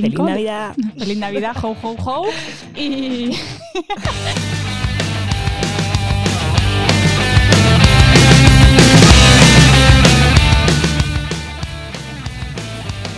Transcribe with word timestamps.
Feliz 0.00 0.18
Navidad. 0.18 0.74
Feliz 0.98 1.18
Navidad, 1.18 1.56
ho, 1.62 1.76
ho, 1.82 1.96
ho. 1.98 2.26
Y. 2.76 3.30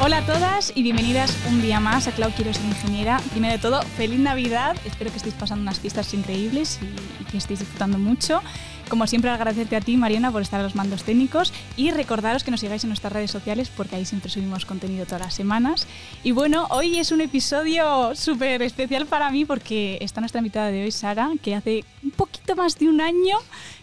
Hola 0.05 0.19
a 0.19 0.27
todas 0.27 0.73
y 0.75 0.83
bienvenidas 0.83 1.33
un 1.49 1.63
día 1.63 1.79
más 1.79 2.09
a 2.09 2.11
Clau 2.11 2.33
Quiero 2.33 2.53
Ser 2.53 2.65
Ingeniera. 2.65 3.21
Primero 3.31 3.53
de 3.53 3.61
todo, 3.61 3.83
feliz 3.83 4.19
Navidad. 4.19 4.77
Espero 4.85 5.13
que 5.13 5.19
estéis 5.19 5.37
pasando 5.37 5.63
unas 5.63 5.79
fiestas 5.79 6.13
increíbles 6.13 6.81
y, 6.83 7.25
que 7.27 7.39
estéis 7.39 7.61
disfrutando 7.61 7.99
mucho. 7.99 8.43
Como 8.89 9.07
siempre, 9.07 9.31
agradecerte 9.31 9.77
a 9.77 9.81
ti, 9.81 9.97
Mariana, 9.97 10.33
por 10.33 10.43
estar 10.43 10.59
a 10.59 10.65
los 10.65 10.75
mandos 10.75 11.05
técnicos 11.05 11.53
y 11.77 11.93
recordaros 11.93 12.43
que 12.43 12.51
nos 12.51 12.59
sigáis 12.59 12.83
en 12.83 12.91
nuestras 12.91 13.13
redes 13.13 13.31
sociales 13.31 13.71
porque 13.77 13.95
ahí 13.95 14.05
siempre 14.05 14.29
subimos 14.29 14.67
contenido 14.67 15.05
todas 15.05 15.21
las 15.21 15.35
semanas. 15.35 15.87
Y 16.25 16.33
bueno, 16.33 16.67
hoy 16.71 16.99
es 16.99 17.13
un 17.13 17.21
episodio 17.21 18.17
súper 18.17 18.61
especial 18.63 19.07
para 19.07 19.31
mí 19.31 19.45
porque 19.45 19.99
está 20.01 20.21
nuestra 20.21 20.41
invitada 20.41 20.73
de 20.73 20.83
hoy, 20.83 20.91
Sara, 20.91 21.31
que 21.41 21.55
hace 21.55 21.85
un 22.03 22.11
poquito 22.11 22.57
más 22.57 22.77
de 22.77 22.89
un 22.89 23.01
año 23.01 23.39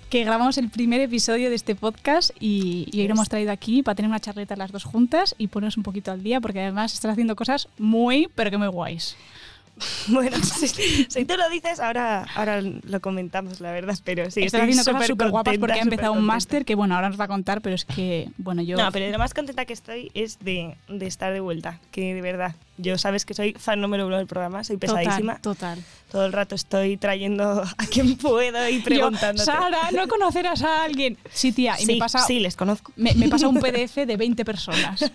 que 0.09 0.23
grabamos 0.23 0.57
el 0.57 0.69
primer 0.69 1.01
episodio 1.01 1.49
de 1.49 1.55
este 1.55 1.75
podcast 1.75 2.31
y, 2.39 2.87
y 2.91 3.01
hoy 3.01 3.07
lo 3.07 3.13
hemos 3.13 3.29
traído 3.29 3.51
aquí 3.51 3.83
para 3.83 3.95
tener 3.95 4.09
una 4.09 4.19
charleta 4.19 4.55
las 4.55 4.71
dos 4.71 4.83
juntas 4.83 5.35
y 5.37 5.47
ponernos 5.47 5.77
un 5.77 5.83
poquito 5.83 6.11
al 6.11 6.23
día 6.23 6.41
porque 6.41 6.61
además 6.61 6.93
estás 6.93 7.11
haciendo 7.11 7.35
cosas 7.35 7.67
muy, 7.77 8.27
pero 8.33 8.49
que 8.49 8.57
muy 8.57 8.67
guays. 8.67 9.15
Bueno, 10.09 10.35
si, 10.43 10.67
si, 10.67 11.25
tú 11.25 11.37
lo 11.37 11.49
dices, 11.49 11.79
ahora, 11.79 12.25
ahora 12.35 12.61
lo 12.61 12.99
comentamos, 12.99 13.61
la 13.61 13.71
verdad, 13.71 13.97
pero 14.03 14.29
sí, 14.29 14.43
Estás 14.43 14.63
haciendo 14.63 14.83
cosas 14.83 15.07
súper 15.07 15.29
guapas 15.29 15.57
porque 15.57 15.79
ha 15.79 15.83
empezado 15.83 16.11
un 16.11 16.25
máster 16.25 16.65
que, 16.65 16.75
bueno, 16.75 16.95
ahora 16.95 17.09
nos 17.09 17.19
va 17.19 17.25
a 17.25 17.27
contar, 17.29 17.61
pero 17.61 17.75
es 17.75 17.85
que, 17.85 18.29
bueno, 18.37 18.61
yo... 18.61 18.77
No, 18.77 18.91
pero 18.91 19.09
lo 19.09 19.17
más 19.17 19.33
contenta 19.33 19.63
que 19.63 19.73
estoy 19.73 20.11
es 20.15 20.39
de, 20.39 20.75
de 20.89 21.07
estar 21.07 21.31
de 21.31 21.39
vuelta, 21.39 21.79
que 21.91 22.13
de 22.13 22.21
verdad, 22.21 22.55
yo 22.79 22.97
sabes 22.97 23.25
que 23.25 23.33
soy 23.33 23.53
fan 23.53 23.81
número 23.81 24.07
uno 24.07 24.17
del 24.17 24.25
programa, 24.25 24.63
soy 24.63 24.77
pesadísima. 24.77 25.35
Total, 25.35 25.75
total. 25.75 25.83
Todo 26.09 26.25
el 26.25 26.33
rato 26.33 26.55
estoy 26.55 26.97
trayendo 26.97 27.61
a 27.77 27.85
quien 27.85 28.15
puedo 28.15 28.67
y 28.69 28.79
preguntando. 28.79 29.43
Sara, 29.43 29.91
¿no 29.91 30.07
conocerás 30.07 30.63
a 30.63 30.83
alguien? 30.83 31.17
Sí, 31.31 31.51
tía, 31.51 31.75
y 31.79 31.85
sí, 31.85 31.93
me 31.93 31.99
pasa... 31.99 32.19
Sí, 32.19 32.39
les 32.39 32.55
conozco. 32.55 32.91
Me, 32.95 33.13
me, 33.15 33.27
pasa 33.27 33.47
un 33.47 33.59
PDF 33.59 33.95
de 33.95 34.17
20 34.17 34.45
personas. 34.45 35.11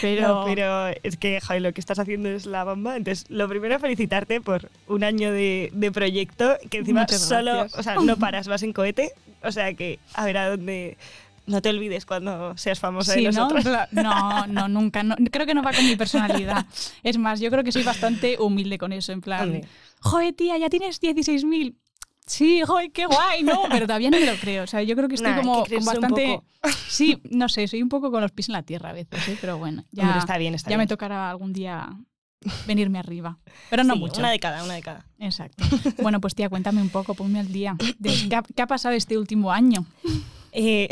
Pero... 0.00 0.28
No, 0.28 0.44
pero 0.44 0.88
es 1.02 1.16
que, 1.16 1.40
Javi, 1.40 1.60
lo 1.60 1.72
que 1.72 1.80
estás 1.80 1.98
haciendo 1.98 2.28
es 2.28 2.46
la 2.46 2.64
bomba. 2.64 2.96
Entonces, 2.96 3.24
lo 3.30 3.48
primero, 3.48 3.80
felicitarte 3.80 4.40
por 4.40 4.70
un 4.86 5.02
año 5.02 5.32
de, 5.32 5.70
de 5.72 5.90
proyecto, 5.90 6.56
que 6.70 6.78
encima 6.78 7.08
solo, 7.08 7.66
o 7.76 7.82
sea, 7.82 7.96
no 7.96 8.16
paras, 8.16 8.48
vas 8.48 8.62
en 8.62 8.72
cohete. 8.72 9.12
O 9.42 9.50
sea 9.50 9.72
que, 9.74 9.98
a 10.14 10.24
ver 10.24 10.36
a 10.36 10.50
dónde... 10.50 10.96
No 11.52 11.60
te 11.60 11.68
olvides 11.68 12.06
cuando 12.06 12.56
seas 12.56 12.80
famosa 12.80 13.12
Sí, 13.12 13.24
de 13.24 13.30
¿no? 13.32 13.48
nosotros. 13.50 13.88
no, 13.92 14.46
no, 14.46 14.68
nunca. 14.68 15.02
No, 15.02 15.14
creo 15.30 15.44
que 15.46 15.52
no 15.54 15.62
va 15.62 15.72
con 15.72 15.84
mi 15.84 15.96
personalidad. 15.96 16.64
Es 17.02 17.18
más, 17.18 17.40
yo 17.40 17.50
creo 17.50 17.62
que 17.62 17.72
soy 17.72 17.82
bastante 17.82 18.38
humilde 18.40 18.78
con 18.78 18.92
eso, 18.92 19.12
en 19.12 19.20
plan, 19.20 19.42
Hombre. 19.42 19.68
joder, 20.00 20.32
tía, 20.32 20.56
ya 20.56 20.70
tienes 20.70 21.00
16.000. 21.02 21.74
Sí, 22.26 22.62
joder, 22.64 22.90
qué 22.92 23.04
guay, 23.04 23.42
¿no? 23.42 23.62
Pero 23.70 23.86
todavía 23.86 24.08
no 24.10 24.18
me 24.18 24.24
lo 24.24 24.34
creo. 24.36 24.64
O 24.64 24.66
sea, 24.66 24.82
yo 24.82 24.96
creo 24.96 25.08
que 25.08 25.16
estoy 25.16 25.32
Nah, 25.32 25.40
como, 25.42 25.64
que 25.64 25.76
un 25.76 25.84
bastante... 25.84 26.40
Sí, 26.88 27.20
no 27.30 27.48
sé, 27.50 27.68
soy 27.68 27.82
un 27.82 27.88
poco 27.90 28.10
con 28.10 28.22
los 28.22 28.32
pies 28.32 28.48
en 28.48 28.54
la 28.54 28.62
tierra 28.62 28.90
a 28.90 28.92
veces, 28.94 29.28
¿eh? 29.28 29.36
pero 29.40 29.58
bueno, 29.58 29.84
ya, 29.92 30.04
Hombre, 30.04 30.18
está 30.20 30.38
bien, 30.38 30.54
está 30.54 30.70
ya 30.70 30.76
bien. 30.76 30.84
me 30.84 30.86
tocará 30.86 31.28
algún 31.30 31.52
día 31.52 31.90
venirme 32.66 32.98
arriba. 32.98 33.38
Pero 33.68 33.84
no 33.84 33.94
Sí, 33.94 34.00
mucho. 34.00 34.20
Una 34.20 34.30
de 34.30 34.38
cada, 34.38 34.64
una 34.64 34.74
de 34.74 34.82
cada. 34.82 35.04
Exacto. 35.18 35.64
Bueno, 36.00 36.20
pues 36.20 36.34
tía, 36.34 36.48
cuéntame 36.48 36.80
un 36.80 36.88
poco, 36.88 37.14
ponme 37.14 37.40
al 37.40 37.52
día. 37.52 37.76
¿Qué 38.02 38.34
ha, 38.36 38.42
qué 38.42 38.62
ha 38.62 38.66
pasado 38.66 38.94
este 38.94 39.18
último 39.18 39.52
año? 39.52 39.84
Eh, 40.52 40.88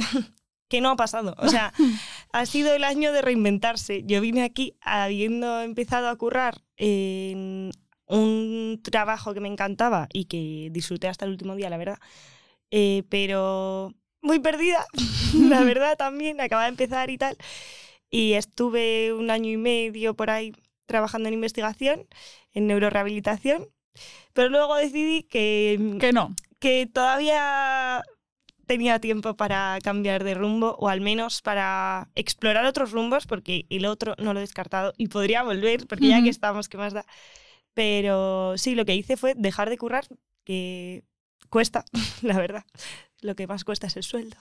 que 0.70 0.80
no 0.80 0.88
ha 0.90 0.96
pasado. 0.96 1.34
O 1.38 1.48
sea, 1.48 1.72
ha 2.32 2.46
sido 2.46 2.72
el 2.74 2.84
año 2.84 3.12
de 3.12 3.20
reinventarse. 3.20 4.04
Yo 4.06 4.20
vine 4.22 4.42
aquí 4.44 4.76
habiendo 4.80 5.60
empezado 5.60 6.08
a 6.08 6.16
currar 6.16 6.62
en 6.78 7.72
un 8.06 8.80
trabajo 8.82 9.34
que 9.34 9.40
me 9.40 9.48
encantaba 9.48 10.08
y 10.12 10.24
que 10.24 10.68
disfruté 10.70 11.08
hasta 11.08 11.26
el 11.26 11.32
último 11.32 11.56
día, 11.56 11.68
la 11.68 11.76
verdad. 11.76 11.98
Eh, 12.70 13.02
pero 13.08 13.92
muy 14.22 14.38
perdida, 14.38 14.86
la 15.34 15.62
verdad 15.64 15.96
también, 15.96 16.40
acaba 16.40 16.62
de 16.62 16.68
empezar 16.70 17.10
y 17.10 17.18
tal. 17.18 17.36
Y 18.08 18.34
estuve 18.34 19.12
un 19.12 19.30
año 19.30 19.50
y 19.50 19.56
medio 19.56 20.14
por 20.14 20.30
ahí 20.30 20.52
trabajando 20.86 21.28
en 21.28 21.34
investigación, 21.34 22.06
en 22.52 22.66
neurorehabilitación, 22.68 23.68
pero 24.32 24.48
luego 24.48 24.76
decidí 24.76 25.24
que 25.24 25.96
Que 26.00 26.12
no. 26.12 26.34
que 26.60 26.86
todavía 26.86 28.02
tenía 28.70 29.00
tiempo 29.00 29.34
para 29.34 29.80
cambiar 29.82 30.22
de 30.22 30.34
rumbo 30.34 30.76
o 30.78 30.88
al 30.88 31.00
menos 31.00 31.42
para 31.42 32.08
explorar 32.14 32.64
otros 32.66 32.92
rumbos 32.92 33.26
porque 33.26 33.66
el 33.68 33.84
otro 33.84 34.14
no 34.18 34.32
lo 34.32 34.38
he 34.38 34.42
descartado 34.42 34.92
y 34.96 35.08
podría 35.08 35.42
volver 35.42 35.88
porque 35.88 36.06
ya 36.06 36.22
que 36.22 36.28
estamos, 36.28 36.68
¿qué 36.68 36.78
más 36.78 36.92
da? 36.92 37.04
Pero 37.74 38.56
sí, 38.58 38.76
lo 38.76 38.84
que 38.84 38.94
hice 38.94 39.16
fue 39.16 39.34
dejar 39.36 39.70
de 39.70 39.76
currar, 39.76 40.06
que 40.44 41.02
cuesta, 41.48 41.84
la 42.22 42.38
verdad. 42.38 42.64
Lo 43.22 43.34
que 43.34 43.48
más 43.48 43.64
cuesta 43.64 43.88
es 43.88 43.96
el 43.96 44.04
sueldo. 44.04 44.36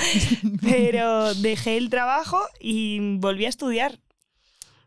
Pero 0.62 1.34
dejé 1.34 1.76
el 1.76 1.90
trabajo 1.90 2.40
y 2.58 3.18
volví 3.18 3.44
a 3.44 3.50
estudiar. 3.50 4.00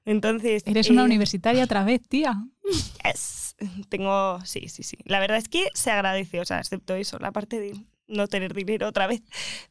Entonces... 0.06 0.64
Eres 0.66 0.90
una 0.90 1.04
eh, 1.04 1.06
universitaria 1.06 1.64
otra 1.64 1.84
vez, 1.84 2.02
tía. 2.10 2.34
Yes. 3.06 3.56
Tengo, 3.90 4.44
sí, 4.44 4.70
sí, 4.70 4.82
sí. 4.82 4.98
La 5.06 5.20
verdad 5.20 5.38
es 5.38 5.48
que 5.48 5.68
se 5.76 5.92
agradece, 5.92 6.40
o 6.40 6.46
sea, 6.46 6.58
excepto 6.58 6.96
eso, 6.96 7.20
la 7.20 7.32
parte 7.32 7.60
de 7.60 7.76
no 8.12 8.28
tener 8.28 8.54
dinero 8.54 8.88
otra 8.88 9.08
vez. 9.08 9.22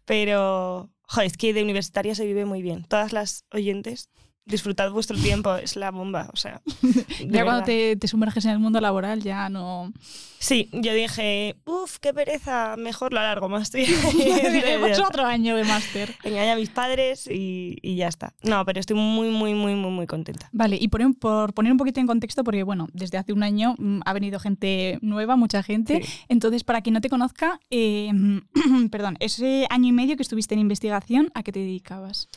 Pero, 0.04 0.90
joder, 1.02 1.26
es 1.26 1.36
que 1.36 1.54
de 1.54 1.62
universitaria 1.62 2.14
se 2.14 2.26
vive 2.26 2.44
muy 2.44 2.62
bien. 2.62 2.84
Todas 2.84 3.12
las 3.12 3.44
oyentes, 3.52 4.08
disfrutad 4.50 4.90
vuestro 4.90 5.16
tiempo, 5.16 5.54
es 5.56 5.76
la 5.76 5.90
bomba, 5.90 6.28
o 6.32 6.36
sea. 6.36 6.60
Ya 7.26 7.44
cuando 7.44 7.64
te, 7.64 7.96
te 7.96 8.08
sumerges 8.08 8.44
en 8.44 8.52
el 8.52 8.58
mundo 8.58 8.80
laboral 8.80 9.22
ya 9.22 9.48
no... 9.48 9.92
Sí, 10.40 10.70
yo 10.72 10.94
dije, 10.94 11.56
uff, 11.66 11.98
qué 11.98 12.14
pereza, 12.14 12.76
mejor 12.78 13.12
lo 13.12 13.20
alargo 13.20 13.50
más. 13.50 13.70
Diremos 13.72 14.98
otro 14.98 15.26
año 15.26 15.54
de 15.54 15.64
máster. 15.64 16.16
Engañé 16.24 16.52
a 16.52 16.56
mis 16.56 16.70
padres 16.70 17.26
y, 17.26 17.76
y 17.82 17.96
ya 17.96 18.08
está. 18.08 18.32
No, 18.42 18.64
pero 18.64 18.80
estoy 18.80 18.96
muy, 18.96 19.28
muy, 19.28 19.52
muy, 19.52 19.74
muy, 19.74 19.90
muy 19.90 20.06
contenta. 20.06 20.48
Vale, 20.52 20.78
y 20.80 20.88
por, 20.88 21.02
por 21.18 21.52
poner 21.52 21.72
un 21.72 21.78
poquito 21.78 22.00
en 22.00 22.06
contexto, 22.06 22.42
porque 22.42 22.62
bueno, 22.62 22.88
desde 22.94 23.18
hace 23.18 23.34
un 23.34 23.42
año 23.42 23.74
mm, 23.78 24.00
ha 24.06 24.12
venido 24.14 24.40
gente 24.40 24.98
nueva, 25.02 25.36
mucha 25.36 25.62
gente. 25.62 26.02
Sí. 26.02 26.12
Entonces, 26.30 26.64
para 26.64 26.80
quien 26.80 26.94
no 26.94 27.02
te 27.02 27.10
conozca, 27.10 27.60
eh, 27.70 28.10
perdón, 28.90 29.18
ese 29.20 29.66
año 29.68 29.88
y 29.88 29.92
medio 29.92 30.16
que 30.16 30.22
estuviste 30.22 30.54
en 30.54 30.60
investigación, 30.60 31.30
¿a 31.34 31.42
qué 31.42 31.52
te 31.52 31.58
dedicabas? 31.58 32.28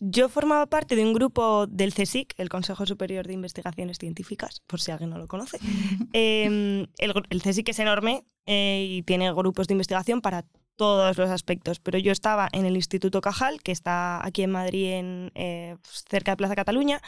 Yo 0.00 0.28
formaba 0.28 0.66
parte 0.66 0.96
de 0.96 1.04
un 1.04 1.12
grupo 1.12 1.66
del 1.66 1.92
CSIC, 1.92 2.34
el 2.38 2.48
Consejo 2.48 2.86
Superior 2.86 3.26
de 3.26 3.34
Investigaciones 3.34 3.98
Científicas, 3.98 4.62
por 4.66 4.80
si 4.80 4.90
alguien 4.90 5.10
no 5.10 5.18
lo 5.18 5.26
conoce. 5.26 5.58
Eh, 6.12 6.86
el, 6.98 7.12
el 7.30 7.42
CSIC 7.42 7.68
es 7.68 7.78
enorme 7.78 8.24
eh, 8.46 8.86
y 8.88 9.02
tiene 9.02 9.32
grupos 9.32 9.68
de 9.68 9.74
investigación 9.74 10.20
para 10.20 10.44
todos 10.80 11.18
los 11.18 11.28
aspectos, 11.28 11.78
pero 11.78 11.98
yo 11.98 12.10
estaba 12.10 12.48
en 12.52 12.64
el 12.64 12.74
Instituto 12.74 13.20
Cajal, 13.20 13.62
que 13.62 13.70
está 13.70 14.26
aquí 14.26 14.42
en 14.42 14.50
Madrid, 14.50 14.92
en, 14.92 15.30
eh, 15.34 15.76
pues, 15.82 16.04
cerca 16.08 16.32
de 16.32 16.36
Plaza 16.38 16.56
Cataluña, 16.56 17.02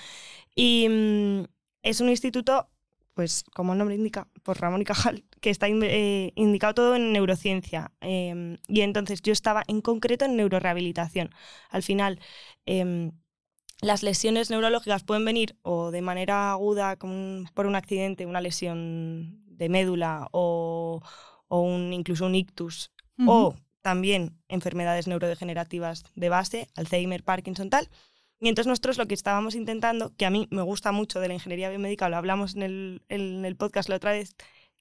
y 0.55 0.87
mm, 0.91 1.45
es 1.83 2.01
un 2.03 2.11
instituto, 2.11 2.69
pues 3.15 3.45
como 3.55 3.73
el 3.73 3.79
nombre 3.79 3.97
indica, 3.97 4.29
por 4.43 4.61
Ramón 4.61 4.83
y 4.83 4.85
Cajal, 4.85 5.25
que 5.43 5.51
está 5.51 5.69
in- 5.69 5.83
eh, 5.83 6.33
indicado 6.37 6.73
todo 6.75 6.97
en 6.97 7.13
neurociencia. 7.13 7.91
eh, 8.01 8.57
y 8.69 8.81
entonces 8.81 9.21
yo 9.23 9.33
estaba 9.35 9.65
en 9.67 9.83
concreto 9.83 10.25
en 10.25 10.37
neurorehabilitación. 10.37 11.31
Al 11.69 11.83
final, 11.83 12.19
em, 12.65 13.13
las 13.83 14.03
lesiones 14.03 14.49
neurológicas 14.51 15.03
pueden 15.05 15.25
venir 15.25 15.57
o 15.63 15.91
de 15.91 16.01
manera 16.03 16.53
aguda 16.53 16.97
con- 16.97 17.47
por 17.55 17.67
un 17.67 17.75
accidente, 17.75 18.25
una 18.27 18.41
lesión 18.41 19.43
de 19.59 19.69
médula 19.69 20.29
o, 20.33 21.03
o 21.49 21.61
un, 21.61 21.93
incluso 21.93 22.25
un 22.27 22.35
ictus, 22.35 22.91
o 23.29 23.55
también 23.83 24.39
enfermedades 24.49 25.07
neurodegenerativas 25.09 26.05
de 26.15 26.29
base, 26.29 26.69
Alzheimer, 26.77 27.25
Parkinson, 27.25 27.69
tal. 27.71 27.89
Y 28.41 28.49
entonces 28.49 28.69
nosotros 28.69 28.99
lo 28.99 29.07
que 29.07 29.15
estábamos 29.15 29.55
intentando, 29.55 30.13
que 30.17 30.27
a 30.27 30.31
mí 30.31 30.49
me 30.51 30.63
gusta 30.63 30.91
mucho 30.93 31.21
de 31.21 31.29
la 31.29 31.35
ingeniería 31.35 31.69
biomédica, 31.71 32.09
lo 32.09 32.17
hablamos 32.17 32.55
en 32.57 32.63
el, 32.63 33.03
en 33.09 33.45
el 33.45 33.55
podcast 33.57 33.89
la 33.89 33.97
otra 33.97 34.13
vez, 34.13 34.35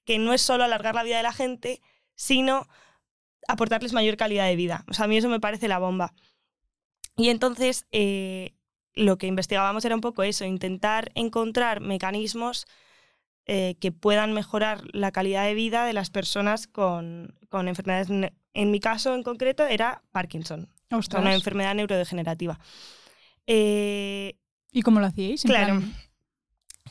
que 0.05 0.19
no 0.19 0.33
es 0.33 0.41
solo 0.41 0.63
alargar 0.63 0.95
la 0.95 1.03
vida 1.03 1.17
de 1.17 1.23
la 1.23 1.33
gente, 1.33 1.81
sino 2.15 2.67
aportarles 3.47 3.93
mayor 3.93 4.17
calidad 4.17 4.47
de 4.47 4.55
vida. 4.55 4.85
O 4.89 4.93
sea, 4.93 5.05
a 5.05 5.07
mí 5.07 5.17
eso 5.17 5.29
me 5.29 5.39
parece 5.39 5.67
la 5.67 5.79
bomba. 5.79 6.13
Y 7.17 7.29
entonces 7.29 7.85
eh, 7.91 8.53
lo 8.93 9.17
que 9.17 9.27
investigábamos 9.27 9.85
era 9.85 9.95
un 9.95 10.01
poco 10.01 10.23
eso, 10.23 10.45
intentar 10.45 11.11
encontrar 11.15 11.81
mecanismos 11.81 12.65
eh, 13.45 13.75
que 13.79 13.91
puedan 13.91 14.33
mejorar 14.33 14.83
la 14.93 15.11
calidad 15.11 15.45
de 15.45 15.53
vida 15.53 15.85
de 15.85 15.93
las 15.93 16.09
personas 16.09 16.67
con, 16.67 17.37
con 17.49 17.67
enfermedades. 17.67 18.09
En 18.53 18.71
mi 18.71 18.79
caso 18.79 19.15
en 19.15 19.23
concreto 19.23 19.65
era 19.65 20.03
Parkinson, 20.11 20.69
Ostras. 20.91 21.21
una 21.21 21.33
enfermedad 21.33 21.75
neurodegenerativa. 21.75 22.59
Eh, 23.47 24.35
¿Y 24.71 24.81
cómo 24.83 24.99
lo 24.99 25.07
hacíais? 25.07 25.43
Claro. 25.43 25.79
plan, 25.79 25.95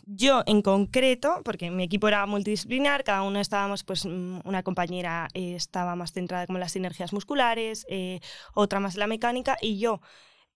yo 0.07 0.43
en 0.47 0.63
concreto, 0.63 1.41
porque 1.45 1.71
mi 1.71 1.85
equipo 1.85 2.09
era 2.09 2.25
multidisciplinar, 2.27 3.05
cada 3.05 3.23
uno 3.23 3.41
estábamos, 3.41 3.85
pues 3.85 4.05
mm, 4.07 4.41
una 4.45 4.63
compañera 4.63 5.29
eh, 5.35 5.55
estaba 5.55 5.97
más 5.97 6.13
centrada 6.13 6.47
como 6.47 6.59
en 6.59 6.61
las 6.61 6.73
sinergias 6.73 7.13
musculares, 7.13 7.87
eh, 7.89 8.21
otra 8.55 8.81
más 8.81 8.95
en 8.95 9.01
la 9.01 9.07
mecánica 9.07 9.57
y 9.61 9.79
yo 9.79 10.01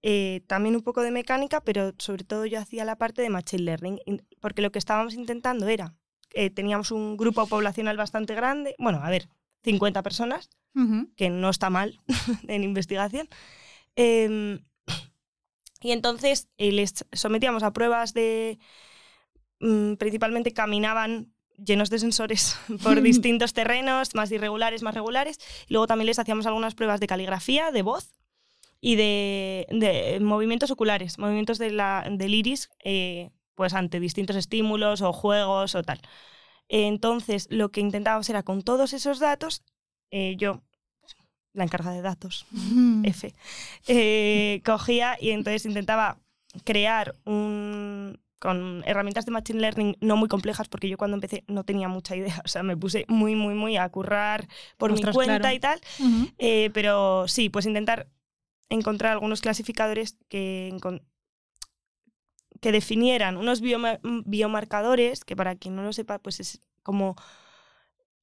eh, 0.03 0.43
también 0.47 0.77
un 0.77 0.83
poco 0.83 1.03
de 1.03 1.11
mecánica, 1.11 1.61
pero 1.63 1.93
sobre 1.99 2.25
todo 2.25 2.45
yo 2.47 2.59
hacía 2.61 2.85
la 2.85 2.97
parte 2.97 3.23
de 3.23 3.31
Machine 3.31 3.63
Learning, 3.63 4.01
in- 4.05 4.27
porque 4.41 4.61
lo 4.63 4.71
que 4.71 4.79
estábamos 4.79 5.15
intentando 5.15 5.67
era, 5.69 5.95
eh, 6.35 6.51
teníamos 6.51 6.91
un 6.91 7.17
grupo 7.17 7.47
poblacional 7.47 7.97
bastante 7.97 8.35
grande, 8.35 8.75
bueno, 8.79 9.01
a 9.03 9.09
ver, 9.11 9.29
50 9.63 10.03
personas, 10.03 10.51
Ujú. 10.75 11.09
que 11.17 11.31
no 11.31 11.49
está 11.49 11.71
mal 11.71 12.01
en 12.49 12.65
investigación. 12.65 13.29
Em, 13.97 14.59
y 15.81 15.93
entonces 15.93 16.49
eh, 16.59 16.73
les 16.73 17.05
sometíamos 17.13 17.63
a 17.63 17.73
pruebas 17.73 18.15
de, 18.15 18.59
principalmente 19.99 20.53
caminaban 20.53 21.33
llenos 21.65 21.89
de 21.91 21.99
sensores 21.99 22.57
por 22.83 23.01
distintos 23.03 23.53
terrenos, 23.53 24.15
más 24.15 24.31
irregulares, 24.33 24.83
más 24.83 24.95
regulares. 24.95 25.39
Y 25.69 25.73
luego 25.75 25.87
también 25.87 26.07
les 26.07 26.19
hacíamos 26.19 26.47
algunas 26.47 26.75
pruebas 26.75 27.01
de 27.01 27.07
caligrafía, 27.07 27.71
de 27.71 27.83
voz 27.83 28.13
y 28.81 28.97
de, 28.97 29.67
de 29.71 30.19
movimientos 30.21 30.71
oculares, 30.71 31.19
movimientos 31.19 31.59
de 31.59 31.71
la- 31.71 32.07
del 32.11 32.35
iris, 32.35 32.69
eh, 32.85 33.31
pues 33.55 33.73
ante 33.73 34.01
distintos 34.01 34.37
estímulos 34.37 35.01
o 35.01 35.13
juegos 35.13 35.75
o 35.75 35.83
tal. 35.83 36.01
Entonces, 36.69 37.47
lo 37.51 37.71
que 37.71 37.81
intentábamos 37.81 38.29
era 38.31 38.43
con 38.43 38.63
todos 38.63 38.93
esos 38.93 39.19
datos, 39.21 39.63
eh, 40.11 40.35
yo, 40.37 40.63
la 41.53 41.65
encargada 41.65 41.95
de 41.95 42.03
datos, 42.03 42.47
F, 43.05 43.33
eh, 43.87 44.61
cogía 44.65 45.17
y 45.21 45.31
entonces 45.31 45.67
intentaba 45.67 46.19
crear 46.65 47.15
un 47.25 48.19
con 48.45 48.85
herramientas 48.87 49.25
de 49.25 49.33
Machine 49.33 49.59
Learning 49.61 49.97
no 50.01 50.17
muy 50.17 50.29
complejas, 50.29 50.69
porque 50.69 50.89
yo 50.89 50.97
cuando 50.97 51.17
empecé 51.17 51.43
no 51.49 51.65
tenía 51.65 51.89
mucha 51.89 52.15
idea, 52.15 52.41
o 52.45 52.49
sea, 52.49 52.63
me 52.63 52.77
puse 52.77 53.07
muy, 53.09 53.35
muy, 53.35 53.55
muy 53.55 53.77
a 53.77 53.89
currar 53.89 54.47
por 54.77 54.93
Ostras, 54.93 55.13
mi 55.13 55.15
cuenta 55.15 55.39
claro. 55.41 55.57
y 55.57 55.59
tal, 55.61 55.81
eh, 56.39 56.71
pero 56.73 57.27
sí, 57.27 57.49
pues 57.49 57.67
intentar 57.67 58.07
encontrar 58.69 59.13
algunos 59.13 59.41
clasificadores 59.41 60.17
que, 60.29 60.77
que 62.61 62.73
definieran 62.73 63.37
unos 63.37 63.61
bioma- 63.61 63.99
biomarcadores, 64.25 65.25
que 65.25 65.37
para 65.37 65.55
quien 65.57 65.75
no 65.77 65.83
lo 65.83 65.93
sepa, 65.93 66.19
pues 66.19 66.41
es 66.41 66.61
como... 66.83 67.17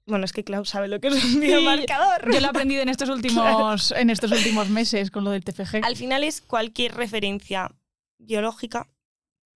Bueno, 0.08 0.26
es 0.26 0.34
que 0.34 0.44
Klaus 0.44 0.70
sabe 0.70 0.88
lo 0.88 1.00
que 1.00 1.10
es 1.10 1.24
un 1.24 1.40
biomarcador. 1.40 2.34
Yo 2.34 2.40
lo 2.40 2.48
he 2.48 2.50
aprendido 2.50 2.82
en 2.82 2.90
estos 2.90 3.08
últimos, 3.18 3.92
en 3.92 4.10
estos 4.10 4.32
últimos 4.32 4.68
meses 4.70 5.12
con 5.12 5.24
lo 5.24 5.30
del 5.32 5.44
TFG. 5.44 5.84
Al 5.86 5.96
final 5.96 6.24
es 6.24 6.42
cualquier 6.42 6.96
referencia 6.96 7.72
biológica, 8.18 8.88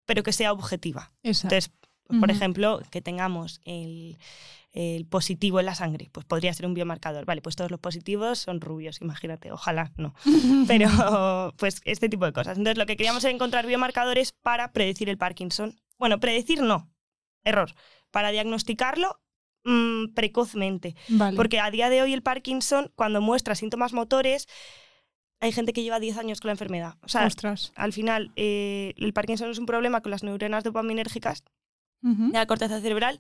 pero 0.07 0.23
que 0.23 0.33
sea 0.33 0.53
objetiva. 0.53 1.13
Exacto. 1.23 1.55
Entonces, 1.55 1.73
pues, 2.07 2.21
por 2.21 2.31
ejemplo, 2.31 2.83
que 2.91 3.01
tengamos 3.01 3.61
el, 3.65 4.19
el 4.73 5.07
positivo 5.07 5.61
en 5.61 5.67
la 5.67 5.75
sangre, 5.75 6.09
pues 6.13 6.27
podría 6.27 6.53
ser 6.53 6.67
un 6.67 6.75
biomarcador. 6.75 7.25
Vale, 7.25 7.43
pues 7.43 7.57
todos 7.57 7.71
los 7.71 7.81
positivos 7.81 8.39
son 8.39 8.61
rubios, 8.61 9.01
imagínate, 9.01 9.53
ojalá 9.53 9.93
no. 9.97 10.15
Pero, 10.69 11.55
pues, 11.57 11.81
este 11.85 12.09
tipo 12.09 12.25
de 12.25 12.33
cosas. 12.33 12.59
Entonces, 12.59 12.79
lo 12.79 12.87
que 12.87 12.97
queríamos 12.97 13.25
era 13.25 13.33
encontrar 13.33 13.67
biomarcadores 13.67 14.33
para 14.33 14.73
predecir 14.73 15.09
el 15.09 15.19
Parkinson. 15.19 15.81
Bueno, 15.99 16.21
predecir 16.21 16.63
no, 16.63 16.91
error. 17.45 17.75
Para 18.11 18.31
diagnosticarlo 18.31 19.21
mm, 19.65 20.15
precozmente. 20.15 20.97
Vale. 21.09 21.37
Porque 21.37 21.61
a 21.61 21.71
día 21.71 21.89
de 21.89 22.03
hoy 22.03 22.13
el 22.13 22.23
Parkinson, 22.23 22.91
cuando 22.95 23.21
muestra 23.21 23.55
síntomas 23.55 23.93
motores, 23.93 24.49
hay 25.43 25.53
gente 25.53 25.73
que 25.73 25.83
lleva 25.83 26.01
10 26.01 26.17
años 26.19 26.41
con 26.41 26.49
la 26.49 26.53
enfermedad. 26.53 26.95
O 27.03 27.09
sea, 27.09 27.27
Ostras. 27.27 27.73
al 27.77 27.93
final, 27.93 28.33
eh, 28.37 28.95
el 28.97 29.13
Parkinson 29.13 29.51
es 29.51 29.59
un 29.59 29.67
problema 29.67 30.01
con 30.01 30.11
las 30.11 30.23
neuronas 30.23 30.65
dopaminérgicas 30.65 31.43
Ujú. 32.03 32.29
de 32.33 32.39
la 32.39 32.47
corteza 32.47 32.81
cerebral. 32.81 33.19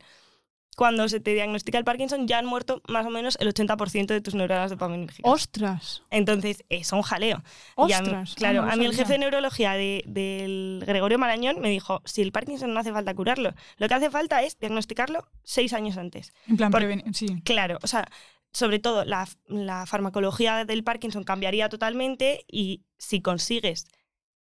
Cuando 0.74 1.06
se 1.10 1.20
te 1.20 1.34
diagnostica 1.34 1.76
el 1.76 1.84
Parkinson, 1.84 2.26
ya 2.26 2.38
han 2.38 2.46
muerto 2.46 2.80
más 2.88 3.04
o 3.04 3.10
menos 3.10 3.36
el 3.40 3.48
80% 3.48 4.06
de 4.14 4.22
tus 4.22 4.34
neuronas 4.34 4.70
dopaminérgicas. 4.70 5.30
Ostras. 5.30 6.02
Entonces, 6.10 6.64
es 6.70 6.90
un 6.92 7.02
jaleo. 7.02 7.42
Y 7.86 7.92
a 7.92 8.00
mí- 8.00 8.06
Ostras. 8.08 8.30
Ah, 8.32 8.34
claro, 8.38 8.62
a 8.62 8.76
mí 8.76 8.86
el 8.86 8.94
jefe 8.94 9.12
de 9.12 9.18
neurología 9.18 9.72
de- 9.74 10.02
del 10.06 10.82
Gregorio 10.86 11.18
Marañón 11.18 11.60
me 11.60 11.68
dijo, 11.68 12.00
si 12.06 12.22
el 12.22 12.32
Parkinson 12.32 12.72
no 12.72 12.80
hace 12.80 12.90
falta 12.90 13.12
curarlo, 13.14 13.52
lo 13.76 13.86
que 13.88 13.92
hace 13.94 14.08
falta 14.10 14.42
es 14.42 14.58
diagnosticarlo 14.60 15.28
seis 15.42 15.74
años 15.74 15.98
antes. 15.98 16.32
En 16.48 16.56
plan, 16.56 16.70
por- 16.70 16.82
sí. 17.14 17.26
Claro, 17.44 17.78
o 17.82 17.86
sea, 17.86 18.08
sobre 18.52 18.78
todo 18.78 19.04
la, 19.04 19.26
la 19.46 19.86
farmacología 19.86 20.64
del 20.64 20.84
Parkinson 20.84 21.24
cambiaría 21.24 21.68
totalmente 21.68 22.44
y 22.48 22.82
si 22.98 23.20
consigues 23.20 23.86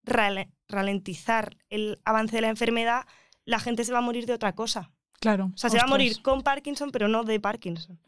rale- 0.03 0.51
ralentizar 0.67 1.57
el 1.69 1.99
avance 2.05 2.35
de 2.35 2.41
la 2.41 2.49
enfermedad, 2.49 3.05
la 3.45 3.59
gente 3.59 3.83
se 3.83 3.93
va 3.93 3.99
a 3.99 4.01
morir 4.01 4.25
de 4.25 4.33
otra 4.33 4.53
cosa. 4.53 4.91
Claro. 5.19 5.51
O 5.53 5.57
sea, 5.57 5.69
se 5.69 5.77
va 5.77 5.83
a 5.83 5.87
morir 5.87 6.21
con 6.23 6.41
Parkinson, 6.41 6.89
pero 6.91 7.07
no 7.07 7.23
de 7.23 7.39
Parkinson. 7.39 7.99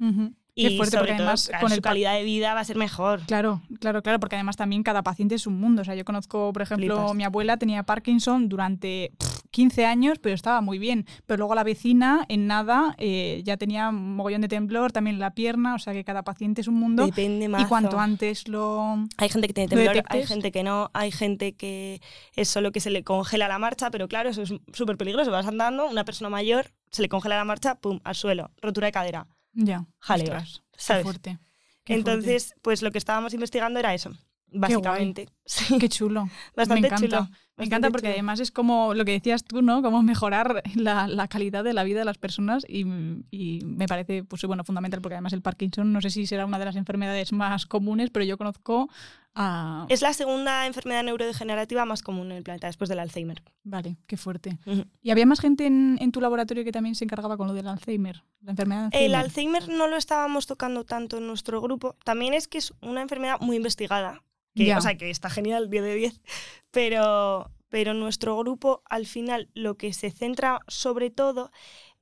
Y 0.55 0.67
Qué 0.69 0.77
fuerte, 0.77 0.97
sobre 0.97 1.11
porque 1.11 1.13
todo, 1.17 1.27
además 1.27 1.47
claro, 1.47 1.61
con 1.61 1.69
su 1.69 1.75
el 1.75 1.81
calidad 1.81 2.13
de 2.13 2.23
vida 2.23 2.53
va 2.53 2.59
a 2.59 2.63
ser 2.63 2.75
mejor. 2.75 3.21
Claro, 3.27 3.61
claro, 3.79 4.01
claro, 4.03 4.19
porque 4.19 4.35
además 4.35 4.55
también 4.55 4.83
cada 4.83 5.01
paciente 5.03 5.35
es 5.35 5.47
un 5.47 5.59
mundo. 5.59 5.81
O 5.83 5.85
sea, 5.85 5.95
yo 5.95 6.05
conozco, 6.05 6.51
por 6.53 6.61
ejemplo, 6.63 6.95
Flipas. 6.95 7.15
mi 7.15 7.23
abuela 7.23 7.57
tenía 7.57 7.83
Parkinson 7.83 8.49
durante 8.49 9.13
15 9.53 9.85
años, 9.85 10.17
pero 10.19 10.33
estaba 10.33 10.61
muy 10.61 10.79
bien. 10.79 11.05
Pero 11.27 11.37
luego 11.37 11.53
la 11.53 11.63
vecina, 11.63 12.25
en 12.27 12.47
nada, 12.47 12.95
eh, 12.97 13.41
ya 13.45 13.55
tenía 13.55 13.89
un 13.89 14.15
mogollón 14.15 14.41
de 14.41 14.47
temblor, 14.47 14.91
también 14.91 15.19
la 15.19 15.35
pierna, 15.35 15.75
o 15.75 15.79
sea 15.79 15.93
que 15.93 16.03
cada 16.03 16.23
paciente 16.23 16.61
es 16.61 16.67
un 16.67 16.73
mundo. 16.73 17.05
Depende 17.05 17.45
Y 17.45 17.47
más. 17.47 17.67
cuanto 17.67 17.99
antes 17.99 18.47
lo... 18.47 19.05
Hay 19.17 19.29
gente 19.29 19.47
que 19.47 19.53
tiene 19.53 19.69
lo 19.69 19.75
temblor, 19.75 20.03
hay 20.09 20.25
gente 20.25 20.51
que 20.51 20.63
no, 20.63 20.89
hay 20.93 21.11
gente 21.11 21.53
que 21.53 22.01
es 22.35 22.49
solo 22.49 22.71
que 22.71 22.79
se 22.79 22.89
le 22.89 23.03
congela 23.03 23.47
la 23.47 23.59
marcha, 23.59 23.91
pero 23.91 24.07
claro, 24.07 24.29
eso 24.29 24.41
es 24.41 24.53
súper 24.73 24.97
peligroso. 24.97 25.29
Vas 25.29 25.45
andando, 25.45 25.87
una 25.87 26.03
persona 26.03 26.29
mayor, 26.29 26.71
se 26.91 27.03
le 27.03 27.09
congela 27.09 27.37
la 27.37 27.45
marcha, 27.45 27.75
pum, 27.75 27.99
al 28.03 28.15
suelo, 28.15 28.49
rotura 28.59 28.87
de 28.87 28.91
cadera. 28.91 29.27
Ya. 29.53 29.85
Qué 30.07 30.25
¿sabes? 30.77 31.03
fuerte. 31.03 31.37
qué 31.83 31.93
Entonces, 31.93 32.55
pues 32.63 32.81
lo 32.81 32.89
que 32.89 32.97
estábamos 32.97 33.35
investigando 33.35 33.79
era 33.79 33.93
eso, 33.93 34.11
básicamente. 34.47 35.29
Sí. 35.45 35.77
Qué 35.77 35.89
chulo. 35.89 36.27
bastante 36.55 36.81
me 36.81 36.87
encanta. 36.87 37.07
chulo. 37.07 37.29
Me 37.55 37.65
encanta 37.65 37.91
porque 37.91 38.07
chulo. 38.07 38.13
además 38.13 38.39
es 38.39 38.51
como 38.51 38.93
lo 38.95 39.05
que 39.05 39.11
decías 39.11 39.43
tú, 39.43 39.61
¿no? 39.61 39.81
Como 39.83 40.01
mejorar 40.01 40.63
la, 40.75 41.07
la 41.07 41.27
calidad 41.27 41.63
de 41.63 41.73
la 41.73 41.83
vida 41.83 41.99
de 41.99 42.05
las 42.05 42.17
personas 42.17 42.65
y, 42.67 42.85
y 43.29 43.59
me 43.63 43.87
parece, 43.87 44.23
pues 44.23 44.43
bueno, 44.45 44.63
fundamental 44.63 45.01
porque 45.01 45.15
además 45.15 45.33
el 45.33 45.41
Parkinson 45.43 45.93
no 45.93 46.01
sé 46.01 46.09
si 46.09 46.25
será 46.25 46.45
una 46.45 46.57
de 46.57 46.65
las 46.65 46.75
enfermedades 46.75 47.31
más 47.31 47.67
comunes, 47.67 48.09
pero 48.09 48.25
yo 48.25 48.39
conozco 48.39 48.89
a... 49.35 49.85
Es 49.89 50.01
la 50.01 50.13
segunda 50.13 50.65
enfermedad 50.65 51.03
neurodegenerativa 51.03 51.85
más 51.85 52.01
común 52.01 52.31
en 52.31 52.37
el 52.37 52.43
planeta, 52.43 52.67
después 52.67 52.89
del 52.89 52.99
Alzheimer. 52.99 53.43
Vale, 53.63 53.97
qué 54.07 54.17
fuerte. 54.17 54.57
Ujú. 54.65 54.85
¿Y 55.03 55.11
había 55.11 55.25
más 55.27 55.39
gente 55.39 55.67
en, 55.67 55.97
en 56.01 56.11
tu 56.11 56.21
laboratorio 56.21 56.63
que 56.63 56.71
también 56.71 56.95
se 56.95 57.05
encargaba 57.05 57.37
con 57.37 57.47
lo 57.47 57.53
del 57.53 57.67
Alzheimer? 57.67 58.23
La 58.41 58.51
enfermedad 58.51 58.89
de 58.89 59.05
El 59.05 59.13
Alzheimer. 59.13 59.61
Alzheimer 59.61 59.77
no 59.77 59.87
lo 59.87 59.97
estábamos 59.97 60.47
tocando 60.47 60.85
tanto 60.85 61.17
en 61.17 61.27
nuestro 61.27 61.61
grupo. 61.61 61.95
También 62.03 62.33
es 62.33 62.47
que 62.47 62.57
es 62.57 62.73
una 62.81 63.01
enfermedad 63.01 63.39
muy 63.41 63.57
investigada. 63.57 64.23
Que, 64.55 64.65
Ya. 64.65 64.77
O 64.77 64.81
sea, 64.81 64.97
que 64.97 65.09
está 65.09 65.29
genial, 65.29 65.69
10 65.69 65.83
de 65.83 65.95
10. 65.95 66.21
Pero, 66.71 67.51
pero 67.69 67.93
nuestro 67.93 68.37
grupo, 68.37 68.83
al 68.89 69.05
final, 69.05 69.49
lo 69.53 69.77
que 69.77 69.93
se 69.93 70.11
centra 70.11 70.59
sobre 70.67 71.09
todo 71.09 71.51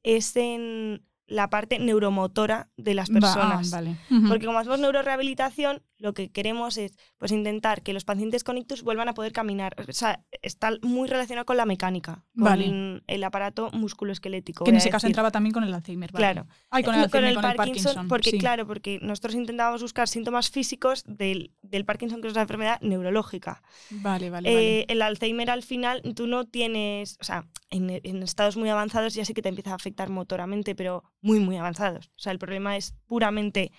es 0.03 0.36
en 0.36 1.05
la 1.32 1.50
parte 1.50 1.80
neuromotora 1.80 2.70
de 2.78 2.94
las 2.94 3.10
Va- 3.10 3.18
ah, 3.18 3.20
personas. 3.22 3.72
vale. 3.72 3.96
Porque 4.28 4.46
como 4.46 4.60
hacemos 4.60 4.80
neurorehabilitación, 4.80 5.82
lo 5.98 6.14
que 6.14 6.30
queremos 6.32 6.78
es 6.78 6.94
pues, 7.18 7.32
intentar 7.32 7.84
que 7.84 7.94
los 7.94 8.04
pacientes 8.06 8.44
con 8.44 8.58
ictus 8.58 8.82
vuelvan 8.84 9.08
a 9.08 9.14
poder 9.14 9.32
caminar. 9.32 9.76
O 9.88 9.94
sea, 9.94 10.24
está 10.42 10.72
muy 10.82 11.08
relacionado 11.08 11.46
con 11.46 11.58
la 11.58 11.66
mecánica, 11.66 12.24
con 12.36 12.44
Vale. 12.46 13.02
el 13.08 13.24
aparato 13.24 13.70
musculoesquelético. 13.72 14.64
que 14.66 14.72
en 14.72 14.78
ese 14.78 14.90
caso 14.90 15.08
entraba 15.08 15.32
también 15.32 15.54
con 15.54 15.64
el 15.64 15.74
Alzheimer. 15.74 16.12
vale. 16.12 16.22
Claro. 16.34 16.48
Ay, 16.70 16.84
con 16.84 16.96
el 16.96 17.00
No, 17.02 17.06
Alzheimer, 17.06 17.36
con 17.36 17.46
el 17.46 17.56
Parkinson. 17.56 18.08
porque 18.08 18.32
sí. 18.32 18.38
claro, 18.40 18.66
porque 18.68 19.00
nosotros 19.02 19.36
intentábamos 19.36 19.82
buscar 19.82 20.08
síntomas 20.08 20.50
físicos 20.50 21.04
del, 21.08 21.52
del 21.62 21.86
Parkinson, 21.86 22.22
que 22.22 22.28
es 22.28 22.34
una 22.34 22.42
enfermedad 22.44 22.82
neurológica. 22.82 23.62
Vale, 23.92 24.30
vale, 24.30 24.50
Eh, 24.50 24.54
vale. 24.54 24.86
El 24.90 25.02
Alzheimer 25.02 25.50
al 25.50 25.64
final 25.64 26.02
tú 26.16 26.28
no 26.28 26.46
tienes, 26.46 27.18
o 27.22 27.24
sea, 27.24 27.46
en, 27.70 27.90
en 28.04 28.24
estados 28.24 28.58
muy 28.58 28.70
avanzados 28.70 29.14
ya 29.14 29.24
sí 29.24 29.34
que 29.34 29.42
te 29.42 29.50
empieza 29.50 29.72
a 29.72 29.76
afectar 29.76 30.10
motoramente, 30.10 30.76
pero 30.76 31.04
muy, 31.22 31.40
muy 31.40 31.58
avanzados. 31.58 32.08
O 32.16 32.20
sea, 32.20 32.32
el 32.32 32.40
problema 32.40 32.78
es 32.78 32.94
puramente 33.06 33.72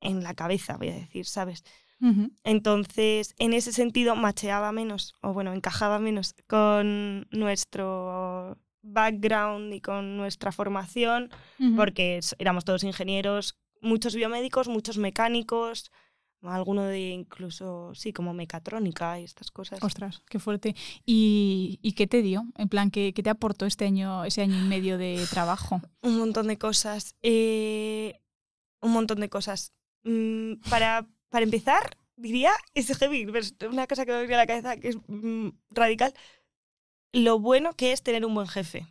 en 0.00 0.22
la 0.22 0.34
cabeza, 0.34 0.76
voy 0.76 0.88
a 0.88 0.94
decir, 0.94 1.26
¿sabes? 1.26 1.64
Entonces, 2.44 3.34
en 3.38 3.52
ese 3.52 3.72
sentido, 3.72 4.14
macheaba 4.14 4.70
menos, 4.70 5.14
o 5.20 5.32
bueno, 5.32 5.52
encajaba 5.52 5.98
menos 5.98 6.34
con 6.46 7.26
nuestro 7.30 8.56
background 8.82 9.74
y 9.74 9.80
con 9.80 10.16
nuestra 10.16 10.52
formación, 10.52 11.30
porque 11.76 12.20
éramos 12.38 12.64
todos 12.64 12.84
ingenieros, 12.84 13.58
muchos 13.80 14.14
biomédicos, 14.14 14.68
muchos 14.68 14.96
mecánicos, 14.98 15.90
alguno 16.42 16.84
de 16.84 17.10
incluso, 17.10 17.94
sí, 17.94 18.12
como 18.12 18.32
mecatrónica 18.34 19.18
y 19.18 19.24
estas 19.24 19.50
cosas. 19.50 19.82
Ostras, 19.82 20.22
qué 20.28 20.38
fuerte. 20.38 20.74
¿Y, 21.04 21.78
y 21.82 21.92
qué 21.92 22.06
te 22.06 22.22
dio? 22.22 22.44
En 22.56 22.68
plan, 22.68 22.90
¿qué, 22.90 23.12
qué 23.12 23.22
te 23.22 23.30
aportó 23.30 23.66
este 23.66 23.84
año, 23.86 24.24
ese 24.24 24.42
año 24.42 24.56
y 24.56 24.68
medio 24.68 24.98
de 24.98 25.24
trabajo? 25.30 25.80
Un 26.02 26.18
montón 26.18 26.46
de 26.48 26.58
cosas. 26.58 27.16
eh, 27.22 28.20
un 28.80 28.92
montón 28.92 29.20
de 29.20 29.28
cosas. 29.28 29.72
Mm, 30.04 30.54
para, 30.70 31.06
para 31.28 31.44
empezar, 31.44 31.96
diría, 32.16 32.52
es 32.74 32.96
heavy, 32.96 33.26
una 33.68 33.86
cosa 33.86 34.06
que 34.06 34.12
me 34.12 34.20
viene 34.20 34.34
a 34.34 34.38
la 34.38 34.46
cabeza 34.46 34.76
que 34.76 34.88
es 34.88 34.96
mm, 35.08 35.48
radical, 35.70 36.14
lo 37.12 37.38
bueno 37.40 37.72
que 37.74 37.92
es 37.92 38.02
tener 38.02 38.24
un 38.24 38.34
buen 38.34 38.46
jefe. 38.46 38.86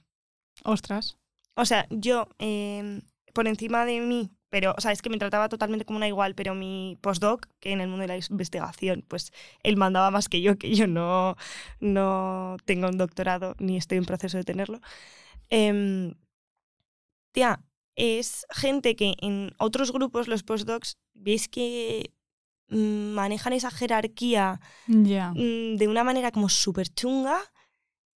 Ostras. 0.64 1.18
O 1.56 1.66
sea, 1.66 1.88
yo, 1.90 2.28
eh, 2.40 3.02
por 3.34 3.48
encima 3.48 3.86
de 3.86 4.02
mí, 4.02 4.32
pero, 4.50 4.74
o 4.78 4.82
sea, 4.82 4.92
es 4.92 5.02
que 5.02 5.10
me 5.10 5.18
trataba 5.18 5.50
totalmente 5.50 5.86
como 5.86 5.98
una 5.98 6.08
igual, 6.08 6.36
pero 6.36 6.56
mi 6.56 6.98
postdoc, 7.02 7.48
que 7.60 7.72
en 7.72 7.82
el 7.82 7.88
mundo 7.90 8.04
de 8.04 8.08
la 8.08 8.18
investigación, 8.18 9.04
pues 9.08 9.32
él 9.64 9.78
mandaba 9.78 10.12
más 10.12 10.30
que 10.30 10.42
yo, 10.42 10.58
que 10.58 10.74
yo 10.74 10.88
no, 10.88 11.36
no 11.80 12.58
tengo 12.66 12.88
un 12.88 12.98
doctorado 12.98 13.56
ni 13.60 13.78
estoy 13.78 13.98
en 13.98 14.06
proceso 14.06 14.38
de 14.38 14.44
tenerlo. 14.44 14.80
Em, 15.50 16.14
tía, 17.32 17.60
es 17.96 18.46
gente 18.52 18.96
que 18.96 19.16
en 19.22 19.54
otros 19.58 19.92
grupos, 19.92 20.28
los 20.28 20.44
postdocs, 20.44 20.98
veis 21.14 21.50
que 21.50 22.12
mm, 22.70 23.14
manejan 23.14 23.54
esa 23.54 23.72
jerarquía 23.72 24.62
mm, 24.88 25.76
de 25.78 25.88
una 25.88 26.04
manera 26.04 26.32
como 26.32 26.48
súper 26.48 26.88
chunga. 26.90 27.40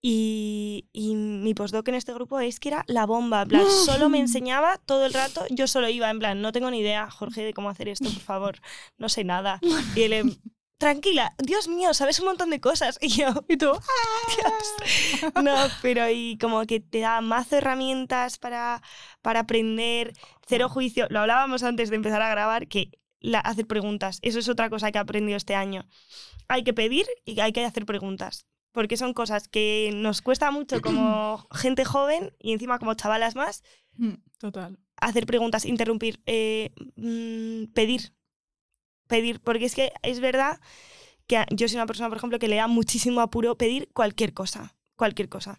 Y, 0.01 0.89
y 0.93 1.15
mi 1.15 1.55
postdoc 1.55 1.89
en 1.89 1.97
este 1.97 2.15
grupo 2.15 2.39
es 2.39 2.61
que 2.61 2.69
era 2.69 2.85
la 2.87 3.07
bomba. 3.07 3.43
En 3.43 3.49
plan, 3.49 3.67
solo 3.85 4.09
me 4.09 4.19
enseñaba 4.19 4.79
todo 4.87 5.07
el 5.07 5.13
rato. 5.13 5.45
Yo 5.51 5.67
solo 5.67 5.89
iba, 5.89 6.09
en 6.11 6.19
plan, 6.19 6.41
no 6.41 6.53
tengo 6.53 6.71
ni 6.71 6.81
idea, 6.81 7.11
Jorge, 7.11 7.45
de 7.45 7.55
cómo 7.55 7.69
hacer 7.71 7.89
esto, 7.89 8.09
por 8.11 8.23
favor. 8.23 8.61
No 8.97 9.09
sé 9.09 9.25
nada. 9.25 9.61
Y 9.95 10.03
él, 10.03 10.39
tranquila, 10.79 11.35
Dios 11.39 11.69
mío, 11.69 11.93
sabes 11.93 12.21
un 12.21 12.27
montón 12.27 12.51
de 12.51 12.61
cosas. 12.61 12.99
Y 13.03 13.09
yo, 13.09 13.29
¿Y 13.49 13.57
tú? 13.57 13.67
Dios. 13.67 15.33
No, 15.43 15.55
pero 15.83 16.09
y 16.09 16.39
como 16.39 16.65
que 16.67 16.81
te 16.81 17.01
da 17.01 17.21
mazo 17.21 17.57
herramientas 17.57 18.39
para, 18.39 18.83
para 19.21 19.41
aprender, 19.41 20.13
cero 20.47 20.69
juicio. 20.69 21.07
Lo 21.11 21.21
hablábamos 21.21 21.63
antes 21.63 21.91
de 21.91 21.97
empezar 21.97 22.23
a 22.23 22.31
grabar, 22.31 22.69
que 22.69 22.93
la, 23.21 23.41
hacer 23.41 23.67
preguntas. 23.67 24.21
Eso 24.23 24.39
es 24.39 24.49
otra 24.49 24.71
cosa 24.71 24.93
que 24.93 24.99
he 24.99 25.01
aprendido 25.01 25.37
este 25.37 25.55
año. 25.55 25.87
Hay 26.49 26.65
que 26.65 26.73
pedir 26.73 27.07
y 27.25 27.41
hay 27.41 27.53
que 27.53 27.65
hacer 27.65 27.85
preguntas. 27.85 28.47
Porque 28.79 28.97
son 28.97 29.13
cosas 29.13 29.49
que 29.49 29.91
nos 29.93 30.23
cuesta 30.23 30.53
mucho 30.53 30.81
como 30.83 31.49
gente 31.51 31.85
joven 31.85 32.33
y 32.39 32.53
encima 32.53 32.79
como 32.79 32.95
chavalas 32.95 33.35
más, 33.35 33.65
Mm, 33.97 34.15
Total. 34.39 34.79
hacer 35.01 35.27
preguntas, 35.27 35.65
interrumpir, 35.65 36.21
eh, 36.27 36.71
mm, 36.95 37.73
pedir. 37.75 38.13
Pedir, 39.09 39.41
porque 39.41 39.65
es 39.65 39.75
que 39.75 39.91
es 40.03 40.21
verdad 40.21 40.61
que 41.27 41.45
yo 41.51 41.67
soy 41.67 41.75
una 41.79 41.87
persona, 41.87 42.09
por 42.09 42.19
ejemplo, 42.19 42.39
que 42.39 42.47
le 42.47 42.55
da 42.55 42.69
muchísimo 42.69 43.21
apuro 43.21 43.57
pedir 43.59 43.89
cualquier 43.93 44.33
cosa, 44.33 44.77
cualquier 44.95 45.29
cosa. 45.29 45.59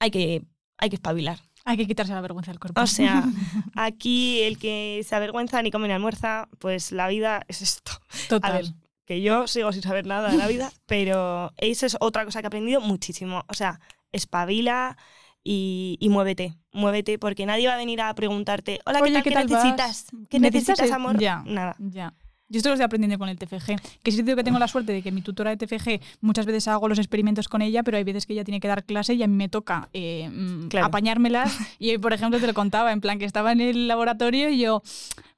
Hay 0.00 0.10
que, 0.10 0.42
hay 0.78 0.88
que 0.88 0.96
espabilar. 0.96 1.38
Hay 1.66 1.76
que 1.76 1.86
quitarse 1.86 2.14
la 2.14 2.22
vergüenza 2.22 2.50
del 2.50 2.60
cuerpo. 2.60 2.80
O 2.80 2.86
sea, 2.86 3.24
aquí 3.74 4.40
el 4.40 4.56
que 4.58 5.04
se 5.06 5.14
avergüenza 5.14 5.60
ni 5.60 5.70
come 5.70 5.88
ni 5.88 5.92
almuerza, 5.92 6.48
pues 6.58 6.92
la 6.92 7.08
vida 7.08 7.42
es 7.48 7.60
esto. 7.60 7.92
A 7.92 8.28
Total. 8.30 8.52
ver, 8.52 8.64
que 9.06 9.22
yo 9.22 9.46
sigo 9.46 9.72
sin 9.72 9.82
saber 9.82 10.04
nada 10.06 10.30
de 10.30 10.36
la 10.36 10.46
vida, 10.48 10.70
pero 10.86 11.52
eso 11.56 11.86
es 11.86 11.96
otra 12.00 12.24
cosa 12.24 12.40
que 12.40 12.46
he 12.46 12.48
aprendido 12.48 12.80
muchísimo. 12.80 13.44
O 13.48 13.54
sea, 13.54 13.80
espabila 14.12 14.96
y, 15.44 15.96
y 16.00 16.08
muévete, 16.08 16.54
muévete, 16.72 17.18
porque 17.18 17.46
nadie 17.46 17.68
va 17.68 17.74
a 17.74 17.78
venir 17.78 18.00
a 18.00 18.12
preguntarte, 18.14 18.80
hola, 18.84 18.98
¿qué 18.98 19.04
Oye, 19.04 19.12
tal? 19.14 19.22
¿qué 19.22 19.30
¿Qué, 19.30 19.34
tal 19.34 19.46
vas? 19.48 19.62
necesitas? 19.64 20.06
¿Qué 20.28 20.40
necesitas, 20.40 20.90
amor? 20.90 21.18
Ya. 21.18 21.42
Nada. 21.46 21.76
Ya. 21.78 22.12
Yo 22.48 22.58
esto 22.58 22.68
lo 22.68 22.74
estoy 22.74 22.84
aprendiendo 22.84 23.18
con 23.18 23.28
el 23.28 23.36
TFG. 23.38 23.74
Que 24.04 24.12
sí 24.12 24.22
digo 24.22 24.36
que 24.36 24.44
tengo 24.44 24.60
la 24.60 24.68
suerte 24.68 24.92
de 24.92 25.02
que 25.02 25.10
mi 25.10 25.20
tutora 25.20 25.50
de 25.54 25.56
TFG 25.66 26.00
muchas 26.20 26.46
veces 26.46 26.68
hago 26.68 26.86
los 26.88 26.98
experimentos 27.00 27.48
con 27.48 27.60
ella, 27.60 27.82
pero 27.82 27.96
hay 27.96 28.04
veces 28.04 28.24
que 28.24 28.34
ella 28.34 28.44
tiene 28.44 28.60
que 28.60 28.68
dar 28.68 28.84
clase 28.84 29.14
y 29.14 29.22
a 29.24 29.26
mí 29.26 29.34
me 29.34 29.48
toca 29.48 29.88
eh, 29.92 30.28
mm, 30.32 30.68
Claro. 30.68 30.86
apañármelas. 30.86 31.52
Y 31.80 31.90
hoy, 31.90 31.98
por 31.98 32.12
ejemplo, 32.12 32.38
te 32.38 32.46
lo 32.46 32.54
contaba, 32.54 32.92
en 32.92 33.00
plan 33.00 33.18
que 33.18 33.24
estaba 33.24 33.50
en 33.50 33.60
el 33.60 33.88
laboratorio 33.88 34.48
y 34.48 34.58
yo, 34.60 34.80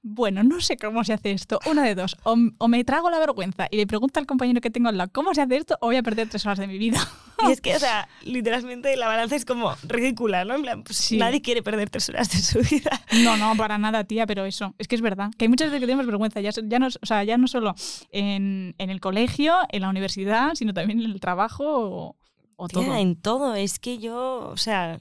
bueno, 0.02 0.42
no 0.44 0.60
sé 0.60 0.76
cómo 0.76 1.02
se 1.04 1.12
hace 1.12 1.32
esto. 1.32 1.58
Una 1.66 1.82
de 1.82 1.94
dos, 1.94 2.16
o, 2.22 2.36
o 2.58 2.68
me 2.68 2.84
trago 2.84 3.10
la 3.10 3.18
vergüenza 3.18 3.66
y 3.70 3.76
le 3.76 3.86
pregunto 3.86 4.20
al 4.20 4.26
compañero 4.26 4.60
que 4.60 4.70
tengo 4.70 4.88
al 4.88 4.96
lado 4.96 5.10
cómo 5.12 5.34
se 5.34 5.42
hace 5.42 5.56
esto, 5.56 5.76
o 5.80 5.86
voy 5.86 5.96
a 5.96 6.02
perder 6.02 6.28
tres 6.28 6.46
horas 6.46 6.58
de 6.58 6.66
mi 6.66 6.78
vida. 6.78 6.98
Y 7.46 7.52
es 7.52 7.60
que, 7.60 7.76
o 7.76 7.78
sea, 7.78 8.08
literalmente 8.24 8.96
la 8.96 9.06
balanza 9.06 9.36
es 9.36 9.44
como 9.44 9.72
ridícula, 9.84 10.44
¿no? 10.44 10.56
En 10.56 10.62
plan, 10.62 10.82
pues 10.82 10.96
Sí. 10.98 11.18
nadie 11.18 11.40
quiere 11.40 11.62
perder 11.62 11.88
tres 11.88 12.08
horas 12.08 12.28
de 12.32 12.38
su 12.38 12.58
vida. 12.74 12.90
No, 13.22 13.36
no, 13.36 13.54
para 13.56 13.78
nada, 13.78 14.02
tía, 14.02 14.26
pero 14.26 14.44
eso, 14.44 14.74
es 14.76 14.88
que 14.88 14.96
es 14.96 15.00
verdad. 15.02 15.30
Que 15.38 15.44
hay 15.44 15.48
muchas 15.48 15.68
veces 15.68 15.78
que 15.80 15.86
tenemos 15.86 16.04
vergüenza, 16.06 16.40
ya, 16.40 16.50
ya, 16.50 16.78
no, 16.80 16.88
o 16.88 17.06
sea, 17.06 17.22
ya 17.22 17.38
no 17.38 17.46
solo 17.46 17.76
en, 18.10 18.74
en 18.78 18.90
el 18.90 19.00
colegio, 19.00 19.54
en 19.68 19.82
la 19.82 19.88
universidad, 19.88 20.54
sino 20.56 20.74
también 20.74 20.98
en 21.00 21.12
el 21.12 21.20
trabajo 21.20 21.64
o, 21.64 22.16
o 22.56 22.66
Tía, 22.68 22.82
todo. 22.84 22.96
en 22.96 23.14
todo. 23.14 23.54
Es 23.54 23.78
que 23.78 23.98
yo, 23.98 24.48
o 24.52 24.56
sea, 24.56 24.98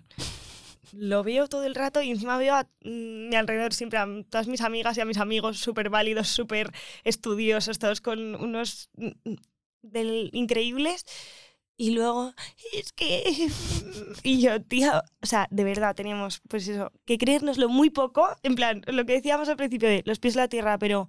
lo 0.94 1.24
veo 1.24 1.48
todo 1.48 1.64
el 1.66 1.76
rato 1.76 2.02
y 2.02 2.12
encima 2.12 2.38
veo 2.38 2.56
a 2.56 2.64
mm, 2.84 3.30
mi 3.30 3.36
alrededor 3.36 3.74
siempre 3.74 4.00
a 4.00 4.08
todas 4.30 4.48
mis 4.48 4.62
amigas 4.62 4.98
y 4.98 5.02
a 5.02 5.06
mis 5.06 5.18
amigos 5.18 5.60
súper 5.60 5.90
válidos, 5.90 6.28
súper 6.28 6.72
estudiosos, 7.04 7.80
todos 7.80 8.02
con 8.02 8.36
unos 8.36 8.90
mm, 8.96 9.08
mm, 9.24 9.36
del, 9.84 10.30
increíbles. 10.34 11.06
Y 11.80 11.92
luego, 11.92 12.34
es 12.74 12.92
que... 12.92 13.24
Y 14.24 14.42
yo, 14.42 14.62
tía, 14.64 15.04
o 15.22 15.26
sea, 15.26 15.48
de 15.52 15.64
verdad 15.64 15.96
teníamos, 15.96 16.42
pues 16.50 16.68
eso, 16.68 16.92
que 17.06 17.20
creérnoslo 17.20 17.70
muy 17.70 17.92
poco, 17.92 18.28
en 18.42 18.56
plan, 18.56 18.82
lo 18.88 19.06
que 19.06 19.14
decíamos 19.14 19.48
al 19.48 19.58
principio 19.58 19.88
de 19.88 20.02
los 20.06 20.18
pies 20.20 20.36
en 20.36 20.42
la 20.42 20.48
tierra, 20.48 20.80
pero, 20.80 21.08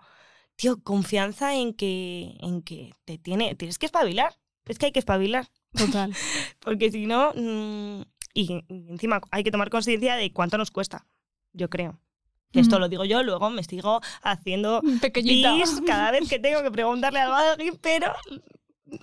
tío, 0.56 0.82
confianza 0.82 1.54
en 1.54 1.72
que, 1.72 2.36
en 2.40 2.62
que 2.62 2.92
te 3.06 3.16
tiene, 3.16 3.54
tienes 3.54 3.78
que 3.78 3.86
espabilar. 3.86 4.38
Es 4.66 4.78
que 4.78 4.86
hay 4.86 4.92
que 4.92 4.98
espabilar. 4.98 5.48
Total. 5.74 6.14
Porque 6.60 6.90
si 6.90 7.06
no, 7.06 7.32
mm, 7.34 8.02
y 8.42 8.64
encima 8.68 9.20
hay 9.30 9.42
que 9.44 9.50
tomar 9.50 9.70
conciencia 9.70 10.16
de 10.16 10.32
cuánto 10.32 10.58
nos 10.58 10.70
cuesta, 10.70 11.06
yo 11.52 11.68
creo. 11.68 12.00
Que 12.52 12.60
esto 12.60 12.76
Ujú. 12.76 12.80
lo 12.80 12.88
digo 12.88 13.04
yo, 13.04 13.22
luego 13.22 13.50
me 13.50 13.62
sigo 13.62 14.00
haciendo 14.22 14.80
Pequeñita. 15.02 15.54
pis 15.54 15.80
cada 15.86 16.10
vez 16.10 16.28
que 16.28 16.38
tengo 16.38 16.62
que 16.62 16.70
preguntarle 16.70 17.20
algo 17.20 17.34
a 17.34 17.52
alguien, 17.52 17.76
pero 17.80 18.12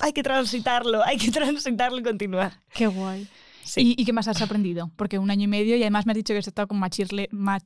hay 0.01 0.13
que 0.13 0.23
transitarlo, 0.23 1.03
hay 1.05 1.17
que 1.17 1.29
transitarlo 1.31 1.99
y 1.99 2.03
continuar. 2.03 2.53
Qué 2.73 2.87
guay. 2.87 3.27
Sí. 3.63 3.95
¿Y, 3.97 4.01
y 4.01 4.05
qué 4.05 4.13
más 4.13 4.27
has 4.27 4.41
aprendido? 4.41 4.91
Porque 4.95 5.17
un 5.19 5.29
año 5.31 5.43
y 5.43 5.47
medio 5.47 5.75
y 5.75 5.81
además 5.81 6.05
me 6.05 6.11
has 6.11 6.15
dicho 6.17 6.33
que 6.33 6.39
has 6.39 6.47
estado 6.47 6.67
con 6.67 6.77
Machine, 6.79 7.27
ma- 7.31 7.59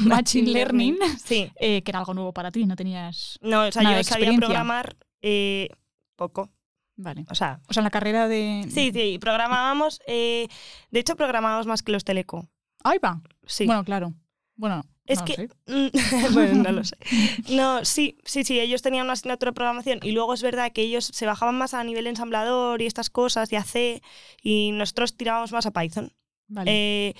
Machine 0.00 0.50
Learning, 0.52 0.96
Sí. 1.24 1.50
eh, 1.56 1.82
que 1.82 1.90
era 1.90 1.98
algo 2.00 2.14
nuevo 2.14 2.32
para 2.32 2.50
ti, 2.50 2.64
no 2.66 2.74
tenías... 2.76 3.38
No, 3.42 3.64
o 3.66 3.72
sea, 3.72 3.82
Nada 3.82 3.96
yo 4.00 4.04
sabía 4.04 4.32
programar 4.34 4.96
eh, 5.22 5.68
poco. 6.16 6.50
Vale. 6.96 7.24
O 7.30 7.34
sea, 7.34 7.60
O 7.68 7.72
sea, 7.72 7.80
en 7.80 7.84
la 7.84 7.90
carrera 7.90 8.26
de... 8.28 8.66
sí, 8.70 8.90
sí, 8.92 9.18
programábamos. 9.20 10.00
eh, 10.06 10.48
de 10.90 11.00
hecho, 11.00 11.16
programábamos 11.16 11.66
más 11.66 11.82
que 11.82 11.92
los 11.92 12.04
teleco. 12.04 12.48
Ahí 12.84 12.98
va. 12.98 13.20
Sí. 13.46 13.66
Bueno, 13.66 13.84
claro. 13.84 14.14
Bueno, 14.54 14.82
Es 15.04 15.18
no 15.20 15.26
lo 15.26 15.26
que- 15.26 15.34
sé. 15.34 15.48
Mm, 15.66 16.32
bueno, 16.34 16.62
no 16.62 16.72
lo 16.72 16.84
sé. 16.84 16.96
No, 17.50 17.84
sí, 17.84 18.16
sí, 18.24 18.44
sí, 18.44 18.58
ellos 18.58 18.80
tenían 18.80 19.04
una 19.04 19.12
asignatura 19.12 19.50
de 19.50 19.54
programación 19.54 19.98
y 20.02 20.12
luego 20.12 20.32
es 20.32 20.42
verdad 20.42 20.72
que 20.72 20.82
ellos 20.82 21.04
se 21.04 21.26
bajaban 21.26 21.56
más 21.58 21.74
a 21.74 21.84
nivel 21.84 22.06
ensamblador 22.06 22.80
y 22.80 22.86
estas 22.86 23.10
cosas 23.10 23.52
y 23.52 23.56
a 23.56 23.62
C 23.62 24.00
y 24.42 24.70
nosotros 24.72 25.16
tirábamos 25.16 25.52
más 25.52 25.66
a 25.66 25.72
Python. 25.72 26.12
Vale. 26.48 26.70
Eh, 26.72 27.14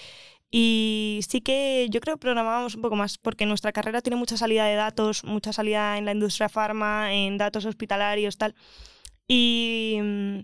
y 0.50 1.20
sí 1.28 1.40
que 1.42 1.88
yo 1.90 2.00
creo 2.00 2.14
que 2.16 2.20
programábamos 2.20 2.76
un 2.76 2.82
poco 2.82 2.96
más 2.96 3.18
porque 3.18 3.44
nuestra 3.46 3.72
carrera 3.72 4.00
tiene 4.00 4.16
mucha 4.16 4.36
salida 4.36 4.64
de 4.64 4.76
datos, 4.76 5.24
mucha 5.24 5.52
salida 5.52 5.98
en 5.98 6.04
la 6.06 6.12
industria 6.12 6.48
farma, 6.48 7.12
en 7.12 7.36
datos 7.36 7.64
hospitalarios, 7.66 8.38
tal. 8.38 8.54
Y, 9.28 9.98
mm, 10.02 10.38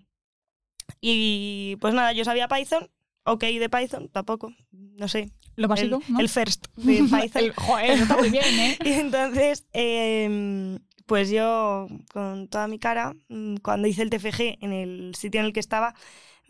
y 1.00 1.76
pues 1.80 1.94
nada, 1.94 2.12
yo 2.12 2.24
sabía 2.24 2.48
Python, 2.48 2.88
ok 3.24 3.42
de 3.44 3.68
Python, 3.68 4.08
tampoco, 4.08 4.52
no 4.72 5.08
sé, 5.08 5.30
lo 5.56 5.68
básico, 5.68 6.00
el, 6.06 6.12
¿no? 6.12 6.20
el 6.20 6.28
first 6.28 6.66
de 6.76 7.02
Python. 7.02 7.42
El- 7.44 7.52
joder, 7.54 7.90
eso 7.90 8.02
está 8.04 8.16
muy 8.16 8.30
bien, 8.30 8.44
¿eh? 8.44 8.78
Y 8.84 8.92
entonces, 8.92 9.66
em, 9.72 10.78
pues 11.06 11.30
yo, 11.30 11.88
con 12.12 12.48
toda 12.48 12.68
mi 12.68 12.78
cara, 12.78 13.14
mm, 13.28 13.56
cuando 13.56 13.88
hice 13.88 14.02
el 14.02 14.10
TFG 14.10 14.58
en 14.60 14.72
el 14.72 15.14
sitio 15.14 15.40
en 15.40 15.46
el 15.46 15.52
que 15.52 15.60
estaba, 15.60 15.94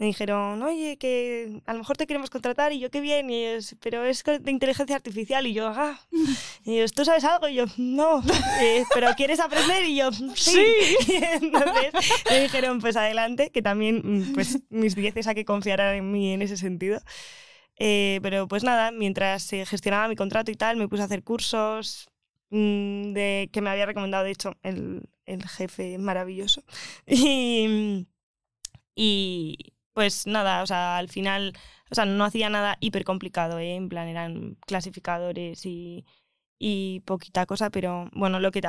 me 0.02 0.06
dijeron, 0.06 0.60
oye, 0.64 0.96
que 0.96 1.62
a 1.64 1.72
lo 1.74 1.78
mejor 1.78 1.96
te 1.96 2.08
queremos 2.08 2.28
contratar. 2.28 2.72
Y 2.72 2.80
yo, 2.80 2.90
qué 2.90 3.00
bien, 3.00 3.30
y 3.30 3.44
ellos, 3.46 3.76
pero 3.80 4.04
es 4.04 4.24
de 4.24 4.50
inteligencia 4.50 4.96
artificial. 4.96 5.46
Y 5.46 5.52
yo, 5.52 5.68
ah, 5.68 6.00
y 6.64 6.74
ellos, 6.74 6.90
¿tú 6.90 7.04
sabes 7.04 7.22
algo? 7.22 7.46
Y 7.46 7.54
yo, 7.54 7.66
no, 7.76 8.20
"Eh, 8.60 8.82
pero 8.92 9.06
¿quieres 9.16 9.38
aprender? 9.38 9.84
Y 9.84 9.94
yo, 9.98 10.10
sí. 10.34 10.60
Entonces 11.40 11.92
me 12.28 12.40
dijeron, 12.40 12.80
pues 12.80 12.96
adelante, 12.96 13.50
que 13.52 13.62
también, 13.62 14.02
mm, 14.02 14.32
pues 14.34 14.58
mis 14.70 14.96
dieces 14.96 15.28
a 15.28 15.34
que 15.36 15.44
confiaran 15.44 15.94
en 15.94 16.10
mí 16.10 16.32
en 16.32 16.42
ese 16.42 16.56
sentido. 16.56 17.00
Eh, 17.78 18.18
pero 18.24 18.48
pues 18.48 18.64
nada, 18.64 18.90
mientras 18.90 19.44
se 19.44 19.64
gestionaba 19.66 20.08
mi 20.08 20.16
contrato 20.16 20.50
y 20.50 20.56
tal, 20.56 20.78
me 20.78 20.88
puse 20.88 21.02
a 21.02 21.04
hacer 21.04 21.22
cursos 21.22 22.10
mm, 22.50 23.12
de, 23.12 23.50
que 23.52 23.60
me 23.60 23.70
había 23.70 23.86
recomendado, 23.86 24.24
de 24.24 24.32
hecho, 24.32 24.56
el, 24.64 25.02
el 25.26 25.48
jefe 25.48 25.96
maravilloso. 25.98 26.64
Y, 27.06 28.08
y 28.96 29.71
pues 29.92 30.26
nada, 30.26 30.62
o 30.62 30.66
sea, 30.66 30.98
al 30.98 31.08
final, 31.08 31.52
o 31.90 31.94
sea, 31.94 32.04
no 32.04 32.24
hacía 32.24 32.48
nada 32.50 32.76
hiper 32.80 33.04
complicado, 33.04 33.58
¿eh? 33.58 33.74
en 33.74 33.88
plan 33.88 34.08
eran 34.08 34.56
clasificadores 34.66 35.66
y, 35.66 36.04
y 36.58 37.00
poquita 37.00 37.46
cosa, 37.46 37.70
pero 37.70 38.08
bueno, 38.12 38.40
lo 38.40 38.52
que 38.52 38.62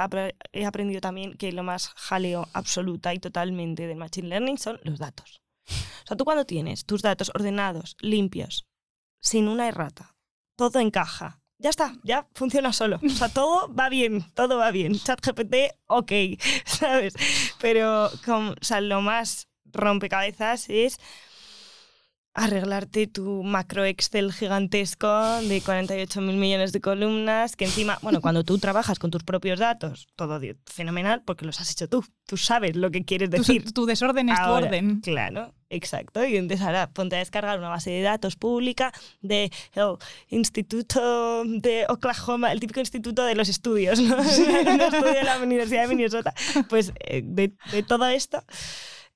he 0.51 0.65
aprendido 0.65 1.01
también, 1.01 1.35
que 1.35 1.51
lo 1.51 1.63
más 1.63 1.89
jaleo 1.95 2.47
absoluta 2.53 3.13
y 3.13 3.19
totalmente 3.19 3.87
del 3.87 3.97
Machine 3.97 4.29
Learning 4.29 4.57
son 4.57 4.79
los 4.83 4.99
datos. 4.99 5.41
O 5.67 6.07
sea, 6.07 6.17
tú 6.17 6.25
cuando 6.25 6.45
tienes 6.45 6.85
tus 6.85 7.01
datos 7.01 7.31
ordenados, 7.33 7.95
limpios, 7.99 8.65
sin 9.21 9.47
una 9.47 9.67
errata, 9.67 10.15
todo 10.57 10.79
encaja. 10.79 11.39
Ya 11.59 11.69
está, 11.69 11.93
ya 12.03 12.27
funciona 12.33 12.73
solo. 12.73 12.99
O 13.05 13.09
sea, 13.09 13.29
todo 13.29 13.73
va 13.73 13.87
bien, 13.87 14.25
todo 14.33 14.57
va 14.57 14.71
bien. 14.71 14.95
ChatGPT, 14.95 15.55
ok, 15.87 16.11
¿sabes? 16.65 17.13
Pero 17.61 18.07
o 18.07 18.55
sea, 18.59 18.81
lo 18.81 19.01
más 19.01 19.47
rompecabezas 19.73 20.69
es 20.69 20.99
arreglarte 22.33 23.05
tu 23.07 23.43
macro 23.43 23.85
Excel 23.85 24.33
gigantesco 24.33 25.07
de 25.41 25.61
48 25.61 26.21
mil 26.21 26.37
millones 26.37 26.71
de 26.71 26.81
columnas, 26.81 27.55
que 27.55 27.65
encima, 27.65 27.99
bueno, 28.01 28.21
cuando 28.21 28.43
tú 28.43 28.57
trabajas 28.57 28.97
con 28.97 29.11
tus 29.11 29.23
propios 29.23 29.59
datos, 29.59 30.07
todo 30.15 30.39
fenomenal 30.65 31.21
porque 31.23 31.45
los 31.45 31.61
has 31.61 31.71
hecho 31.71 31.87
tú, 31.87 32.03
tú 32.25 32.37
sabes 32.37 32.75
lo 32.75 32.89
que 32.89 33.05
quieres 33.05 33.29
decir. 33.29 33.71
Tu, 33.71 33.85
desorden 33.85 34.29
es 34.29 34.43
tu 34.43 34.49
orden. 34.49 35.01
Claro, 35.01 35.53
exacto. 35.69 36.25
Y 36.25 36.37
entonces 36.37 36.65
ahora 36.65 36.89
ponte 36.89 37.15
a 37.15 37.19
descargar 37.19 37.59
una 37.59 37.69
base 37.69 37.91
de 37.91 38.01
datos 38.01 38.35
pública 38.35 38.91
del 39.21 39.51
de 39.75 39.97
Instituto 40.29 41.43
de 41.45 41.85
Oklahoma, 41.87 42.51
el 42.51 42.59
típico 42.59 42.79
instituto 42.79 43.23
de 43.25 43.35
los 43.35 43.47
estudios, 43.47 43.99
¿no? 43.99 44.17
estudio 44.19 45.13
de 45.13 45.23
la 45.23 45.37
Universidad 45.37 45.83
de 45.83 45.87
Minnesota. 45.87 46.33
Pues 46.67 46.93
eh, 46.99 47.21
de, 47.23 47.53
de 47.71 47.83
todo 47.83 48.07
esto 48.07 48.43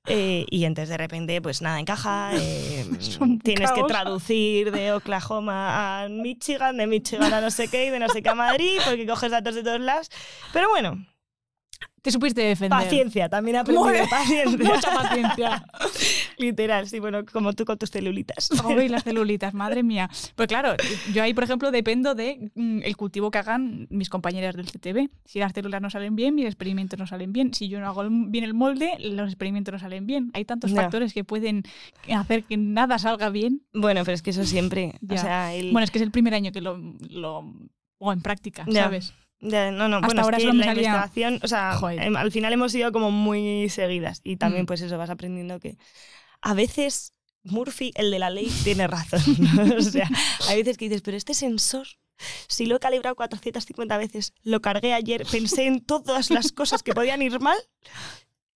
eh, 0.08 0.46
y 0.50 0.64
entonces 0.64 0.90
de 0.90 0.96
repente, 0.96 1.40
pues 1.40 1.62
nada 1.62 1.80
encaja. 1.80 2.30
Eh, 2.34 2.86
tienes 3.42 3.72
que 3.72 3.82
traducir 3.84 4.70
de 4.70 4.92
Oklahoma 4.92 6.02
a 6.04 6.08
Michigan, 6.08 6.76
de 6.76 6.86
Michigan 6.86 7.32
a 7.32 7.40
no 7.40 7.50
sé 7.50 7.68
qué 7.68 7.86
y 7.86 7.90
de 7.90 7.98
no 7.98 8.08
sé 8.08 8.22
qué 8.22 8.28
a 8.28 8.34
Madrid, 8.34 8.78
porque 8.84 9.06
coges 9.06 9.30
datos 9.30 9.54
de 9.54 9.62
todos 9.62 9.80
lados. 9.80 10.10
Pero 10.52 10.68
bueno, 10.68 11.04
te 12.08 12.12
supiste 12.12 12.40
defender. 12.40 12.78
Paciencia, 12.78 13.28
también 13.28 13.58
aprendí 13.58 13.82
paciencia. 14.08 14.66
Mucha 14.74 14.94
paciencia. 14.94 15.66
Literal, 16.38 16.88
sí, 16.88 17.00
bueno, 17.00 17.26
como 17.30 17.52
tú 17.52 17.66
con 17.66 17.76
tus 17.76 17.90
celulitas. 17.90 18.48
Y 18.82 18.88
las 18.88 19.04
celulitas, 19.04 19.52
madre 19.52 19.82
mía. 19.82 20.08
Pues 20.34 20.48
claro, 20.48 20.74
yo 21.12 21.22
ahí, 21.22 21.34
por 21.34 21.44
ejemplo, 21.44 21.70
dependo 21.70 22.14
del 22.14 22.50
de, 22.50 22.50
mm, 22.54 22.92
cultivo 22.96 23.30
que 23.30 23.38
hagan 23.38 23.86
mis 23.90 24.08
compañeras 24.08 24.56
del 24.56 24.66
CTV. 24.66 25.10
Si 25.26 25.38
las 25.38 25.52
células 25.52 25.82
no 25.82 25.90
salen 25.90 26.16
bien, 26.16 26.34
mis 26.34 26.46
experimentos 26.46 26.98
no 26.98 27.06
salen 27.06 27.32
bien. 27.34 27.52
Si 27.52 27.68
yo 27.68 27.78
no 27.78 27.86
hago 27.86 28.04
bien 28.08 28.44
el 28.44 28.54
molde, 28.54 28.96
los 29.00 29.28
experimentos 29.28 29.72
no 29.72 29.78
salen 29.78 30.06
bien. 30.06 30.30
Hay 30.32 30.46
tantos 30.46 30.72
factores 30.72 31.12
que 31.12 31.24
pueden 31.24 31.64
hacer 32.14 32.44
que 32.44 32.56
nada 32.56 32.98
salga 32.98 33.28
bien. 33.28 33.62
Bueno, 33.74 34.00
pero 34.04 34.14
es 34.14 34.22
que 34.22 34.30
eso 34.30 34.44
siempre. 34.44 34.94
Bueno, 35.02 35.82
es 35.82 35.90
que 35.90 35.98
es 35.98 36.02
el 36.02 36.10
primer 36.10 36.32
año 36.32 36.52
que 36.52 36.62
lo, 36.62 36.78
lo 37.10 37.52
o 37.98 38.12
en 38.12 38.22
práctica, 38.22 38.64
¿sabes? 38.72 39.12
No, 39.40 39.88
no, 39.88 40.00
bueno, 40.00 40.22
ahora 40.22 40.38
es 40.38 40.44
que 40.44 40.52
la 40.52 40.72
investigación, 40.72 41.40
o 41.42 41.48
sea, 41.48 41.78
em, 41.92 42.16
al 42.16 42.32
final 42.32 42.52
hemos 42.52 42.72
sido 42.72 42.90
como 42.92 43.10
muy 43.10 43.68
seguidas 43.68 44.20
y 44.24 44.36
también 44.36 44.64
mm. 44.64 44.66
pues 44.66 44.80
eso, 44.80 44.98
vas 44.98 45.10
aprendiendo 45.10 45.60
que 45.60 45.76
a 46.40 46.54
veces 46.54 47.14
Murphy, 47.44 47.92
el 47.94 48.10
de 48.10 48.18
la 48.18 48.30
ley, 48.30 48.50
tiene 48.64 48.86
razón. 48.86 49.20
o 49.78 49.82
sea, 49.82 50.08
hay 50.48 50.58
veces 50.58 50.76
que 50.76 50.86
dices, 50.86 51.02
pero 51.02 51.16
este 51.16 51.34
sensor, 51.34 51.86
si 52.48 52.66
lo 52.66 52.76
he 52.76 52.80
calibrado 52.80 53.14
450 53.16 53.96
veces, 53.96 54.34
lo 54.42 54.60
cargué 54.60 54.92
ayer, 54.92 55.24
pensé 55.30 55.66
en 55.66 55.84
todas 55.84 56.30
las 56.30 56.52
cosas 56.52 56.82
que 56.82 56.92
podían 56.92 57.22
ir 57.22 57.40
mal 57.40 57.58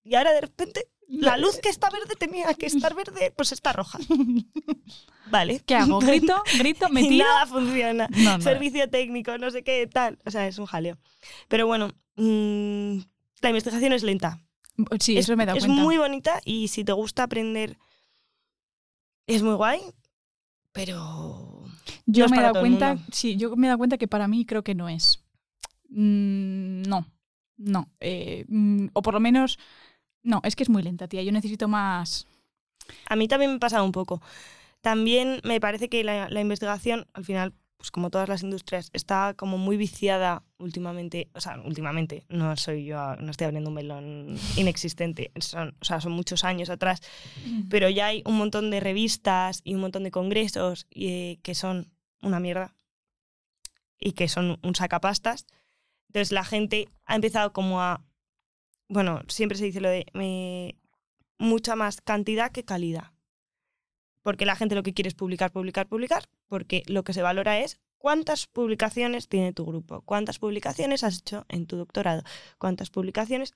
y 0.05 0.17
ahora 0.17 0.33
de 0.33 0.41
repente 0.41 0.89
la 1.09 1.37
luz 1.37 1.59
que 1.59 1.69
está 1.69 1.91
verde 1.91 2.15
tenía 2.19 2.53
que 2.55 2.67
estar 2.67 2.95
verde, 2.95 3.33
pues 3.37 3.53
está 3.53 3.73
roja. 3.73 3.99
Vale. 5.31 5.63
¿Qué 5.65 5.75
hago? 5.75 5.99
¿Grito? 6.01 6.43
¿Grito? 6.59 6.89
¿Me 6.89 7.03
tiro? 7.03 7.25
nada 7.25 7.47
funciona. 7.47 8.09
Servicio 8.41 8.89
técnico, 8.89 9.39
no 9.39 9.51
sé 9.51 9.63
qué, 9.63 9.87
tal. 9.87 10.19
O 10.25 10.31
sea, 10.31 10.47
es 10.47 10.59
un 10.59 10.67
jaleo. 10.67 10.99
Pero 11.49 11.67
bueno, 11.67 11.89
mm, 12.17 12.99
la 13.41 13.49
investigación 13.49 13.93
es 13.93 14.03
lenta. 14.03 14.41
Sí, 15.01 15.19
eso 15.19 15.37
me 15.37 15.47
da 15.47 15.53
cuenta. 15.53 15.67
Es 15.67 15.73
muy 15.73 15.99
bonita 15.99 16.41
y 16.45 16.69
si 16.69 16.85
te 16.85 16.93
gusta 16.93 17.25
aprender, 17.25 17.79
es 19.27 19.43
muy 19.43 19.55
guay, 19.55 19.81
pero... 20.73 21.65
Yo 22.07 22.29
me 22.29 22.39
he 22.39 22.43
dado 22.43 22.61
cuenta, 22.61 22.99
sí, 23.13 23.37
yo 23.37 23.55
me 23.57 23.67
he 23.67 23.69
dado 23.69 23.79
cuenta 23.79 23.99
que 23.99 24.09
para 24.09 24.29
mí 24.29 24.45
creo 24.45 24.65
que 24.65 24.75
no 24.75 24.89
es. 24.89 25.25
Mm, 25.89 26.83
no, 26.83 27.07
no. 27.57 27.91
Eh, 28.01 28.45
mm, 28.49 28.89
o 28.93 29.03
por 29.03 29.15
lo 29.15 29.21
menos 29.21 29.59
no, 30.23 30.41
es 30.45 30.57
que 30.57 30.63
es 30.63 30.69
muy 30.69 30.83
lenta, 30.83 31.09
tía. 31.09 31.23
Yo 31.23 31.33
necesito 31.33 31.69
más. 31.69 32.27
A 33.09 33.17
mí 33.17 33.29
también 33.29 33.53
me 33.53 33.59
pasa 33.59 33.83
un 33.83 33.93
poco. 33.93 34.23
También 34.81 35.41
me 35.45 35.61
parece 35.61 35.89
que 35.89 36.03
la, 36.05 36.41
investigación, 36.41 37.07
al 37.13 37.25
final, 37.25 37.55
pues 37.77 37.91
como 37.91 38.11
todas 38.11 38.29
las 38.29 38.43
industrias, 38.43 38.91
está 38.93 39.35
como 39.35 39.59
muy 39.59 39.77
viciada 39.77 40.43
últimamente. 40.59 41.29
O 41.35 41.41
sea, 41.41 41.61
últimamente, 41.65 42.25
no 42.29 42.57
soy 42.57 42.85
yo, 42.85 43.17
no 43.17 43.31
estoy 43.31 43.47
abriendo 43.47 43.71
un 43.71 43.75
melón 43.75 44.37
inexistente. 44.57 45.33
Son, 45.41 45.75
o 45.81 45.85
sea, 45.85 46.01
son 46.01 46.13
muchos 46.13 46.45
años 46.45 46.71
atrás. 46.71 47.01
Mm. 47.45 47.69
Pero 47.69 47.89
ya 47.89 48.07
hay 48.07 48.23
un 48.27 48.37
montón 48.37 48.71
de 48.71 48.81
revistas 48.81 49.61
y 49.65 49.75
un 49.75 49.81
montón 49.81 50.05
de 50.05 50.11
congresos 50.11 50.87
y, 50.91 51.37
que 51.43 51.55
son 51.55 51.93
una 52.21 52.41
mierda 52.41 52.75
y 53.99 54.13
que 54.13 54.29
son 54.29 54.59
un 54.63 54.75
sacapastas. 54.75 55.47
Entonces 56.09 56.33
la 56.33 56.45
gente 56.45 56.89
ha 57.07 57.15
empezado 57.15 57.53
como 57.53 57.81
a 57.81 58.03
bueno, 58.93 59.23
siempre 59.29 59.57
se 59.57 59.65
dice 59.65 59.81
lo 59.81 59.89
de 59.89 60.77
mucha 61.39 61.77
más 61.77 62.01
cantidad 62.03 62.53
que 62.53 62.65
calidad. 62.65 63.13
Porque 64.23 64.47
la 64.47 64.55
gente 64.55 64.75
lo 64.75 64.83
que 64.83 64.93
quiere 64.93 65.09
es 65.09 65.15
publicar, 65.15 65.51
publicar, 65.51 65.89
publicar, 65.89 66.29
porque 66.47 66.83
lo 66.87 67.03
que 67.03 67.15
se 67.15 67.23
valora 67.23 67.59
es 67.59 67.81
cuántas 67.97 68.47
publicaciones 68.47 69.29
tiene 69.29 69.55
tu 69.55 69.65
grupo, 69.65 70.03
cuántas 70.03 70.39
publicaciones 70.39 71.05
has 71.05 71.19
hecho 71.19 71.47
en 71.49 71.67
tu 71.67 71.77
doctorado, 71.77 72.23
cuántas 72.59 72.91
publicaciones 72.91 73.55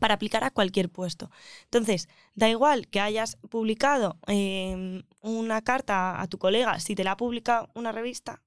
para 0.00 0.14
aplicar 0.14 0.42
a 0.42 0.50
cualquier 0.50 0.88
puesto. 0.88 1.30
Entonces, 1.64 2.08
da 2.34 2.48
igual 2.48 2.88
que 2.88 3.00
hayas 3.00 3.36
publicado 3.50 4.18
em, 4.26 5.02
una 5.20 5.60
carta 5.62 6.20
a 6.20 6.26
tu 6.28 6.38
colega, 6.38 6.80
si 6.80 6.94
te 6.94 7.04
la 7.04 7.12
ha 7.12 7.16
publicado 7.16 7.68
una 7.74 7.92
revista, 7.92 8.42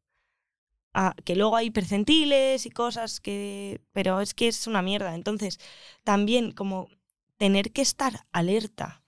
que 1.23 1.36
luego 1.36 1.56
hay 1.56 1.71
percentiles 1.71 2.65
y 2.65 2.71
cosas 2.71 3.19
que... 3.19 3.82
Pero 3.91 4.21
es 4.21 4.34
que 4.34 4.47
es 4.47 4.67
una 4.67 4.82
mierda. 4.82 5.15
Entonces, 5.15 5.60
también 6.04 6.52
como 6.52 6.89
tener 7.38 7.71
que 7.71 7.82
estar 7.82 8.25
alerta 8.32 9.02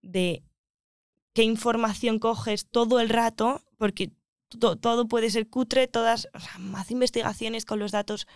de 0.00 0.42
qué 1.32 1.44
información 1.44 2.18
coges 2.18 2.66
todo 2.66 3.00
el 3.00 3.08
rato, 3.08 3.62
porque 3.78 4.10
todo 4.58 5.08
puede 5.08 5.30
ser 5.30 5.48
cutre, 5.48 5.86
todas, 5.86 6.28
más 6.58 6.90
investigaciones 6.90 7.64
con 7.64 7.78
los 7.78 7.92
datos 7.92 8.26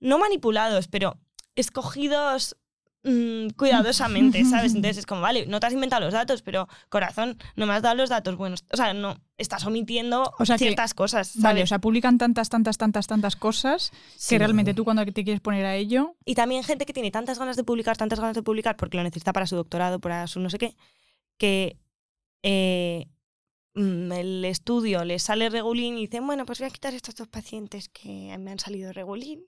no 0.00 0.18
manipulados, 0.18 0.88
pero 0.88 1.18
escogidos 1.54 2.56
Mm, 3.02 3.50
cuidadosamente, 3.56 4.44
¿sabes? 4.44 4.74
Entonces 4.74 4.98
es 4.98 5.06
como, 5.06 5.22
vale, 5.22 5.46
no 5.46 5.58
te 5.58 5.66
has 5.66 5.72
inventado 5.72 6.04
los 6.04 6.12
datos, 6.12 6.42
pero 6.42 6.68
corazón, 6.88 7.38
no 7.56 7.66
me 7.66 7.72
has 7.72 7.82
dado 7.82 7.94
los 7.94 8.10
datos 8.10 8.36
buenos. 8.36 8.64
O 8.72 8.76
sea, 8.76 8.92
no, 8.92 9.16
estás 9.38 9.64
omitiendo 9.64 10.32
ciertas 10.58 10.92
cosas. 10.92 11.32
Vale, 11.36 11.62
o 11.62 11.66
sea, 11.66 11.78
publican 11.78 12.18
tantas, 12.18 12.50
tantas, 12.50 12.76
tantas, 12.76 13.06
tantas 13.06 13.36
cosas 13.36 13.90
que 14.28 14.38
realmente 14.38 14.74
tú 14.74 14.84
cuando 14.84 15.04
te 15.06 15.24
quieres 15.24 15.40
poner 15.40 15.64
a 15.64 15.76
ello. 15.76 16.16
Y 16.24 16.34
también 16.34 16.62
gente 16.62 16.84
que 16.84 16.92
tiene 16.92 17.10
tantas 17.10 17.38
ganas 17.38 17.56
de 17.56 17.64
publicar, 17.64 17.96
tantas 17.96 18.20
ganas 18.20 18.36
de 18.36 18.42
publicar, 18.42 18.76
porque 18.76 18.98
lo 18.98 19.02
necesita 19.02 19.32
para 19.32 19.46
su 19.46 19.56
doctorado, 19.56 19.98
para 19.98 20.26
su 20.26 20.40
no 20.40 20.50
sé 20.50 20.58
qué, 20.58 20.76
que 21.38 21.78
eh, 22.42 23.06
mm, 23.74 24.12
el 24.12 24.44
estudio 24.44 25.04
le 25.04 25.18
sale 25.18 25.48
regulín 25.48 25.96
y 25.96 26.02
dicen, 26.02 26.26
bueno, 26.26 26.44
pues 26.44 26.58
voy 26.58 26.68
a 26.68 26.70
quitar 26.70 26.92
estos 26.92 27.14
dos 27.14 27.28
pacientes 27.28 27.88
que 27.88 28.36
me 28.38 28.50
han 28.50 28.58
salido 28.58 28.92
regulín. 28.92 29.46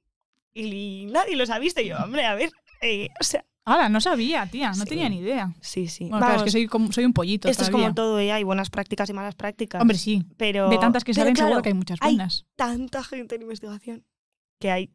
Y 0.55 1.07
nadie 1.11 1.37
los 1.37 1.51
ha 1.51 1.59
visto. 1.59 1.81
Y 1.81 1.88
yo, 1.88 1.97
hombre, 1.97 2.25
a 2.27 2.35
ver, 2.35 2.51
eh, 2.83 3.09
o 3.21 3.25
sea. 3.25 3.45
Ahora, 3.64 3.88
no 3.88 4.01
sabía, 4.01 4.45
tía, 4.47 4.73
no 4.73 4.85
tenía 4.85 5.09
ni 5.09 5.18
idea. 5.18 5.55
Sí, 5.61 5.87
sí. 5.87 6.09
Bueno, 6.09 6.35
es 6.35 6.42
que 6.42 6.51
soy, 6.51 6.68
soy 6.90 7.05
un 7.05 7.12
pollito. 7.12 7.49
Esto 7.49 7.62
es 7.62 7.71
como 7.71 7.95
todo, 7.95 8.18
¿eh? 8.18 8.33
hay 8.33 8.42
buenas 8.42 8.71
prácticas 8.71 9.09
y 9.09 9.12
malas 9.12 9.37
prácticas. 9.37 9.81
Hombre, 9.81 9.97
sí. 9.97 10.27
Pero, 10.37 10.68
de 10.68 10.79
tantas 10.79 11.05
que 11.05 11.14
salen, 11.14 11.37
seguro 11.37 11.62
que 11.62 11.68
hay 11.68 11.75
muchas 11.75 12.01
buenas. 12.01 12.45
Hay 12.45 12.55
tanta 12.57 13.05
gente 13.05 13.37
en 13.37 13.42
investigación 13.42 14.05
que 14.59 14.73
hay 14.73 14.90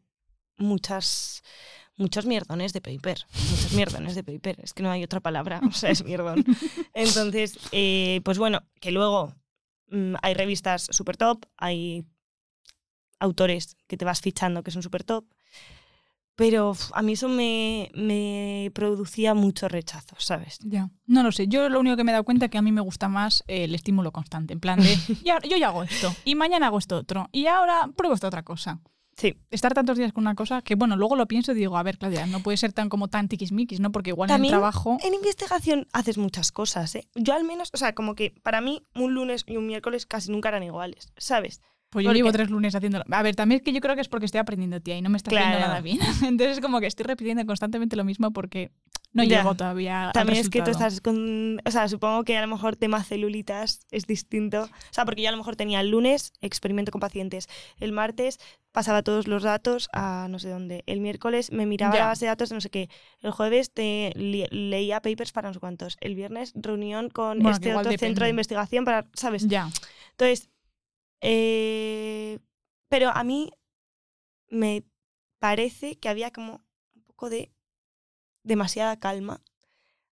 muchas 0.58 1.42
muchos 1.98 2.26
mierdones 2.26 2.72
de 2.72 2.80
paper. 2.80 3.26
Muchos 3.50 3.72
mierdones 3.72 4.14
de 4.14 4.24
paper. 4.24 4.60
Es 4.62 4.72
que 4.72 4.82
no 4.82 4.90
hay 4.90 5.04
otra 5.04 5.20
palabra. 5.20 5.60
O 5.68 5.72
sea, 5.72 5.90
es 5.90 6.04
mierdón. 6.04 6.44
Entonces, 6.94 7.58
eh, 7.72 8.20
pues 8.24 8.38
bueno, 8.38 8.62
que 8.80 8.90
luego 8.90 9.34
mm, 9.90 10.14
hay 10.22 10.34
revistas 10.34 10.88
super 10.90 11.16
top, 11.16 11.44
hay 11.56 12.06
autores 13.18 13.76
que 13.86 13.96
te 13.96 14.04
vas 14.04 14.20
fichando 14.20 14.62
que 14.62 14.70
son 14.70 14.82
super 14.82 15.04
top. 15.04 15.26
Pero 16.38 16.76
a 16.92 17.02
mí 17.02 17.14
eso 17.14 17.28
me, 17.28 17.90
me, 17.96 18.70
producía 18.72 19.34
mucho 19.34 19.66
rechazo, 19.66 20.14
¿sabes? 20.18 20.60
Ya, 20.62 20.88
no 21.04 21.24
lo 21.24 21.32
sé. 21.32 21.48
Yo 21.48 21.68
lo 21.68 21.80
único 21.80 21.96
que 21.96 22.04
me 22.04 22.12
he 22.12 22.14
dado 22.14 22.22
cuenta 22.22 22.44
es 22.44 22.50
que 22.52 22.58
a 22.58 22.62
mí 22.62 22.70
me 22.70 22.80
gusta 22.80 23.08
más 23.08 23.42
el 23.48 23.74
estímulo 23.74 24.12
constante. 24.12 24.52
En 24.52 24.60
plan 24.60 24.78
de, 24.78 24.96
ya, 25.24 25.40
yo 25.40 25.56
ya 25.56 25.66
hago 25.66 25.82
esto, 25.82 26.14
y 26.24 26.36
mañana 26.36 26.68
hago 26.68 26.78
esto 26.78 26.96
otro, 26.96 27.28
y 27.32 27.48
ahora 27.48 27.90
pruebo 27.96 28.14
esta 28.14 28.28
otra 28.28 28.44
cosa. 28.44 28.78
Sí. 29.16 29.34
Estar 29.50 29.74
tantos 29.74 29.98
días 29.98 30.12
con 30.12 30.22
una 30.22 30.36
cosa 30.36 30.62
que, 30.62 30.76
bueno, 30.76 30.96
luego 30.96 31.16
lo 31.16 31.26
pienso 31.26 31.50
y 31.50 31.56
digo, 31.56 31.76
a 31.76 31.82
ver, 31.82 31.98
Claudia, 31.98 32.24
no 32.26 32.38
puede 32.38 32.56
ser 32.56 32.72
tan 32.72 32.88
como 32.88 33.08
tan 33.08 33.26
tiquismiquis, 33.26 33.80
¿no? 33.80 33.90
Porque 33.90 34.10
igual 34.10 34.30
en 34.30 34.44
el 34.44 34.48
trabajo. 34.48 34.96
En 35.02 35.14
investigación 35.14 35.88
haces 35.92 36.18
muchas 36.18 36.52
cosas, 36.52 36.94
¿eh? 36.94 37.08
Yo 37.16 37.34
al 37.34 37.42
menos, 37.42 37.70
o 37.74 37.76
sea, 37.78 37.96
como 37.96 38.14
que 38.14 38.32
para 38.44 38.60
mí 38.60 38.80
un 38.94 39.14
lunes 39.14 39.42
y 39.48 39.56
un 39.56 39.66
miércoles 39.66 40.06
casi 40.06 40.30
nunca 40.30 40.50
eran 40.50 40.62
iguales, 40.62 41.12
¿sabes? 41.16 41.62
Pues 41.90 42.04
yo 42.04 42.12
llevo 42.12 42.30
tres 42.32 42.50
lunes 42.50 42.74
haciéndolo. 42.74 43.04
A 43.10 43.22
ver, 43.22 43.34
también 43.34 43.60
es 43.60 43.64
que 43.64 43.72
yo 43.72 43.80
creo 43.80 43.94
que 43.94 44.02
es 44.02 44.08
porque 44.08 44.26
estoy 44.26 44.40
aprendiendo, 44.40 44.78
tía, 44.80 44.96
y 44.98 45.02
no 45.02 45.08
me 45.08 45.16
está 45.16 45.30
haciendo 45.30 45.58
nada 45.58 45.80
bien. 45.80 45.98
Entonces 46.22 46.58
es 46.58 46.60
como 46.60 46.80
que 46.80 46.86
estoy 46.86 47.06
repitiendo 47.06 47.44
constantemente 47.46 47.96
lo 47.96 48.04
mismo 48.04 48.30
porque 48.30 48.70
no 49.14 49.24
Ya. 49.24 49.38
llegó 49.38 49.54
todavía. 49.54 50.08
al 50.08 50.12
También 50.12 50.38
es 50.38 50.50
que 50.50 50.60
tú 50.60 50.70
estás 50.70 51.00
con. 51.00 51.60
O 51.64 51.70
sea, 51.70 51.88
supongo 51.88 52.24
que 52.24 52.36
a 52.36 52.42
lo 52.42 52.46
mejor 52.48 52.76
tema 52.76 53.02
celulitas 53.02 53.80
es 53.90 54.06
distinto. 54.06 54.64
O 54.64 54.68
sea, 54.92 55.06
porque 55.06 55.22
yo 55.22 55.28
a 55.28 55.32
lo 55.32 55.38
mejor 55.38 55.56
tenía 55.56 55.80
el 55.80 55.88
lunes 55.90 56.32
experimento 56.42 56.92
con 56.92 57.00
pacientes. 57.00 57.48
El 57.80 57.92
martes 57.92 58.38
pasaba 58.70 59.02
todos 59.02 59.26
los 59.26 59.42
datos 59.42 59.88
a 59.94 60.26
no 60.28 60.38
sé 60.38 60.50
dónde. 60.50 60.84
El 60.86 61.00
miércoles 61.00 61.50
me 61.52 61.64
miraba 61.64 61.94
Ya. 61.94 62.00
la 62.00 62.06
base 62.08 62.26
de 62.26 62.28
datos 62.28 62.50
de 62.50 62.56
no 62.56 62.60
sé 62.60 62.68
qué. 62.68 62.90
El 63.20 63.30
jueves 63.30 63.72
te 63.72 64.12
leía 64.14 65.00
papers 65.00 65.32
para 65.32 65.48
no 65.48 65.54
sé 65.54 65.60
cuántos. 65.60 65.96
El 66.02 66.14
viernes 66.16 66.52
reunión 66.54 67.08
con 67.08 67.38
Bueno, 67.38 67.52
este 67.56 67.70
otro 67.70 67.84
centro 67.84 67.92
depende. 67.92 68.24
de 68.24 68.30
investigación 68.30 68.84
para. 68.84 69.06
¿Sabes? 69.14 69.46
Ya. 69.48 69.70
Entonces. 70.10 70.50
Eh, 71.20 72.38
pero 72.88 73.10
a 73.10 73.24
mí 73.24 73.50
me 74.50 74.84
parece 75.38 75.98
que 75.98 76.08
había 76.08 76.30
como 76.30 76.64
un 76.94 77.02
poco 77.02 77.30
de 77.30 77.52
demasiada 78.42 78.98
calma 78.98 79.42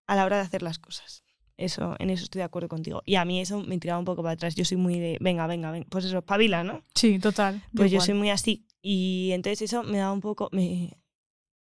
a 0.07 0.17
la 0.17 0.25
hora 0.25 0.37
de 0.37 0.43
hacer 0.43 0.63
las 0.63 0.79
cosas. 0.79 1.25
Eso, 1.57 1.97
en 1.99 2.11
eso 2.11 2.25
estoy 2.25 2.41
de 2.41 2.45
acuerdo 2.45 2.69
contigo. 2.69 3.03
Y 3.07 3.15
a 3.15 3.25
mí 3.25 3.41
eso 3.41 3.61
me 3.63 3.79
tiraba 3.79 3.99
un 3.99 4.05
poco 4.05 4.23
para 4.23 4.35
atrás. 4.35 4.55
Yo 4.55 4.65
soy 4.65 4.77
muy 4.77 4.99
de, 4.99 5.17
venga, 5.21 5.47
venga, 5.47 5.71
venga. 5.71 5.87
Pues 5.89 6.05
eso, 6.05 6.21
pabila, 6.23 6.65
¿no? 6.65 6.83
Sí, 6.95 7.19
total. 7.19 7.63
Pues 7.75 7.91
yo 7.91 7.97
igual. 7.97 8.07
soy 8.07 8.15
muy 8.15 8.31
así. 8.31 8.67
Y 8.83 9.31
entonces 9.33 9.63
eso 9.63 9.83
me 9.83 9.99
daba 9.99 10.13
un 10.13 10.21
poco, 10.21 10.51
me 10.53 10.99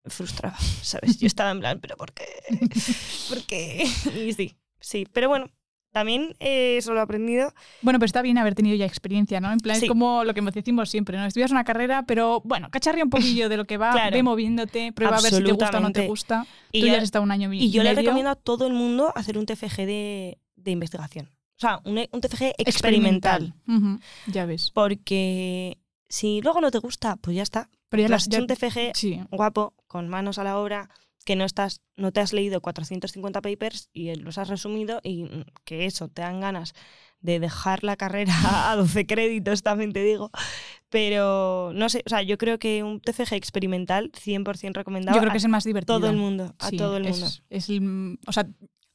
frustraba, 0.05 0.57
¿sabes? 0.81 1.17
Yo 1.17 1.27
estaba 1.27 1.51
en 1.51 1.59
plan, 1.59 1.79
pero 1.79 1.95
¿por 1.95 2.13
qué? 2.13 2.25
¿Por 3.29 3.43
qué? 3.45 3.85
Y 4.15 4.33
sí, 4.33 4.57
sí. 4.79 5.07
Pero 5.11 5.29
bueno, 5.29 5.49
también 5.95 6.35
eh, 6.41 6.75
eso 6.77 6.93
lo 6.93 6.99
he 6.99 7.03
aprendido. 7.03 7.53
Bueno, 7.81 7.99
pero 7.99 8.05
está 8.07 8.21
bien 8.21 8.37
haber 8.37 8.53
tenido 8.53 8.75
ya 8.75 8.85
experiencia, 8.85 9.39
¿no? 9.39 9.49
En 9.53 9.59
plan, 9.59 9.77
Sí. 9.77 9.85
es 9.85 9.89
como 9.89 10.25
lo 10.25 10.33
que 10.33 10.41
decimos 10.41 10.89
siempre, 10.89 11.17
¿no? 11.17 11.25
Estudias 11.25 11.51
una 11.51 11.63
carrera, 11.63 12.03
pero 12.05 12.41
bueno, 12.43 12.69
cacharria 12.69 13.05
un 13.05 13.09
poquillo 13.09 13.47
de 13.47 13.55
lo 13.55 13.63
que 13.63 13.77
va, 13.77 13.91
Claro. 13.93 14.13
ve 14.13 14.21
moviéndote, 14.21 14.91
prueba 14.91 15.15
a 15.17 15.21
ver 15.21 15.31
si 15.33 15.41
te 15.41 15.51
gusta 15.53 15.77
o 15.77 15.79
no 15.79 15.91
te 15.93 16.05
gusta. 16.05 16.45
Y 16.73 16.81
Tú 16.81 16.87
ya 16.87 16.97
has 16.97 17.03
estado 17.03 17.23
un 17.23 17.31
año 17.31 17.53
y 17.53 17.63
Y 17.63 17.71
yo 17.71 17.81
le 17.81 17.93
recomiendo 17.95 18.29
a 18.29 18.35
todo 18.35 18.67
el 18.67 18.73
mundo 18.73 19.13
hacer 19.15 19.37
un 19.37 19.45
TFG 19.45 19.77
de, 19.85 20.37
de 20.57 20.71
investigación. 20.71 21.29
O 21.57 21.59
sea, 21.61 21.79
un, 21.85 21.97
un 22.11 22.19
TFG 22.21 22.55
experimental. 22.57 23.53
Ya 24.27 24.45
ves. 24.45 24.71
Porque 24.73 25.77
si 26.09 26.41
luego 26.41 26.59
no 26.59 26.71
te 26.71 26.79
gusta, 26.79 27.15
pues 27.15 27.37
ya 27.37 27.43
está. 27.43 27.69
Pero 27.87 28.05
ya 28.07 28.15
has 28.15 28.27
hecho 28.27 28.39
un 28.41 28.47
TFG 28.47 28.91
Sí, 28.93 29.21
guapo, 29.31 29.73
con 29.87 30.09
manos 30.09 30.37
a 30.39 30.43
la 30.43 30.57
obra, 30.57 30.89
que 31.25 31.35
no 31.35 31.43
estás, 31.43 31.81
no 31.97 32.11
te 32.13 32.21
has 32.21 32.31
leído 32.31 32.61
450 32.61 33.41
papers 33.41 33.89
y 33.91 34.15
los 34.15 34.37
has 34.37 34.47
resumido 34.47 35.01
y 35.03 35.23
mm, 35.23 35.43
que 35.65 35.85
eso, 35.85 36.07
te 36.07 36.21
dan 36.21 36.39
ganas 36.39 36.73
de 37.19 37.39
dejar 37.39 37.83
la 37.83 37.97
carrera 37.97 38.33
a 38.71 38.75
12 38.75 39.05
créditos, 39.05 39.63
también 39.63 39.91
te 39.91 40.03
digo. 40.03 40.29
Pero 40.89 41.71
no 41.73 41.89
sé, 41.89 42.03
o 42.05 42.09
sea, 42.09 42.21
yo 42.21 42.37
creo 42.37 42.59
que 42.59 42.83
un 42.83 43.01
TFG 43.01 43.33
experimental 43.33 44.11
100% 44.11 44.73
recomendado 44.73 45.15
yo 45.17 45.21
creo 45.21 45.31
que 45.31 45.39
es 45.39 45.43
el 45.43 45.49
más 45.49 45.63
divertido. 45.63 45.99
todo 45.99 46.09
el 46.09 46.15
mundo, 46.15 46.53
a 46.59 46.69
Sí, 46.69 46.77
todo 46.77 46.97
el 46.97 47.03
mundo. 47.03 47.27
Es, 47.49 47.69
el- 47.69 48.19
o 48.27 48.31
sea, 48.31 48.45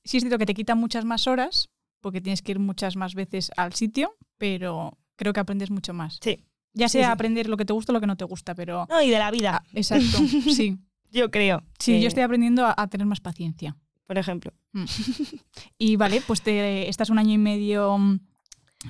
sí 0.05 0.17
es 0.17 0.23
cierto 0.23 0.39
que 0.39 0.47
te 0.47 0.55
quita 0.55 0.75
muchas 0.75 1.05
más 1.05 1.27
horas, 1.27 1.69
porque 2.01 2.21
tienes 2.21 2.43
que 2.43 2.53
ir 2.53 2.59
muchas 2.59 2.97
más 2.97 3.15
veces 3.15 3.51
al 3.57 3.75
sitio, 3.75 4.17
pero 4.39 4.97
creo 5.17 5.33
que 5.33 5.41
aprendes 5.41 5.71
mucho 5.71 5.93
más. 5.93 6.19
Sí. 6.23 6.47
Ya 6.73 6.89
sea 6.89 7.07
sí. 7.09 7.13
aprender 7.13 7.49
lo 7.49 7.57
que 7.57 7.65
te 7.65 7.73
gusta 7.73 7.93
o 7.93 7.95
lo 7.95 8.01
que 8.01 8.07
no 8.07 8.17
te 8.17 8.25
gusta, 8.25 8.55
pero... 8.55 8.87
No, 8.89 9.03
y 9.03 9.11
de 9.11 9.19
la 9.19 9.31
vida, 9.33 9.65
Exacto, 9.75 10.19
sí. 10.55 10.79
yo 11.11 11.31
creo. 11.31 11.63
Sí, 11.79 11.93
que, 11.93 12.01
yo 12.01 12.09
estoy 12.09 12.23
aprendiendo 12.23 12.67
a, 12.67 12.75
a 12.77 12.87
tener 12.89 13.07
más 13.07 13.21
paciencia. 13.21 13.77
Por 14.07 14.19
ejemplo. 14.19 14.53
Y 15.79 15.97
vale, 15.97 16.23
pues 16.27 16.43
te, 16.43 16.89
estás 16.89 17.11
un 17.11 17.19
año 17.19 17.33
y 17.33 17.39
medio 17.39 17.97
mm, 17.97 18.21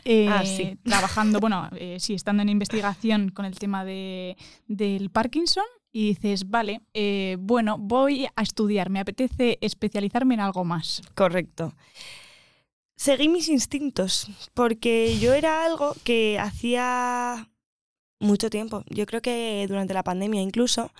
eh, 0.05 0.29
Ah, 0.29 0.45
sí. 0.45 0.79
trabajando, 0.85 1.41
bueno, 1.41 1.69
eh, 1.77 1.97
sí, 2.01 2.15
estando 2.15 2.43
en 2.43 2.49
investigación 2.49 3.31
con 3.31 3.45
el 3.45 3.59
tema 3.59 3.85
de, 3.85 4.37
del 4.67 5.11
Parkinson 5.11 5.65
y 5.93 6.09
dices, 6.09 6.49
vale, 6.49 6.83
eh, 6.95 7.37
bueno, 7.41 7.77
voy 7.79 8.27
a 8.37 8.43
estudiar, 8.43 8.91
me 8.91 9.01
apetece 9.01 9.59
especializarme 9.61 10.35
en 10.35 10.41
algo 10.41 10.65
más. 10.65 11.03
Correcto. 11.15 11.75
Seguí 12.97 13.29
mis 13.29 13.49
instintos, 13.49 14.31
porque 14.55 15.19
yo 15.19 15.33
era 15.35 15.65
algo 15.65 15.95
que 16.05 16.39
hacía 16.39 17.49
mucho 18.21 18.51
tiempo. 18.51 18.85
Yo 18.89 19.07
creo 19.07 19.23
que 19.23 19.65
durante 19.67 19.95
la 19.95 20.05
pandemia 20.05 20.43
incluso. 20.43 20.93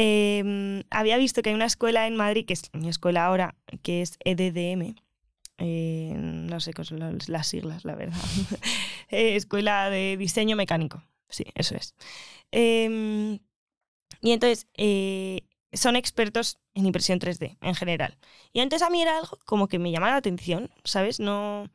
Eh, 0.00 0.84
había 0.90 1.16
visto 1.18 1.42
que 1.42 1.50
hay 1.50 1.54
una 1.56 1.66
escuela 1.66 2.06
en 2.06 2.14
Madrid, 2.14 2.46
que 2.46 2.52
es 2.54 2.70
mi 2.72 2.88
escuela 2.88 3.26
ahora, 3.26 3.56
que 3.82 4.00
es 4.02 4.16
EDDM. 4.24 4.94
eh, 5.58 6.14
no 6.16 6.60
sé 6.60 6.72
qué 6.72 6.84
son 6.84 7.00
las, 7.00 7.28
las 7.28 7.48
siglas, 7.48 7.84
la 7.84 7.94
verdad. 7.96 8.16
Eh, 9.10 9.36
escuela 9.36 9.88
de 9.90 10.16
Diseño 10.18 10.54
Mecánico. 10.54 11.02
Sí, 11.30 11.44
eso 11.54 11.74
es. 11.76 11.94
Em, 12.52 13.38
y 14.20 14.32
entonces, 14.32 14.66
eh, 14.76 15.40
son 15.72 15.96
expertos 15.96 16.58
en 16.74 16.84
impresión 16.86 17.18
3D 17.18 17.56
en 17.62 17.74
general. 17.74 18.18
Y 18.52 18.60
antes 18.60 18.82
a 18.82 18.90
mí 18.90 19.00
era 19.00 19.16
algo 19.18 19.38
como 19.46 19.66
que 19.66 19.78
me 19.78 19.90
llamaba 19.90 20.12
la 20.12 20.18
atención, 20.18 20.70
¿sabes? 20.84 21.20
No, 21.20 21.70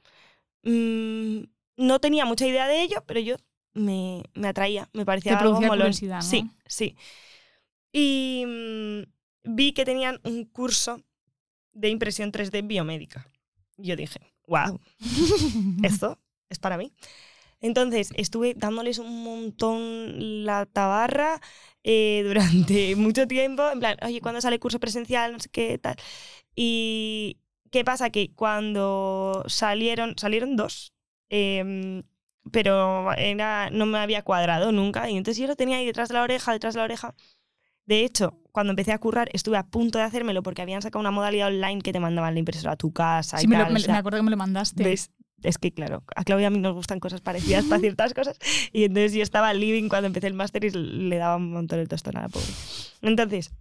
mm, 0.64 1.44
no 1.78 2.00
tenía 2.00 2.26
mucha 2.26 2.48
idea 2.48 2.68
de 2.68 2.84
ello, 2.84 3.04
pero 3.08 3.20
yo 3.20 3.38
me, 3.74 4.24
me 4.36 4.48
atraía, 4.48 4.90
me 4.94 5.06
parecía 5.06 5.38
Te 5.38 5.44
algo 5.44 5.60
molón. 5.62 5.92
¿no? 5.92 6.22
Sí, 6.22 6.46
sí. 6.68 6.96
Y 7.94 8.44
mm, 8.46 9.04
vi 9.56 9.74
que 9.74 9.86
tenían 9.86 10.20
un 10.26 10.46
curso 10.46 11.02
de 11.74 11.90
impresión 11.90 12.32
3D 12.32 12.62
biomédica. 12.62 13.28
Yo 13.78 13.96
dije, 13.96 14.20
wow, 14.48 14.80
esto 15.84 16.20
es 16.50 16.60
para 16.60 16.78
mí. 16.78 16.94
Entonces 17.62 18.12
estuve 18.16 18.56
dándoles 18.56 19.00
un 19.00 19.24
montón 19.24 20.46
la 20.46 20.66
tabarra 20.66 21.40
eh, 21.84 22.24
durante 22.26 22.96
mucho 22.98 23.28
tiempo, 23.28 23.70
en 23.72 23.80
plan, 23.80 23.98
oye, 24.06 24.22
¿cuándo 24.22 24.42
sale 24.42 24.60
curso 24.60 24.80
presencial? 24.80 25.32
No 25.34 25.40
sé 25.40 25.50
qué 25.50 25.78
tal. 25.78 25.96
Y 26.56 27.40
qué 27.72 27.84
pasa 27.86 28.10
que 28.12 28.34
cuando 28.36 29.44
salieron, 29.48 30.16
salieron 30.18 30.56
dos, 30.58 30.94
em, 31.30 32.04
pero 32.52 33.14
era, 33.14 33.70
no 33.72 33.86
me 33.86 34.00
había 34.00 34.24
cuadrado 34.24 34.72
nunca. 34.72 35.10
Y 35.10 35.18
entonces 35.18 35.42
yo 35.42 35.48
lo 35.48 35.56
tenía 35.56 35.78
ahí 35.78 35.86
detrás 35.86 36.10
de 36.10 36.16
la 36.16 36.24
oreja, 36.24 36.52
detrás 36.54 36.74
de 36.74 36.80
la 36.80 36.86
oreja. 36.86 37.16
De 37.86 38.04
hecho, 38.06 38.40
cuando 38.52 38.72
empecé 38.72 38.92
a 38.94 38.98
currar, 39.00 39.30
estuve 39.34 39.58
a 39.58 39.64
punto 39.64 39.98
de 39.98 40.06
hacérmelo 40.06 40.42
porque 40.44 40.62
habían 40.62 40.82
sacado 40.82 41.00
una 41.02 41.12
modalidad 41.12 41.48
online 41.48 41.82
que 41.82 41.92
te 41.92 42.00
mandaban 42.00 42.34
la 42.34 42.40
impresora 42.40 42.74
a 42.74 42.76
tu 42.78 42.94
casa. 42.94 43.38
Sí, 43.38 43.46
y 43.46 43.48
me, 43.48 43.58
lo- 43.58 43.64
tal, 43.66 43.74
me- 43.74 43.80
o 43.80 43.84
sea, 43.84 43.94
me 43.94 44.00
acuerdo 44.00 44.18
que 44.20 44.24
me 44.24 44.32
lo 44.32 44.38
mandaste. 44.38 44.84
¿Ves? 44.84 45.12
Es 45.42 45.58
que, 45.58 45.74
claro, 45.74 46.04
a 46.16 46.24
Claudia 46.24 46.44
y 46.44 46.46
a 46.46 46.50
mí 46.52 46.60
nos 46.60 46.74
gustan 46.74 47.02
cosas 47.02 47.20
parecidas 47.20 47.66
para 47.66 47.82
ciertas 47.82 48.14
cosas. 48.14 48.38
Y 48.72 48.86
entonces 48.86 49.12
yo 49.14 49.22
estaba 49.24 49.54
living 49.54 49.90
cuando 49.90 50.08
empecé 50.08 50.28
el 50.28 50.34
máster 50.34 50.64
y 50.64 50.70
le 50.70 51.18
daba 51.18 51.36
un 51.36 51.52
montón 51.52 51.80
el 51.80 51.90
tostón 51.90 52.16
a 52.16 52.22
la 52.22 52.30
pobre. 52.30 52.48
Entonces, 53.02 53.52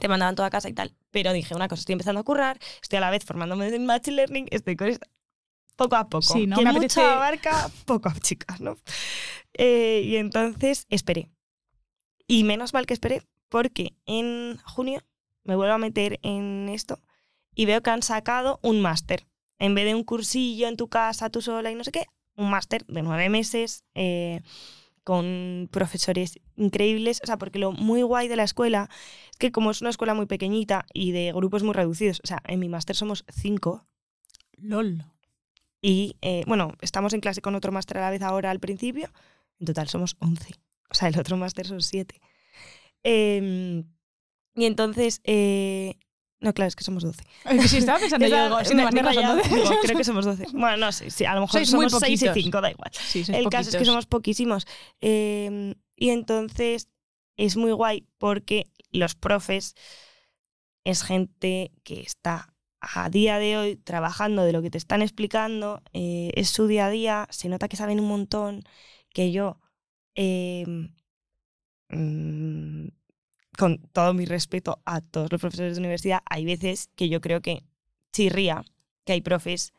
te 0.00 0.08
mandaban 0.08 0.34
toda 0.34 0.48
a 0.48 0.50
casa 0.50 0.70
y 0.70 0.72
tal. 0.72 0.94
Pero 1.10 1.34
dije, 1.34 1.54
una 1.54 1.68
cosa, 1.68 1.80
estoy 1.80 1.92
empezando 1.92 2.20
a 2.20 2.24
currar, 2.24 2.58
estoy 2.80 2.96
a 2.96 3.00
la 3.00 3.10
vez 3.10 3.24
formándome 3.26 3.68
en 3.68 3.84
Machine 3.84 4.16
Learning, 4.16 4.46
estoy 4.50 4.76
con 4.76 4.88
esto. 4.88 5.06
Poco 5.76 5.96
a 5.96 6.08
poco. 6.08 6.22
Sí, 6.22 6.46
¿no? 6.46 6.56
Quien 6.56 6.68
Me 6.68 6.72
mucho 6.72 7.00
apetece- 7.02 7.12
abarca, 7.14 7.70
poco 7.84 8.08
a 8.08 8.14
chicas, 8.20 8.60
¿no? 8.62 8.78
Eh, 9.52 10.02
y 10.04 10.16
entonces 10.16 10.86
esperé. 10.88 11.30
Y 12.26 12.44
menos 12.44 12.72
mal 12.72 12.86
que 12.86 12.94
esperé, 12.94 13.22
porque 13.50 13.92
en 14.06 14.56
junio 14.64 15.02
me 15.44 15.56
vuelvo 15.56 15.74
a 15.74 15.78
meter 15.78 16.18
en 16.22 16.70
esto 16.70 16.98
y 17.54 17.66
veo 17.66 17.82
que 17.82 17.90
han 17.90 18.02
sacado 18.02 18.58
un 18.62 18.80
máster. 18.80 19.26
En 19.58 19.74
vez 19.74 19.84
de 19.84 19.94
un 19.94 20.04
cursillo 20.04 20.68
en 20.68 20.76
tu 20.76 20.88
casa, 20.88 21.28
tú 21.28 21.42
sola 21.42 21.70
y 21.70 21.74
no 21.74 21.84
sé 21.84 21.92
qué, 21.92 22.06
un 22.36 22.48
máster 22.48 22.86
de 22.86 23.02
nueve 23.02 23.28
meses 23.28 23.84
eh, 23.94 24.40
con 25.04 25.68
profesores 25.70 26.38
increíbles. 26.56 27.20
O 27.22 27.26
sea, 27.26 27.36
porque 27.36 27.58
lo 27.58 27.72
muy 27.72 28.00
guay 28.02 28.28
de 28.28 28.36
la 28.36 28.44
escuela 28.44 28.88
es 29.30 29.36
que 29.36 29.52
como 29.52 29.70
es 29.70 29.82
una 29.82 29.90
escuela 29.90 30.14
muy 30.14 30.24
pequeñita 30.24 30.86
y 30.94 31.12
de 31.12 31.32
grupos 31.32 31.62
muy 31.62 31.74
reducidos, 31.74 32.20
o 32.24 32.26
sea, 32.26 32.40
en 32.46 32.60
mi 32.60 32.68
máster 32.70 32.96
somos 32.96 33.24
cinco 33.28 33.86
LOL. 34.56 35.04
y, 35.82 36.16
eh, 36.22 36.44
bueno, 36.46 36.74
estamos 36.80 37.12
en 37.12 37.20
clase 37.20 37.42
con 37.42 37.54
otro 37.54 37.72
máster 37.72 37.98
a 37.98 38.02
la 38.02 38.10
vez 38.10 38.22
ahora 38.22 38.50
al 38.50 38.60
principio. 38.60 39.10
En 39.58 39.66
total 39.66 39.88
somos 39.88 40.16
11. 40.20 40.54
O 40.90 40.94
sea, 40.94 41.08
el 41.08 41.18
otro 41.18 41.36
máster 41.36 41.66
son 41.66 41.82
7. 41.82 42.20
Y 43.04 44.64
entonces, 44.64 45.20
eh, 45.24 45.94
no, 46.40 46.52
claro, 46.54 46.68
es 46.68 46.76
que 46.76 46.84
somos 46.84 47.02
12. 47.02 47.22
Es 47.50 47.62
que 47.62 47.68
sí, 47.68 47.76
estaba 47.78 47.98
pensando 48.00 48.26
yo, 48.26 48.44
digo, 48.44 48.64
siendo 48.64 48.90
me- 48.90 49.02
rayado, 49.02 49.36
digo, 49.36 49.70
creo 49.82 49.96
que 49.96 50.04
somos 50.04 50.24
12. 50.24 50.46
Bueno, 50.52 50.76
no 50.78 50.92
sé, 50.92 51.10
sí, 51.10 51.24
a 51.24 51.34
lo 51.34 51.42
mejor 51.42 51.52
Sois 51.60 51.72
muy 51.74 51.88
somos 51.90 52.00
6 52.00 52.22
y 52.22 52.26
poquitos. 52.26 52.44
5, 52.44 52.60
da 52.60 52.70
igual. 52.70 52.90
Sí, 52.92 53.24
El 53.28 53.48
caso 53.48 53.70
es 53.70 53.76
que 53.76 53.84
somos 53.84 54.06
poquísimos. 54.06 54.66
Eh, 55.00 55.74
y 55.96 56.10
entonces 56.10 56.88
es 57.36 57.56
muy 57.56 57.72
guay 57.72 58.06
porque 58.18 58.66
los 58.90 59.14
profes 59.14 59.74
es 60.84 61.02
gente 61.02 61.72
que 61.84 62.00
está 62.00 62.54
a 62.80 63.10
día 63.10 63.38
de 63.38 63.58
hoy 63.58 63.76
trabajando 63.76 64.42
de 64.44 64.52
lo 64.52 64.62
que 64.62 64.70
te 64.70 64.78
están 64.78 65.02
explicando, 65.02 65.82
eh, 65.92 66.30
es 66.34 66.48
su 66.48 66.66
día 66.66 66.86
a 66.86 66.90
día, 66.90 67.26
se 67.30 67.48
nota 67.50 67.68
que 67.68 67.76
saben 67.76 68.00
un 68.00 68.08
montón, 68.08 68.62
que 69.12 69.30
yo, 69.32 69.60
eh, 70.14 70.64
mm, 71.90 72.88
con 73.56 73.78
todo 73.92 74.14
mi 74.14 74.24
respeto 74.24 74.80
a 74.84 75.00
todos 75.00 75.30
los 75.30 75.40
profesores 75.40 75.74
de 75.74 75.80
universidad, 75.80 76.20
hay 76.28 76.44
veces 76.44 76.88
que 76.94 77.08
yo 77.08 77.20
creo 77.20 77.40
que 77.40 77.64
chirría 78.12 78.64
que 79.04 79.12
hay 79.12 79.20
profes 79.20 79.72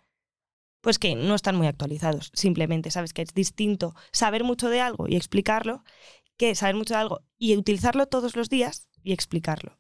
pues 0.82 0.98
que 0.98 1.16
no 1.16 1.36
están 1.36 1.56
muy 1.56 1.68
actualizados, 1.68 2.32
simplemente, 2.34 2.90
sabes 2.90 3.14
que 3.14 3.22
es 3.22 3.34
distinto 3.36 3.94
saber 4.12 4.44
mucho 4.44 4.68
de 4.70 4.82
algo 4.82 5.08
y 5.08 5.16
explicarlo 5.16 5.84
que 6.38 6.56
saber 6.56 6.76
mucho 6.76 6.96
de 6.96 7.00
algo 7.00 7.22
y 7.38 7.56
utilizarlo 7.56 8.08
todos 8.08 8.36
los 8.36 8.50
días 8.50 8.88
y 9.04 9.14
explicarlo. 9.14 9.78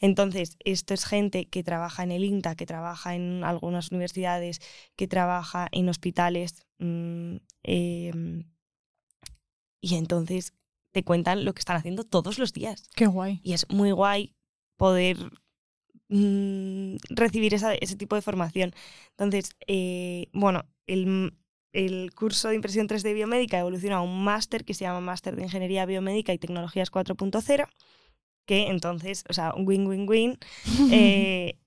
Entonces, 0.00 0.56
esto 0.64 0.94
es 0.94 1.04
gente 1.04 1.48
que 1.48 1.62
trabaja 1.62 2.02
en 2.02 2.10
el 2.10 2.24
INTA, 2.24 2.56
que 2.56 2.66
trabaja 2.66 3.14
en 3.14 3.44
algunas 3.44 3.92
universidades, 3.92 4.60
que 4.96 5.06
trabaja 5.06 5.68
en 5.70 5.88
hospitales. 5.88 6.66
mm, 6.78 7.36
em, 7.62 8.44
y 9.80 9.94
entonces 9.94 10.54
te 10.94 11.02
cuentan 11.02 11.44
lo 11.44 11.52
que 11.54 11.58
están 11.58 11.76
haciendo 11.76 12.04
todos 12.04 12.38
los 12.38 12.52
días. 12.52 12.88
Qué 12.94 13.06
guay. 13.06 13.40
Y 13.42 13.52
es 13.52 13.66
muy 13.68 13.90
guay 13.90 14.32
poder 14.76 15.16
mm, 16.08 16.96
recibir 17.10 17.52
esa- 17.54 17.74
ese 17.74 17.96
tipo 17.96 18.14
de 18.14 18.22
formación. 18.22 18.72
Entonces, 19.10 19.50
eh, 19.66 20.28
bueno, 20.32 20.64
el, 20.86 21.34
el 21.72 22.12
curso 22.14 22.48
de 22.48 22.54
impresión 22.54 22.86
3D 22.86 23.12
biomédica 23.12 23.58
evoluciona 23.58 23.96
a 23.96 24.00
un 24.02 24.22
máster 24.22 24.64
que 24.64 24.74
se 24.74 24.84
llama 24.84 25.00
Máster 25.00 25.34
de 25.34 25.42
Ingeniería 25.42 25.84
Biomédica 25.84 26.32
y 26.32 26.38
Tecnologías 26.38 26.92
4.0, 26.92 27.66
que 28.46 28.68
entonces, 28.68 29.24
o 29.28 29.32
sea, 29.32 29.52
un 29.56 29.66
win-win-win. 29.66 30.38
eh, 30.92 31.58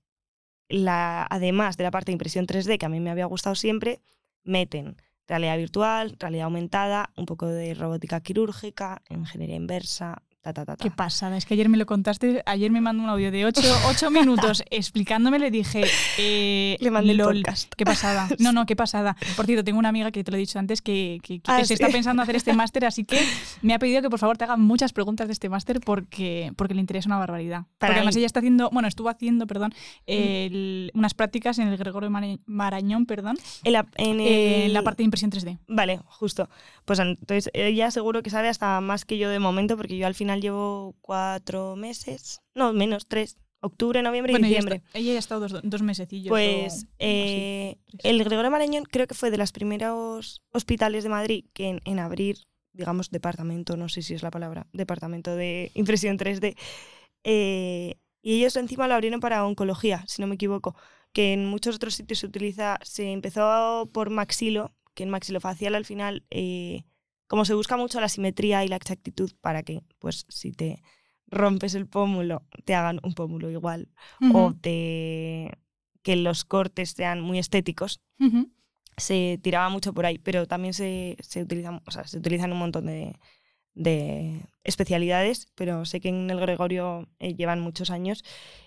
además 0.70 1.76
de 1.76 1.84
la 1.84 1.90
parte 1.90 2.06
de 2.10 2.14
impresión 2.14 2.46
3D, 2.46 2.78
que 2.78 2.86
a 2.86 2.88
mí 2.88 3.00
me 3.00 3.10
había 3.10 3.26
gustado 3.26 3.54
siempre, 3.56 4.00
meten 4.44 4.96
realidad 5.28 5.56
virtual, 5.58 6.16
realidad 6.18 6.46
aumentada, 6.46 7.10
un 7.16 7.26
poco 7.26 7.46
de 7.46 7.74
robótica 7.74 8.20
quirúrgica, 8.20 9.02
ingeniería 9.10 9.56
inversa, 9.56 10.22
ta, 10.42 10.52
ta, 10.52 10.64
ta. 10.64 10.76
Qué 10.76 10.90
pasada, 10.90 11.36
es 11.36 11.44
que 11.44 11.54
ayer 11.54 11.68
me 11.68 11.76
lo 11.76 11.84
contaste, 11.84 12.42
ayer 12.46 12.70
me 12.70 12.80
mandó 12.80 13.02
un 13.02 13.08
audio 13.10 13.30
de 13.30 13.44
8, 13.44 13.60
minutos 14.10 14.62
explicándome, 14.70 15.38
le 15.38 15.50
dije... 15.50 15.84
eh, 16.16 16.76
Le 16.80 16.90
mandé 16.90 17.12
el 17.12 17.20
podcast. 17.20 17.72
Qué 17.76 17.84
pasada. 17.84 18.28
No, 18.38 18.52
no, 18.52 18.64
qué 18.66 18.76
pasada. 18.76 19.16
Por 19.36 19.46
cierto, 19.46 19.64
tengo 19.64 19.78
una 19.78 19.88
amiga 19.88 20.10
que 20.10 20.22
te 20.24 20.30
lo 20.30 20.36
he 20.36 20.40
dicho 20.40 20.58
antes 20.58 20.80
que, 20.80 21.18
que- 21.22 21.40
que 21.40 21.50
Ah, 21.50 21.58
se 21.60 21.66
sí. 21.66 21.74
está 21.74 21.88
pensando 21.88 22.22
hacer 22.22 22.36
este 22.36 22.52
máster, 22.54 22.84
así 22.84 23.04
que 23.04 23.20
me 23.62 23.74
ha 23.74 23.78
pedido 23.78 24.00
que 24.00 24.08
por 24.10 24.18
favor 24.18 24.38
te 24.38 24.44
haga 24.44 24.56
muchas 24.56 24.92
preguntas 24.92 25.26
de 25.26 25.32
este 25.32 25.48
máster 25.48 25.80
porque, 25.80 26.52
porque 26.56 26.74
le 26.74 26.80
interesa 26.80 27.08
una 27.08 27.18
barbaridad. 27.18 27.62
Para 27.78 27.90
porque 27.90 27.98
además 27.98 28.14
mí- 28.14 28.20
ella 28.20 28.26
está 28.26 28.40
haciendo, 28.40 28.70
bueno, 28.70 28.88
estuvo 28.88 29.08
haciendo, 29.08 29.46
perdón, 29.46 29.74
el- 30.06 30.90
unas 30.94 31.14
prácticas 31.14 31.58
en 31.58 31.68
el 31.68 31.76
Gregorio 31.76 32.10
Mara- 32.10 32.38
Marañón, 32.46 33.06
perdón, 33.06 33.36
En 33.64 33.72
la, 33.72 33.86
en 33.96 34.20
el- 34.20 34.72
la 34.72 34.82
parte 34.82 34.98
de 34.98 35.04
impresión 35.04 35.30
3D. 35.30 35.58
Vale, 35.68 36.00
justo. 36.06 36.48
Pues 36.84 36.98
entonces 37.00 37.50
ella 37.54 37.90
seguro 37.90 38.22
que 38.22 38.30
sabe 38.30 38.48
hasta 38.48 38.80
más 38.80 39.04
que 39.04 39.18
yo 39.18 39.28
de 39.30 39.38
momento, 39.38 39.76
porque 39.76 39.96
yo 39.98 40.06
al 40.06 40.14
final 40.14 40.27
llevo 40.36 40.94
cuatro 41.00 41.76
meses, 41.76 42.40
no, 42.54 42.72
menos, 42.72 43.06
tres. 43.06 43.36
Octubre, 43.60 44.00
noviembre 44.02 44.32
y 44.32 44.34
Bueno, 44.34 44.46
ella, 44.46 44.54
diciembre. 44.58 44.76
está- 44.86 44.98
ella 45.00 45.08
ya 45.12 45.16
ha 45.16 45.18
estado 45.18 45.48
dos, 45.48 45.60
dos 45.64 45.82
mesecillos. 45.82 46.28
Pues 46.30 46.72
o- 46.72 46.76
así. 46.76 46.86
eh, 47.00 47.78
tres. 47.88 48.04
el 48.04 48.22
Gregorio 48.24 48.50
Marañón 48.52 48.84
creo 48.84 49.08
que 49.08 49.14
fue 49.16 49.32
de 49.32 49.36
los 49.38 49.50
primeros 49.50 50.42
hospitales 50.52 51.02
de 51.02 51.10
Madrid 51.10 51.44
que 51.52 51.68
en, 51.70 51.80
en 51.84 51.98
abrir, 51.98 52.36
digamos, 52.72 53.10
departamento, 53.10 53.76
no 53.76 53.88
sé 53.88 54.02
si 54.02 54.14
es 54.14 54.22
la 54.22 54.30
palabra, 54.30 54.68
departamento 54.72 55.34
de 55.34 55.72
impresión 55.74 56.16
3D. 56.18 56.56
eh, 57.24 57.96
y 58.22 58.36
ellos 58.38 58.56
encima 58.56 58.86
lo 58.88 58.94
abrieron 58.94 59.20
para 59.20 59.44
oncología, 59.44 60.04
si 60.06 60.20
no 60.22 60.28
me 60.28 60.34
equivoco, 60.36 60.76
que 61.12 61.32
en 61.32 61.46
muchos 61.46 61.76
otros 61.76 61.94
sitios 61.94 62.20
se 62.20 62.26
utiliza, 62.26 62.78
se 62.82 63.10
empezó 63.12 63.88
por 63.92 64.10
maxilo, 64.10 64.72
que 64.94 65.02
en 65.04 65.10
maxilofacial 65.10 65.74
al 65.74 65.84
final, 65.84 66.24
eh, 66.30 66.84
como 67.28 67.44
se 67.44 67.54
busca 67.54 67.76
mucho 67.76 68.00
la 68.00 68.08
simetría 68.08 68.64
y 68.64 68.68
la 68.68 68.76
exactitud 68.76 69.30
para 69.40 69.62
que, 69.62 69.82
pues, 70.00 70.26
si 70.28 70.50
te 70.50 70.82
rompes 71.30 71.74
el 71.74 71.86
pómulo, 71.86 72.42
te 72.64 72.74
hagan 72.74 72.98
un 73.04 73.12
pómulo 73.14 73.50
igual 73.50 73.88
o 74.34 74.54
te 74.54 75.52
que 76.02 76.16
los 76.16 76.44
cortes 76.44 76.90
sean 76.92 77.20
muy 77.20 77.38
estéticos, 77.38 78.00
se 78.96 79.38
tiraba 79.42 79.68
mucho 79.68 79.92
por 79.92 80.06
ahí, 80.06 80.18
pero 80.18 80.46
también 80.46 80.74
se, 80.74 81.16
se, 81.20 81.42
utilizan, 81.42 81.82
o 81.86 81.90
sea, 81.90 82.04
se 82.06 82.18
utilizan 82.18 82.50
un 82.52 82.58
montón 82.58 82.86
de, 82.86 83.14
de 83.74 84.40
especialidades, 84.64 85.48
pero 85.54 85.84
sé 85.84 86.00
que 86.00 86.08
en 86.08 86.30
el 86.30 86.40
Gregorio 86.40 87.06
eh, 87.20 87.34
llevan 87.34 87.60
muchos 87.60 87.90
años 87.90 88.24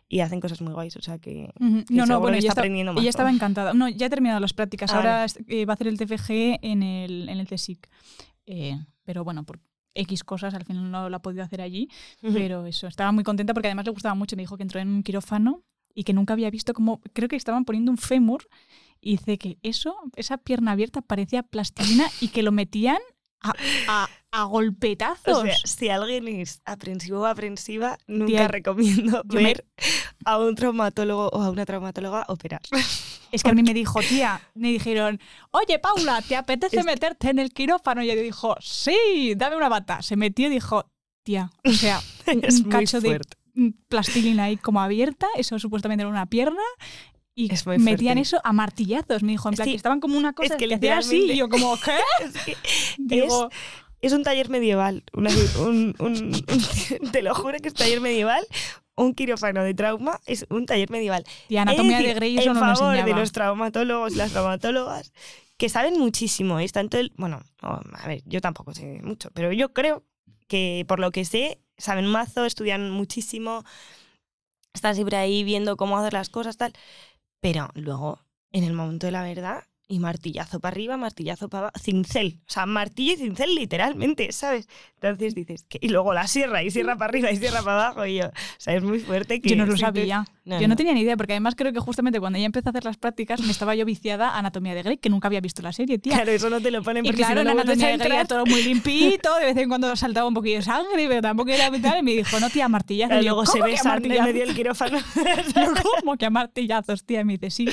y 0.07 0.19
hacen 0.21 0.39
cosas 0.39 0.61
muy 0.61 0.73
guays, 0.73 0.95
o 0.97 1.01
sea 1.01 1.17
que, 1.19 1.51
que 1.57 1.93
No, 1.93 2.05
no, 2.05 2.19
bueno, 2.19 2.37
está 2.37 2.49
está- 2.49 2.61
aprendiendo 2.61 2.93
más. 2.93 3.01
ella 3.01 3.09
estaba 3.09 3.31
encantada. 3.31 3.73
No, 3.73 3.89
ya 3.89 4.05
he 4.05 4.09
terminado 4.09 4.39
las 4.39 4.53
prácticas. 4.53 4.91
Ah, 4.91 4.97
Ahora 4.97 5.25
eh, 5.47 5.65
va 5.65 5.73
a 5.73 5.75
hacer 5.75 5.87
el 5.87 5.97
TFG 5.97 6.59
en 6.61 6.83
el, 6.83 7.27
en 7.29 7.39
el. 7.39 7.47
Eh, 8.53 8.77
pero 9.03 9.23
bueno, 9.23 9.43
por 9.45 9.59
X 9.95 10.23
cosas 10.23 10.53
al 10.53 10.65
final 10.65 10.91
no 10.91 11.09
lo 11.09 11.15
ha 11.15 11.21
podido 11.21 11.43
hacer 11.43 11.61
allí. 11.61 11.87
Ujú. 12.21 12.33
Pero 12.33 12.65
eso, 12.65 12.87
estaba 12.87 13.11
muy 13.13 13.23
contenta 13.23 13.53
porque 13.53 13.67
además 13.69 13.85
le 13.85 13.91
gustaba 13.91 14.13
mucho. 14.15 14.35
Me 14.35 14.43
dijo 14.43 14.57
que 14.57 14.63
entró 14.63 14.79
en 14.81 14.89
un 14.89 15.03
quirófano 15.03 15.63
y 15.93 16.03
que 16.03 16.13
nunca 16.13 16.33
había 16.33 16.49
visto 16.49 16.73
como. 16.73 16.99
Creo 17.13 17.29
que 17.29 17.35
estaban 17.37 17.63
poniendo 17.65 17.91
un 17.91 17.97
fémur 17.97 18.47
y 18.99 19.11
dice 19.17 19.37
que 19.37 19.57
eso, 19.63 19.95
esa 20.15 20.37
pierna 20.37 20.71
abierta 20.73 21.01
parecía 21.01 21.43
plastilina 21.43 22.05
y 22.19 22.27
que 22.27 22.43
lo 22.43 22.51
metían 22.51 22.99
a, 23.41 23.53
a- 23.87 24.09
a 24.31 24.43
golpetazos. 24.43 25.37
O 25.39 25.41
sea, 25.43 25.55
si 25.65 25.89
alguien 25.89 26.27
es 26.27 26.61
aprensivo 26.65 27.21
o 27.21 27.25
aprensiva, 27.25 27.97
nunca 28.07 28.27
Tía, 28.27 28.47
recomiendo 28.47 29.23
yo 29.25 29.35
me- 29.39 29.43
ver 29.43 29.65
a 30.25 30.37
un 30.39 30.55
traumatólogo 30.55 31.29
o 31.29 31.41
a 31.41 31.49
una 31.49 31.65
traumatóloga 31.65 32.25
operar. 32.27 32.61
Es 33.31 33.43
que 33.43 33.49
a 33.49 33.53
mí 33.53 33.63
me 33.63 33.73
dijo, 33.73 33.99
tía, 34.01 34.41
me 34.55 34.69
dijeron, 34.69 35.19
oye, 35.51 35.79
Paula, 35.79 36.21
¿te 36.21 36.35
apetece 36.35 36.79
Es- 36.79 36.85
meterte 36.85 37.29
en 37.29 37.39
el 37.39 37.51
quirófano? 37.51 38.03
Y 38.03 38.11
ella 38.11 38.21
dijo, 38.21 38.55
sí, 38.59 39.33
dame 39.35 39.55
una 39.55 39.69
bata. 39.69 40.01
Se 40.01 40.15
metió 40.15 40.47
y 40.47 40.49
dijo, 40.51 40.85
tía, 41.23 41.49
o 41.65 41.71
sea, 41.71 42.01
un, 42.27 42.43
es 42.43 42.55
un 42.57 42.63
muy 42.63 42.71
cacho 42.71 42.99
de 43.01 43.07
fuerte. 43.09 43.37
plastilina 43.87 44.45
ahí 44.45 44.57
como 44.57 44.81
abierta, 44.81 45.27
eso 45.35 45.59
supuestamente 45.59 46.01
era 46.01 46.09
una 46.09 46.25
pierna. 46.25 46.61
Y 47.33 47.51
Es 47.53 47.65
metían 47.65 48.17
eso 48.17 48.41
a 48.43 48.51
martillazos, 48.51 49.23
me 49.23 49.31
dijo, 49.31 49.47
en 49.47 49.55
plan, 49.55 49.65
Sí, 49.65 49.71
que 49.71 49.77
estaban 49.77 50.01
como 50.01 50.17
una 50.17 50.33
cosa 50.33 50.57
que 50.57 50.67
que, 50.67 50.75
hacía 50.75 50.97
así, 50.97 51.31
y 51.31 51.37
yo 51.37 51.47
como, 51.47 51.77
¿qué? 51.85 51.95
Es 52.25 52.33
que 52.43 52.57
Digo, 52.97 53.49
es 54.01 54.11
un 54.13 54.23
taller 54.23 54.49
medieval. 54.49 55.03
una- 55.13 55.29
un- 55.59 55.95
un- 55.99 56.15
un- 56.99 57.11
te 57.11 57.21
lo 57.21 57.33
juro 57.33 57.57
que 57.59 57.69
es 57.69 57.73
taller 57.73 58.01
medieval. 58.01 58.45
Un 58.95 59.13
quirófano 59.13 59.63
de 59.63 59.73
trauma 59.73 60.19
es 60.25 60.45
un 60.49 60.65
taller 60.65 60.89
medieval. 60.89 61.23
tía, 61.47 61.61
anatomía 61.63 61.97
Es 61.97 62.03
de 62.03 62.07
decir, 62.09 62.15
Grey 62.17 62.37
en 62.37 62.53
no 62.53 62.59
favor 62.59 62.91
de 62.93 62.99
enseñaba. 62.99 63.19
los 63.21 63.31
traumatólogos 63.31 64.13
y 64.13 64.15
las 64.17 64.31
traumatólogas 64.31 65.13
que 65.57 65.69
saben 65.69 65.97
muchísimo. 65.99 66.59
¿eh? 66.59 66.67
Tanto 66.69 66.97
el, 66.97 67.11
bueno, 67.17 67.41
no, 67.61 67.79
a 67.93 68.07
ver, 68.07 68.21
yo 68.25 68.41
tampoco 68.41 68.73
sé 68.73 68.99
mucho, 69.03 69.29
pero 69.33 69.51
yo 69.53 69.73
creo 69.73 70.03
que 70.47 70.85
por 70.87 70.99
lo 70.99 71.11
que 71.11 71.23
sé, 71.23 71.61
saben 71.77 72.05
mazo, 72.05 72.45
estudian 72.45 72.89
muchísimo, 72.91 73.63
están 74.73 74.95
siempre 74.95 75.17
ahí 75.17 75.43
viendo 75.43 75.77
cómo 75.77 75.97
hacer 75.97 76.13
las 76.13 76.29
cosas, 76.29 76.57
tal. 76.57 76.73
Pero 77.39 77.69
luego, 77.75 78.19
en 78.51 78.63
el 78.63 78.73
momento 78.73 79.07
de 79.07 79.11
la 79.11 79.23
verdad, 79.23 79.63
y 79.91 79.99
martillazo 79.99 80.59
para 80.59 80.73
arriba, 80.73 80.97
martillazo 80.97 81.49
para 81.49 81.67
abajo, 81.67 81.79
cincel. 81.79 82.39
O 82.47 82.51
sea, 82.51 82.65
martillo 82.65 83.13
y 83.13 83.17
cincel 83.17 83.53
literalmente, 83.53 84.31
¿sabes? 84.31 84.67
Entonces 84.95 85.35
dices, 85.35 85.65
que, 85.67 85.79
y 85.81 85.89
luego 85.89 86.13
la 86.13 86.27
sierra, 86.27 86.63
y 86.63 86.71
sierra 86.71 86.95
para 86.95 87.09
arriba, 87.09 87.31
y 87.31 87.35
sierra 87.37 87.61
para 87.61 87.85
abajo, 87.87 88.05
y 88.05 88.17
yo, 88.19 88.27
o 88.27 88.31
sea, 88.57 88.75
es 88.75 88.83
muy 88.83 88.99
fuerte 88.99 89.41
que... 89.41 89.49
Yo 89.49 89.55
no 89.57 89.65
lo 89.65 89.75
sabía. 89.75 90.25
No, 90.45 90.55
yo 90.55 90.61
no 90.63 90.69
no. 90.69 90.75
tenía 90.75 90.93
ni 90.93 91.01
idea, 91.01 91.17
porque 91.17 91.33
además 91.33 91.55
creo 91.55 91.73
que 91.73 91.79
justamente 91.79 92.19
cuando 92.19 92.37
ella 92.37 92.45
empezó 92.45 92.69
a 92.69 92.71
hacer 92.71 92.85
las 92.85 92.97
prácticas 92.97 93.41
me 93.41 93.51
estaba 93.51 93.75
yo 93.75 93.85
viciada 93.85 94.29
a 94.29 94.39
Anatomía 94.39 94.73
de 94.73 94.81
Grey, 94.83 94.97
que 94.97 95.09
nunca 95.09 95.27
había 95.27 95.41
visto 95.41 95.61
la 95.61 95.73
serie, 95.73 95.99
tía. 95.99 96.15
Claro, 96.15 96.31
eso 96.31 96.49
no 96.49 96.61
te 96.61 96.71
lo 96.71 96.81
ponen 96.81 97.05
Y 97.05 97.09
porque 97.09 97.23
claro, 97.23 97.41
si 97.41 97.45
no, 97.45 97.51
en 97.51 97.59
anatomía 97.59 97.87
de 97.89 97.97
Grey 97.97 98.11
era 98.13 98.25
todo 98.25 98.45
muy 98.45 98.63
limpito, 98.63 99.35
de 99.37 99.45
vez 99.45 99.57
en 99.57 99.69
cuando 99.69 99.93
saltaba 99.95 100.27
un 100.27 100.33
poquillo 100.33 100.57
de 100.57 100.63
sangre, 100.63 101.07
pero 101.07 101.21
tampoco 101.21 101.51
era 101.51 101.69
vital. 101.69 101.99
Y 101.99 102.03
me 102.03 102.11
dijo, 102.11 102.39
no, 102.39 102.49
tía, 102.49 102.67
martillazo. 102.69 103.13
Y 103.15 103.17
yo, 103.17 103.23
luego 103.23 103.45
se 103.45 103.53
"¿Cómo 103.59 103.63
a 103.65 103.67
besan 103.67 103.85
en 103.87 103.91
martillazos?". 103.93 104.25
medio 104.33 104.45
del 104.45 104.55
quirófano. 104.55 104.99
¿Cómo 105.99 106.17
que 106.17 106.25
a 106.25 106.29
martillazos, 106.29 107.03
tía? 107.03 107.21
Y 107.21 107.25
me 107.25 107.33
dice, 107.37 107.49
sí. 107.51 107.65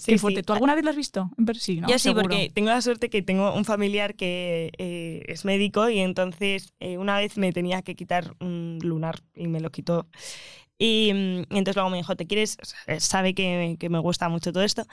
Sí, 0.00 0.12
Qué 0.12 0.18
fuerte. 0.18 0.40
sí. 0.40 0.46
¿Tú 0.46 0.52
alguna 0.52 0.74
vez 0.74 0.84
lo 0.84 0.90
has 0.90 0.96
visto? 0.96 1.30
Sí, 1.58 1.80
¿no? 1.80 1.88
Yo 1.88 1.98
sí, 1.98 2.10
Seguro. 2.10 2.22
porque 2.22 2.50
tengo 2.54 2.70
la 2.70 2.80
suerte 2.82 3.10
que 3.10 3.22
tengo 3.22 3.54
un 3.54 3.64
familiar 3.64 4.14
que 4.14 4.72
eh, 4.78 5.22
es 5.28 5.44
médico 5.44 5.88
y 5.90 6.00
entonces 6.00 6.72
eh, 6.80 6.98
una 6.98 7.16
vez 7.18 7.36
me 7.36 7.52
tenía 7.52 7.82
que 7.82 7.94
quitar 7.94 8.34
un 8.40 8.78
lunar 8.82 9.20
y 9.34 9.46
me 9.48 9.60
lo 9.60 9.70
quitó. 9.70 10.06
Y, 10.78 11.12
mm, 11.12 11.42
entonces 11.50 11.76
luego 11.76 11.90
me 11.90 11.98
dijo, 11.98 12.16
¿te 12.16 12.26
quieres? 12.26 12.56
sabe 12.98 13.34
que, 13.34 13.76
que 13.78 13.88
me 13.90 13.98
gusta 13.98 14.28
mucho 14.28 14.52
todo 14.52 14.62
esto. 14.62 14.84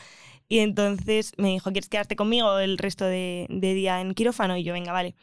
Y 0.50 0.60
entonces 0.60 1.34
me 1.38 1.50
dijo, 1.50 1.72
¿quieres 1.72 1.90
quedarte 1.90 2.16
conmigo 2.16 2.60
el 2.60 2.78
resto 2.78 3.06
de, 3.06 3.48
de 3.50 3.74
día 3.74 4.02
en 4.02 4.14
quirófano? 4.14 4.58
Y 4.58 4.64
yo, 4.64 4.74
venga, 4.74 4.92
vale. 4.94 5.16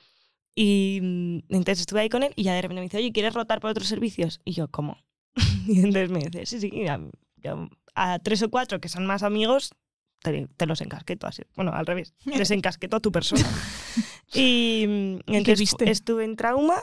Y 0.54 1.00
mm, 1.02 1.38
entonces 1.50 1.80
estuve 1.80 2.00
ahí 2.02 2.08
con 2.08 2.22
él 2.22 2.32
y 2.36 2.44
ya 2.44 2.54
de 2.54 2.62
repente 2.62 2.80
me 2.80 2.86
dice, 2.86 2.98
oye, 2.98 3.12
¿quieres 3.12 3.34
rotar 3.34 3.60
por 3.60 3.70
otros 3.70 3.88
servicios? 3.88 4.40
Y 4.44 4.52
yo, 4.52 4.68
¿cómo? 4.68 4.98
y 5.68 5.78
entonces 5.80 6.10
me 6.10 6.20
dice, 6.20 6.46
sí, 6.46 6.60
sí, 6.60 6.86
a, 6.88 7.00
yo- 7.42 7.68
a 7.94 8.18
tres 8.18 8.42
o 8.42 8.50
cuatro 8.50 8.80
que 8.80 8.88
son 8.88 9.06
más 9.06 9.22
amigos, 9.22 9.74
te, 10.22 10.48
te 10.56 10.66
los 10.66 10.80
encasqueto 10.80 11.26
así. 11.26 11.42
Bueno, 11.54 11.72
al 11.72 11.86
revés, 11.86 12.14
desencasqueto 12.24 12.96
a 12.98 13.00
tu 13.00 13.12
persona. 13.12 13.44
y 14.32 14.86
qué 14.86 15.22
entonces 15.26 15.60
viste? 15.60 15.90
estuve 15.90 16.24
en 16.24 16.36
trauma, 16.36 16.82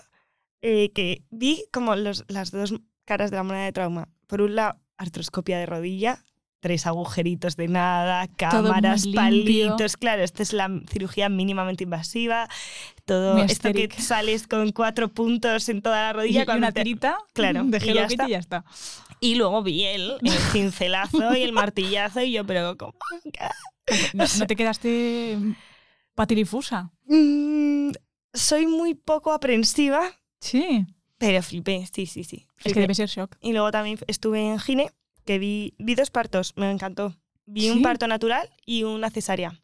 eh, 0.62 0.92
que 0.94 1.24
vi 1.30 1.66
como 1.72 1.96
los, 1.96 2.26
las 2.28 2.52
dos 2.52 2.74
caras 3.06 3.32
de 3.32 3.38
la 3.38 3.44
moneda 3.44 3.66
de 3.66 3.74
trauma. 3.74 4.10
Por 4.28 4.42
un 4.42 4.56
lado, 4.56 4.80
artroscopia 4.98 5.60
de 5.60 5.66
rodilla, 5.66 6.24
tres 6.62 6.88
agujeritos 6.88 7.58
de 7.58 7.68
nada, 7.68 8.28
cámaras, 8.38 9.06
palitos. 9.08 9.98
Claro, 9.98 10.24
esta 10.24 10.42
es 10.44 10.54
la 10.54 10.70
cirugía 10.90 11.28
mínimamente 11.28 11.84
invasiva. 11.84 12.48
Todo 13.06 13.38
esto 13.40 13.74
que 13.74 13.90
sales 13.98 14.48
con 14.48 14.72
cuatro 14.72 15.10
puntos 15.10 15.68
en 15.70 15.82
toda 15.82 15.98
la 16.02 16.14
rodilla. 16.14 16.44
y 16.44 16.46
cuando 16.46 16.60
una 16.68 16.72
te- 16.72 16.84
tirita 16.84 17.18
Claro, 17.34 17.64
de 17.66 17.78
y 17.86 17.94
ya 17.94 18.06
está. 18.06 18.28
y 18.28 18.32
ya 18.32 18.38
está. 18.40 18.64
Y 19.20 19.36
luego 19.36 19.62
vi 19.64 19.84
el, 19.84 20.18
el 20.22 20.32
cincelazo 20.54 21.36
y 21.36 21.42
el 21.44 21.52
martillazo 21.52 22.22
y 22.22 22.32
yo, 22.32 22.46
pero 22.46 22.78
¿cómo? 22.78 22.94
¿No, 24.14 24.24
no 24.40 24.48
te 24.48 24.56
quedaste 24.56 25.38
patirifusa? 26.16 26.92
Mm, 27.08 27.92
soy 28.34 28.68
muy 28.68 28.94
poco 28.94 29.32
aprensiva. 29.34 30.02
Sí. 30.40 30.86
Pero 31.18 31.42
flipé, 31.44 31.88
sí, 31.94 32.06
sí, 32.06 32.24
sí. 32.24 32.48
Es 32.64 32.74
que 32.74 32.80
debe 32.80 32.96
ser 32.96 33.08
shock. 33.10 33.36
Y 33.42 33.52
luego 33.52 33.70
también 33.72 34.00
estuve 34.08 34.50
en 34.54 34.60
Gine, 34.60 34.92
vi, 35.40 35.76
vi 35.80 35.96
dos 35.96 36.12
partos, 36.12 36.54
me 36.56 36.70
encantó. 36.72 37.16
Vi 37.46 37.62
¿Sí? 37.62 37.70
un 37.70 37.82
parto 37.82 38.08
natural 38.08 38.50
y 38.66 38.84
una 38.84 39.10
cesárea. 39.10 39.60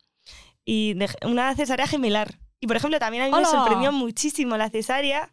Y 0.66 0.94
de- 0.96 1.10
una 1.26 1.56
cesárea 1.56 1.88
gemelar. 1.88 2.40
Y 2.60 2.68
por 2.68 2.76
ejemplo, 2.78 3.00
también 3.00 3.24
a 3.24 3.28
mí 3.28 3.32
me 3.32 3.38
¡Hala! 3.38 3.48
sorprendió 3.48 3.92
muchísimo 3.92 4.58
la 4.58 4.70
cesárea, 4.70 5.32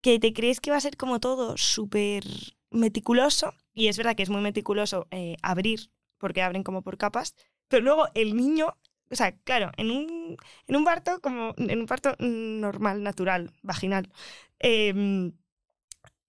que 0.00 0.18
te 0.18 0.32
crees 0.32 0.60
que 0.60 0.70
va 0.70 0.76
a 0.76 0.80
ser 0.80 0.96
como 0.96 1.20
todo 1.20 1.56
súper 1.56 2.24
meticuloso. 2.70 3.54
Y 3.74 3.88
es 3.88 3.96
verdad 3.96 4.16
que 4.16 4.22
es 4.22 4.30
muy 4.30 4.40
meticuloso 4.40 5.06
eh, 5.10 5.36
abrir, 5.42 5.90
porque 6.18 6.42
abren 6.42 6.62
como 6.64 6.82
por 6.82 6.98
capas. 6.98 7.34
Pero 7.68 7.84
luego 7.84 8.06
el 8.14 8.36
niño, 8.36 8.76
o 9.10 9.16
sea, 9.16 9.32
claro, 9.44 9.70
en 9.76 9.90
un, 9.90 10.36
en 10.66 10.76
un 10.76 10.84
parto, 10.84 11.20
como 11.20 11.54
en 11.56 11.80
un 11.80 11.86
parto 11.86 12.14
normal, 12.18 13.02
natural, 13.02 13.52
vaginal. 13.62 14.10
em, 14.58 15.32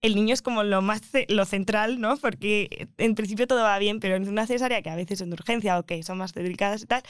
el 0.04 0.16
niño 0.16 0.34
es 0.34 0.42
como 0.42 0.64
lo 0.64 0.82
más 0.82 1.02
lo 1.30 1.46
central, 1.46 2.00
¿no? 2.00 2.18
Porque 2.18 2.90
en 2.98 3.16
principio 3.16 3.48
todo 3.48 3.64
va 3.64 3.80
bien, 3.80 4.00
pero 4.00 4.16
en 4.16 4.28
una 4.28 4.46
cesárea 4.46 4.82
que 4.84 4.90
a 4.90 4.96
veces 4.96 5.20
son 5.20 5.30
de 5.30 5.36
urgencia 5.36 5.80
o 5.80 5.86
que 5.86 6.04
son 6.04 6.18
más 6.20 6.34
delicadas 6.34 6.84
y 6.84 6.86
tal, 6.86 7.02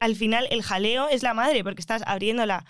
al 0.00 0.16
final 0.16 0.48
el 0.50 0.62
jaleo 0.62 1.08
es 1.08 1.22
la 1.22 1.34
madre, 1.34 1.62
porque 1.62 1.80
estás 1.80 2.02
abriéndola 2.06 2.64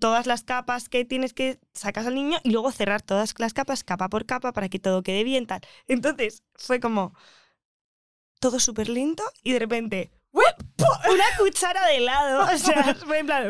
todas 0.00 0.26
las 0.26 0.42
capas 0.42 0.88
que 0.88 1.04
tienes 1.04 1.32
que 1.32 1.60
sacas 1.72 2.06
al 2.06 2.16
niño 2.16 2.38
y 2.42 2.50
luego 2.50 2.72
cerrar 2.72 3.00
todas 3.00 3.34
las 3.38 3.54
capas 3.54 3.84
capa 3.84 4.08
por 4.08 4.26
capa 4.26 4.52
para 4.52 4.68
que 4.68 4.80
todo 4.80 5.02
quede 5.02 5.24
bien 5.24 5.46
tal. 5.46 5.60
Entonces 5.86 6.42
fue 6.56 6.80
como 6.80 7.14
todo 8.40 8.58
súper 8.58 8.88
lento 8.88 9.22
y 9.44 9.52
de 9.52 9.60
repente 9.60 10.10
una 10.32 11.24
cuchara 11.38 11.86
de 11.86 11.98
helado, 11.98 12.52
o 12.52 12.58
sea, 12.58 12.94
fue 13.06 13.20
en 13.20 13.26
plan 13.26 13.44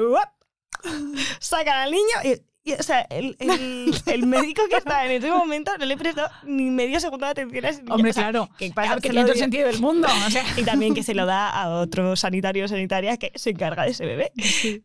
sacan 1.41 1.79
al 1.79 1.91
niño 1.91 2.05
y, 2.25 2.43
y, 2.63 2.73
o 2.75 2.83
sea, 2.83 3.01
el, 3.11 3.37
el- 3.41 3.95
el 4.07 4.27
médico 4.27 4.63
que 4.69 4.77
estaba 4.77 5.05
en 5.07 5.13
ese 5.13 5.31
momento 5.31 5.77
no 5.79 5.85
le 5.87 5.97
prestó 5.97 6.23
ni 6.45 6.71
medio 6.71 7.01
segundo 7.01 7.27
de 7.27 7.33
atención 7.33 7.65
a 7.65 7.69
ese 7.71 7.83
niño. 7.83 7.95
Hombre, 7.95 8.11
O 8.11 8.15
sea, 8.15 8.23
claro. 8.31 8.49
que 8.59 8.71
Claro, 8.71 9.01
que 9.01 9.09
tiene 9.11 9.23
todo 9.23 9.33
el 9.33 9.39
sentido 9.39 9.67
del 9.67 9.81
mundo. 9.81 10.09
O 10.27 10.31
sea, 10.31 10.45
y 10.59 10.63
también 10.65 10.95
que 10.95 11.03
se 11.03 11.15
lo 11.15 11.27
da 11.27 11.49
a 11.51 11.71
otro 11.71 12.17
sanitario 12.17 12.65
o 12.65 12.69
sanitaria 12.69 13.17
que 13.17 13.33
se 13.35 13.51
encarga 13.51 13.85
de 13.85 13.91
ese 13.91 14.05
bebé. 14.07 14.33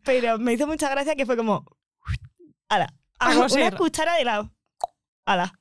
Pero 0.03 0.38
me 0.39 0.53
hizo 0.53 0.67
mucha 0.67 0.89
gracia 0.89 1.15
que 1.15 1.25
fue 1.25 1.35
como. 1.38 1.65
¡Hala! 2.69 2.93
A 3.19 3.38
Una 3.38 3.71
cuchara 3.71 4.15
de 4.15 4.21
helado. 4.23 4.51
¡Hala! 5.25 5.53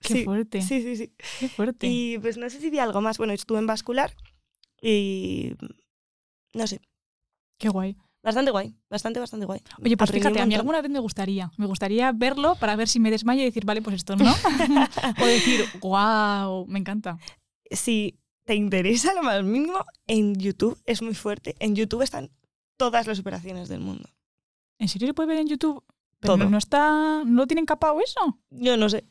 qué 0.00 0.14
Sí, 0.14 0.24
fuerte. 0.24 0.62
Sí, 0.62 0.82
sí, 0.82 0.96
sí. 0.96 1.12
Qué 1.40 1.48
fuerte. 1.48 1.86
Y 1.86 2.18
pues 2.18 2.36
no 2.36 2.48
sé 2.50 2.60
si 2.60 2.70
vi 2.70 2.78
algo 2.80 3.00
más. 3.00 3.18
Bueno, 3.18 3.32
estuve 3.32 3.58
en 3.58 3.66
vascular 3.66 4.12
y. 4.80 5.54
No 6.54 6.66
sé. 6.66 6.80
Qué 7.58 7.68
guay. 7.68 7.96
Bastante 8.22 8.50
guay. 8.52 8.74
Bastante, 8.88 9.18
bastante 9.20 9.46
guay. 9.46 9.60
Oye, 9.84 9.96
pues 9.96 10.10
Aprendí 10.10 10.28
fíjate, 10.28 10.40
a 10.42 10.46
mí 10.46 10.54
alguna 10.54 10.80
vez 10.80 10.90
me 10.90 11.00
gustaría. 11.00 11.50
Me 11.56 11.66
gustaría 11.66 12.12
verlo 12.12 12.54
para 12.54 12.76
ver 12.76 12.88
si 12.88 13.00
me 13.00 13.10
desmayo 13.10 13.42
y 13.42 13.46
decir, 13.46 13.64
vale, 13.64 13.82
pues 13.82 13.96
esto 13.96 14.14
no. 14.16 14.32
o 15.20 15.26
decir, 15.26 15.64
wow, 15.80 16.66
me 16.68 16.78
encanta. 16.78 17.18
Si 17.70 18.18
te 18.44 18.54
interesa 18.54 19.12
lo 19.14 19.22
más 19.22 19.42
mínimo, 19.42 19.84
en 20.06 20.34
YouTube 20.36 20.80
es 20.86 21.02
muy 21.02 21.14
fuerte. 21.14 21.56
En 21.58 21.74
YouTube 21.74 22.02
están 22.02 22.30
todas 22.76 23.06
las 23.06 23.18
operaciones 23.18 23.68
del 23.68 23.80
mundo. 23.80 24.08
¿En 24.78 24.88
serio 24.88 25.08
se 25.08 25.14
puede 25.14 25.28
ver 25.28 25.38
en 25.38 25.48
YouTube? 25.48 25.82
Pero 26.20 26.36
Todo. 26.36 26.48
no 26.48 26.58
está. 26.58 27.22
¿No 27.24 27.42
lo 27.42 27.46
tienen 27.48 27.66
capado 27.66 27.98
eso? 28.00 28.38
Yo 28.50 28.76
no 28.76 28.88
sé. 28.88 29.04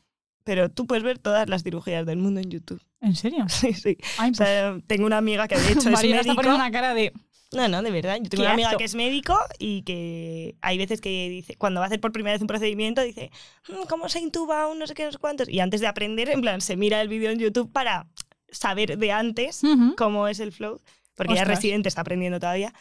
Pero 0.44 0.70
tú 0.72 0.88
puedes 0.88 1.04
ver 1.04 1.20
todas 1.20 1.48
las 1.50 1.64
cirugías 1.64 2.06
del 2.06 2.18
mundo 2.18 2.40
en 2.40 2.50
YouTube. 2.50 2.82
¿En 3.02 3.16
serio? 3.16 3.46
Sí, 3.50 3.74
sí. 3.74 3.98
Ay, 4.18 4.32
O 4.32 4.34
sea, 4.34 4.78
tengo 4.88 5.06
una 5.06 5.18
amiga 5.18 5.48
que 5.48 5.58
de 5.58 5.68
hecho 5.74 5.80
es 5.80 5.86
María 5.92 6.16
está 6.22 6.24
médico. 6.30 6.36
poniendo 6.36 6.56
una 6.56 6.72
cara 6.72 6.94
de. 6.94 7.12
No, 7.54 7.68
no, 7.68 7.82
de 7.82 7.92
verdad. 7.92 8.18
Yo 8.22 8.30
tengo 8.30 8.44
una 8.44 8.54
amiga 8.54 8.78
que 8.78 8.84
es 8.86 8.96
médico 8.96 9.38
y 9.60 9.82
que 9.84 10.56
hay 10.62 10.78
veces 10.78 11.02
que 11.02 11.28
dice, 11.30 11.56
cuando 11.58 11.80
va 11.82 11.86
a 11.86 11.88
hacer 11.88 12.00
por 12.00 12.12
primera 12.14 12.34
vez 12.34 12.42
un 12.42 12.48
procedimiento, 12.48 13.02
dice, 13.02 13.30
"Mm, 13.68 13.88
¿cómo 13.90 14.08
se 14.10 14.20
intuba 14.20 14.68
un 14.68 14.80
no 14.80 14.88
sé 14.88 14.94
qué, 14.94 15.06
no 15.06 15.12
sé 15.12 15.18
cuántos? 15.18 15.50
Y 15.50 15.60
antes 15.60 15.82
de 15.82 15.88
aprender, 15.88 16.30
en 16.30 16.42
plan, 16.42 16.62
se 16.62 16.78
mira 16.78 17.02
el 17.02 17.08
vídeo 17.10 17.30
en 17.30 17.40
YouTube 17.40 17.70
para 17.72 18.08
saber 18.50 18.98
de 18.98 19.12
antes 19.12 19.62
cómo 19.98 20.28
es 20.28 20.40
el 20.40 20.52
flow, 20.52 20.82
porque 21.16 21.34
ella 21.34 21.42
es 21.42 21.48
Ostras. 21.48 21.58
residente, 21.58 21.90
está 21.90 22.02
aprendiendo 22.02 22.40
todavía. 22.40 22.74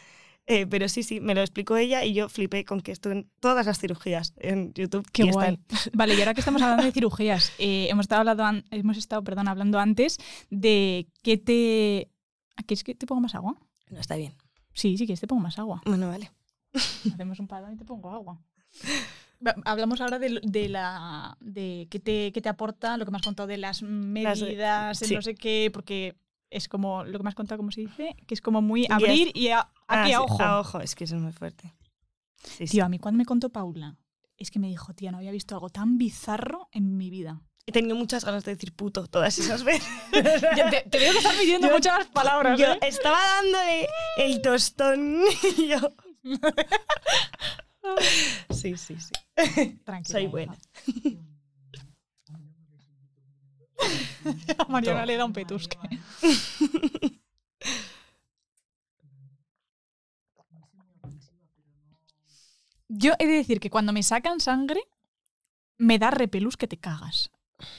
Eh, 0.46 0.66
pero 0.66 0.88
sí, 0.88 1.02
sí, 1.02 1.20
me 1.20 1.34
lo 1.34 1.42
explicó 1.42 1.76
ella 1.76 2.04
y 2.04 2.12
yo 2.14 2.28
flipé 2.28 2.64
con 2.64 2.80
que 2.80 2.90
estuve 2.92 3.12
en 3.12 3.30
todas 3.40 3.66
las 3.66 3.78
cirugías 3.78 4.32
en 4.38 4.72
YouTube. 4.74 5.06
Qué 5.12 5.24
y 5.24 5.30
guay. 5.30 5.50
están. 5.50 5.64
Vale, 5.94 6.14
y 6.14 6.18
ahora 6.20 6.34
que 6.34 6.40
estamos 6.40 6.62
hablando 6.62 6.84
de 6.84 6.92
cirugías, 6.92 7.52
eh, 7.58 7.86
hemos 7.90 8.04
estado, 8.04 8.20
hablando, 8.20 8.44
an- 8.44 8.64
hemos 8.70 8.96
estado 8.96 9.22
perdón, 9.22 9.46
hablando 9.48 9.78
antes 9.78 10.16
de 10.48 11.06
qué 11.22 11.36
te. 11.36 12.08
¿Quieres 12.66 12.82
que 12.84 12.94
te 12.94 13.06
pongo 13.06 13.20
más 13.20 13.34
agua? 13.34 13.56
No, 13.90 14.00
está 14.00 14.16
bien. 14.16 14.32
Sí, 14.74 14.96
sí, 14.96 15.06
quieres 15.06 15.20
te 15.20 15.26
pongo 15.26 15.42
más 15.42 15.58
agua. 15.58 15.82
Bueno, 15.84 16.08
vale. 16.08 16.30
Hacemos 17.14 17.38
un 17.40 17.48
parón 17.48 17.72
y 17.72 17.76
te 17.76 17.84
pongo 17.84 18.10
agua. 18.10 18.38
Hablamos 19.64 20.00
ahora 20.02 20.18
de, 20.18 20.38
de 20.42 20.68
la 20.68 21.36
de 21.40 21.88
qué 21.90 21.98
te, 21.98 22.30
qué 22.32 22.40
te 22.42 22.48
aporta 22.50 22.96
lo 22.98 23.04
que 23.06 23.10
me 23.10 23.16
has 23.16 23.22
contado 23.22 23.46
de 23.46 23.56
las 23.56 23.82
medidas, 23.82 25.00
el 25.02 25.08
sí. 25.08 25.14
no 25.14 25.22
sé 25.22 25.34
qué, 25.34 25.70
porque 25.72 26.14
es 26.50 26.68
como 26.68 27.04
lo 27.04 27.18
que 27.18 27.22
me 27.22 27.30
has 27.30 27.34
contado, 27.34 27.56
¿cómo 27.58 27.70
se 27.70 27.80
dice? 27.80 28.14
Que 28.26 28.34
es 28.34 28.42
como 28.42 28.60
muy 28.60 28.86
abrir 28.90 29.30
y 29.34 29.48
a, 29.48 29.60
Ah, 29.88 30.02
aquí 30.02 30.12
a 30.12 30.18
sí, 30.18 30.22
ojo. 30.24 30.42
a 30.42 30.60
ojo, 30.60 30.80
es 30.80 30.94
que 30.94 31.04
eso 31.04 31.16
es 31.16 31.22
muy 31.22 31.32
fuerte. 31.32 31.72
Sí. 32.42 32.66
Tío, 32.66 32.84
a 32.84 32.88
mí 32.88 32.98
cuando 32.98 33.16
me 33.18 33.24
contó 33.24 33.48
Paula, 33.50 33.96
es 34.36 34.50
que 34.50 34.58
me 34.58 34.68
dijo, 34.68 34.92
tía, 34.94 35.10
no 35.10 35.18
había 35.18 35.32
visto 35.32 35.54
algo 35.54 35.70
tan 35.70 35.96
bizarro 35.96 36.68
en 36.72 36.96
mi 36.98 37.08
vida. 37.10 37.40
He 37.66 37.72
tenido 37.72 37.94
muchas 37.96 38.24
ganas 38.24 38.44
de 38.44 38.54
decir 38.54 38.72
puto 38.74 39.06
todas 39.06 39.38
esas 39.38 39.62
veces. 39.64 39.88
Te, 40.12 40.22
te 40.90 40.98
veo 40.98 41.12
que 41.12 41.18
estás 41.18 41.36
midiendo 41.38 41.68
Yo- 41.68 41.74
muchas 41.74 42.06
palabras, 42.08 42.58
Yo 42.58 42.66
¿eh? 42.72 42.78
estaba 42.82 43.18
dándole 43.36 43.86
el 44.20 44.42
tostón 44.42 45.22
y 45.56 45.68
yo. 45.68 45.78
Sí, 48.50 48.76
sí, 48.76 48.96
sí. 48.98 49.12
Tranquila. 49.84 50.18
Soy 50.18 50.26
buena. 50.26 50.56
A 54.58 54.64
Mariana 54.66 55.06
le 55.06 55.16
da 55.16 55.24
un 55.24 55.32
petusque. 55.32 55.78
Yo 62.88 63.12
he 63.18 63.26
de 63.26 63.34
decir 63.34 63.60
que 63.60 63.70
cuando 63.70 63.92
me 63.92 64.02
sacan 64.02 64.40
sangre, 64.40 64.82
me 65.78 65.98
da 65.98 66.10
repelús 66.10 66.56
que 66.56 66.66
te 66.66 66.76
cagas. 66.76 67.30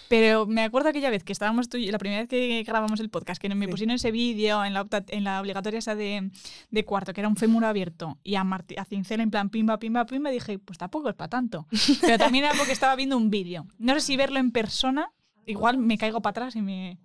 Pero 0.10 0.46
me 0.46 0.64
acuerdo 0.64 0.90
aquella 0.90 1.10
vez 1.10 1.24
que 1.24 1.32
estábamos 1.34 1.70
tú 1.70 1.78
y 1.78 1.92
la 1.92 1.98
primera 1.98 2.22
vez 2.22 2.30
que 2.30 2.64
grabamos 2.64 3.00
el 3.00 3.10
podcast, 3.10 3.42
que 3.42 3.50
me 3.54 3.66
Sí. 3.66 3.72
pusieron 3.72 3.96
ese 3.96 4.12
vídeo 4.12 4.64
en 4.66 4.74
la, 4.74 4.82
opta- 4.84 5.04
en 5.08 5.24
la 5.24 5.40
obligatoria 5.42 5.80
esa 5.80 5.96
de, 5.96 6.32
de 6.70 6.86
cuarto, 6.86 7.14
que 7.14 7.22
era 7.22 7.28
un 7.28 7.36
fémur 7.36 7.66
abierto, 7.66 8.18
y 8.24 8.36
a, 8.36 8.44
Marti- 8.44 8.78
a 8.78 8.86
cincel 8.86 9.22
en 9.22 9.32
plan 9.32 9.50
pimba, 9.50 9.78
pimba, 9.80 10.06
pimba, 10.06 10.30
dije, 10.30 10.60
pues 10.60 10.78
tampoco 10.78 11.10
es 11.10 11.16
para 11.16 11.30
tanto. 11.30 11.68
Pero 12.02 12.18
también 12.18 12.46
era 12.46 12.54
porque 12.56 12.72
estaba 12.74 12.96
viendo 12.96 13.18
un 13.18 13.30
vídeo. 13.30 13.66
No 13.80 13.94
sé 13.96 14.02
si 14.02 14.18
verlo 14.18 14.40
en 14.40 14.52
persona, 14.52 15.12
igual 15.46 15.78
me 15.78 15.98
caigo 15.98 16.22
para 16.22 16.32
atrás 16.32 16.56
y 16.56 16.62
me... 16.62 17.00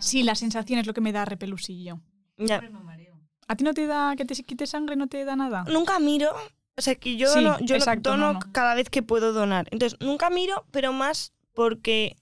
Sí, 0.00 0.22
la 0.22 0.34
sensación 0.34 0.78
es 0.80 0.86
lo 0.86 0.94
que 0.94 1.00
me 1.00 1.12
da 1.12 1.24
repelusillo. 1.24 2.00
Ya. 2.36 2.60
¿A 3.46 3.56
ti 3.56 3.62
no 3.64 3.74
te 3.74 3.86
da 3.86 4.16
que 4.16 4.24
te 4.24 4.34
quite 4.42 4.66
sangre, 4.66 4.96
no 4.96 5.06
te 5.06 5.24
da 5.24 5.36
nada? 5.36 5.64
Nunca 5.70 5.98
miro. 5.98 6.30
O 6.76 6.82
sea, 6.82 6.94
que 6.96 7.16
yo, 7.16 7.28
Sí, 7.32 7.42
no, 7.42 7.58
yo 7.60 7.76
exacto, 7.76 8.10
dono 8.10 8.32
no, 8.34 8.40
no. 8.40 8.52
cada 8.52 8.74
vez 8.74 8.90
que 8.90 9.02
puedo 9.02 9.32
donar. 9.32 9.68
Entonces, 9.70 9.98
nunca 10.00 10.28
miro, 10.30 10.66
pero 10.72 10.92
más 10.92 11.32
porque 11.52 12.16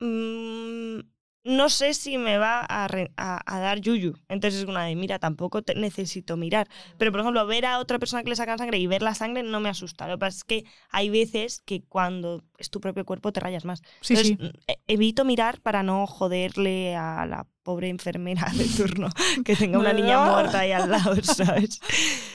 mm, 0.00 1.00
no 1.44 1.68
sé 1.68 1.94
si 1.94 2.18
me 2.18 2.38
va 2.38 2.60
a, 2.60 2.86
re- 2.88 3.10
a- 3.16 3.40
a 3.46 3.58
dar 3.60 3.80
yuyu. 3.80 4.14
Entonces 4.28 4.60
es 4.62 4.68
una 4.68 4.84
de, 4.84 4.94
mira, 4.96 5.18
tampoco 5.18 5.62
te- 5.62 5.74
necesito 5.74 6.36
mirar. 6.36 6.68
Pero, 6.98 7.10
por 7.10 7.20
ejemplo, 7.20 7.46
ver 7.46 7.66
a 7.66 7.78
otra 7.78 7.98
persona 7.98 8.22
que 8.22 8.30
le 8.30 8.36
sacan 8.36 8.58
sangre 8.58 8.78
y 8.78 8.86
ver 8.86 9.02
la 9.02 9.14
sangre 9.14 9.42
no 9.42 9.58
me 9.60 9.68
asusta. 9.68 10.06
Lo 10.06 10.14
que 10.14 10.18
pasa 10.20 10.36
es 10.38 10.44
que 10.44 10.64
hay 10.90 11.10
veces 11.10 11.60
que 11.64 11.82
cuando 11.82 12.42
es 12.58 12.70
tu 12.70 12.80
propio 12.80 13.04
cuerpo 13.04 13.32
te 13.32 13.40
rayas 13.40 13.64
más. 13.64 13.82
Sí, 14.00 14.14
Entonces, 14.14 14.36
sí. 14.38 14.44
mm, 14.44 14.70
e- 14.70 14.78
evito 14.94 15.24
mirar 15.24 15.60
para 15.60 15.82
no 15.82 16.06
joderle 16.06 16.94
a 16.96 17.26
la 17.26 17.46
pobre 17.62 17.88
enfermera 17.88 18.46
de 18.56 18.64
turno 18.66 19.08
que 19.44 19.56
tenga 19.56 19.78
una 19.78 19.92
niña 19.92 20.18
muerta 20.18 20.60
ahí 20.60 20.72
al 20.72 20.90
lado, 20.90 21.14
¿sabes? 21.22 21.80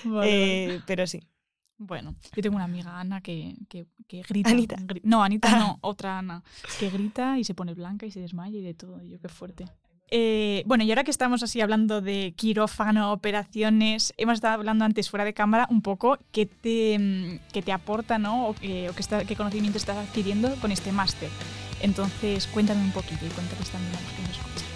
Vale, 0.03 0.19
vale. 0.37 0.75
Eh, 0.75 0.79
pero 0.85 1.07
sí. 1.07 1.21
Bueno, 1.79 2.15
yo 2.35 2.41
tengo 2.41 2.55
una 2.55 2.65
amiga, 2.65 2.99
Ana, 2.99 3.21
que, 3.21 3.55
que, 3.69 3.85
que 4.07 4.23
grita. 4.23 4.49
Anita. 4.49 4.75
gri- 4.77 5.01
no, 5.03 5.23
Anita 5.23 5.57
no, 5.59 5.77
otra 5.81 6.17
Ana, 6.17 6.43
que 6.79 6.89
grita 6.89 7.37
y 7.37 7.43
se 7.43 7.53
pone 7.53 7.73
blanca 7.75 8.05
y 8.05 8.11
se 8.11 8.19
desmaya 8.19 8.57
y 8.57 8.61
de 8.61 8.73
todo. 8.73 9.01
Y 9.03 9.09
yo, 9.09 9.19
qué 9.19 9.27
fuerte. 9.29 9.65
Eh, 10.09 10.63
bueno, 10.65 10.83
y 10.85 10.89
ahora 10.89 11.03
que 11.03 11.11
estamos 11.11 11.43
así 11.43 11.59
hablando 11.61 12.01
de 12.01 12.33
quirófano, 12.35 13.11
operaciones, 13.11 14.13
hemos 14.17 14.35
estado 14.35 14.53
hablando 14.55 14.85
antes 14.85 15.09
fuera 15.09 15.25
de 15.25 15.33
cámara 15.33 15.67
un 15.69 15.81
poco 15.81 16.17
qué 16.31 16.45
te, 16.45 17.41
qué 17.53 17.61
te 17.61 17.71
aporta, 17.73 18.17
¿no? 18.17 18.47
O, 18.47 18.53
qué- 18.55 18.89
o 18.89 18.93
qué, 18.95 19.01
está- 19.01 19.25
qué 19.25 19.35
conocimiento 19.35 19.77
estás 19.77 19.97
adquiriendo 19.97 20.55
con 20.55 20.71
este 20.71 20.91
máster. 20.91 21.29
Entonces, 21.81 22.47
cuéntame 22.47 22.81
un 22.81 22.91
poquito 22.91 23.23
y 23.25 23.29
cuéntales 23.29 23.69
también 23.69 23.93
a 23.95 24.01
los 24.01 24.11
que 24.13 24.21
nos 24.23 24.31
escuchan. 24.31 24.67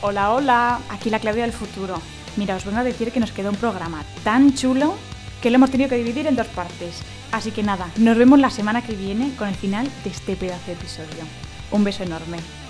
Hola, 0.00 0.32
hola, 0.32 0.80
aquí 0.88 1.10
la 1.10 1.18
Claudia 1.18 1.42
del 1.42 1.52
futuro. 1.52 2.00
Mira, 2.38 2.56
os 2.56 2.64
vengo 2.64 2.78
a 2.78 2.84
decir 2.84 3.12
que 3.12 3.20
nos 3.20 3.32
queda 3.32 3.50
un 3.50 3.56
programa 3.56 4.02
tan 4.24 4.54
chulo 4.54 4.94
que 5.42 5.50
lo 5.50 5.56
hemos 5.56 5.70
tenido 5.70 5.90
que 5.90 5.96
dividir 5.96 6.26
en 6.28 6.36
dos 6.36 6.46
partes. 6.46 7.02
Así 7.32 7.50
que 7.50 7.62
nada, 7.62 7.90
nos 7.96 8.16
vemos 8.16 8.38
la 8.38 8.50
semana 8.50 8.82
que 8.82 8.94
viene 8.94 9.34
con 9.36 9.48
el 9.48 9.56
final 9.56 9.88
de 10.04 10.10
este 10.10 10.36
pedazo 10.36 10.66
de 10.66 10.74
episodio. 10.74 11.24
Un 11.72 11.82
beso 11.82 12.04
enorme. 12.04 12.38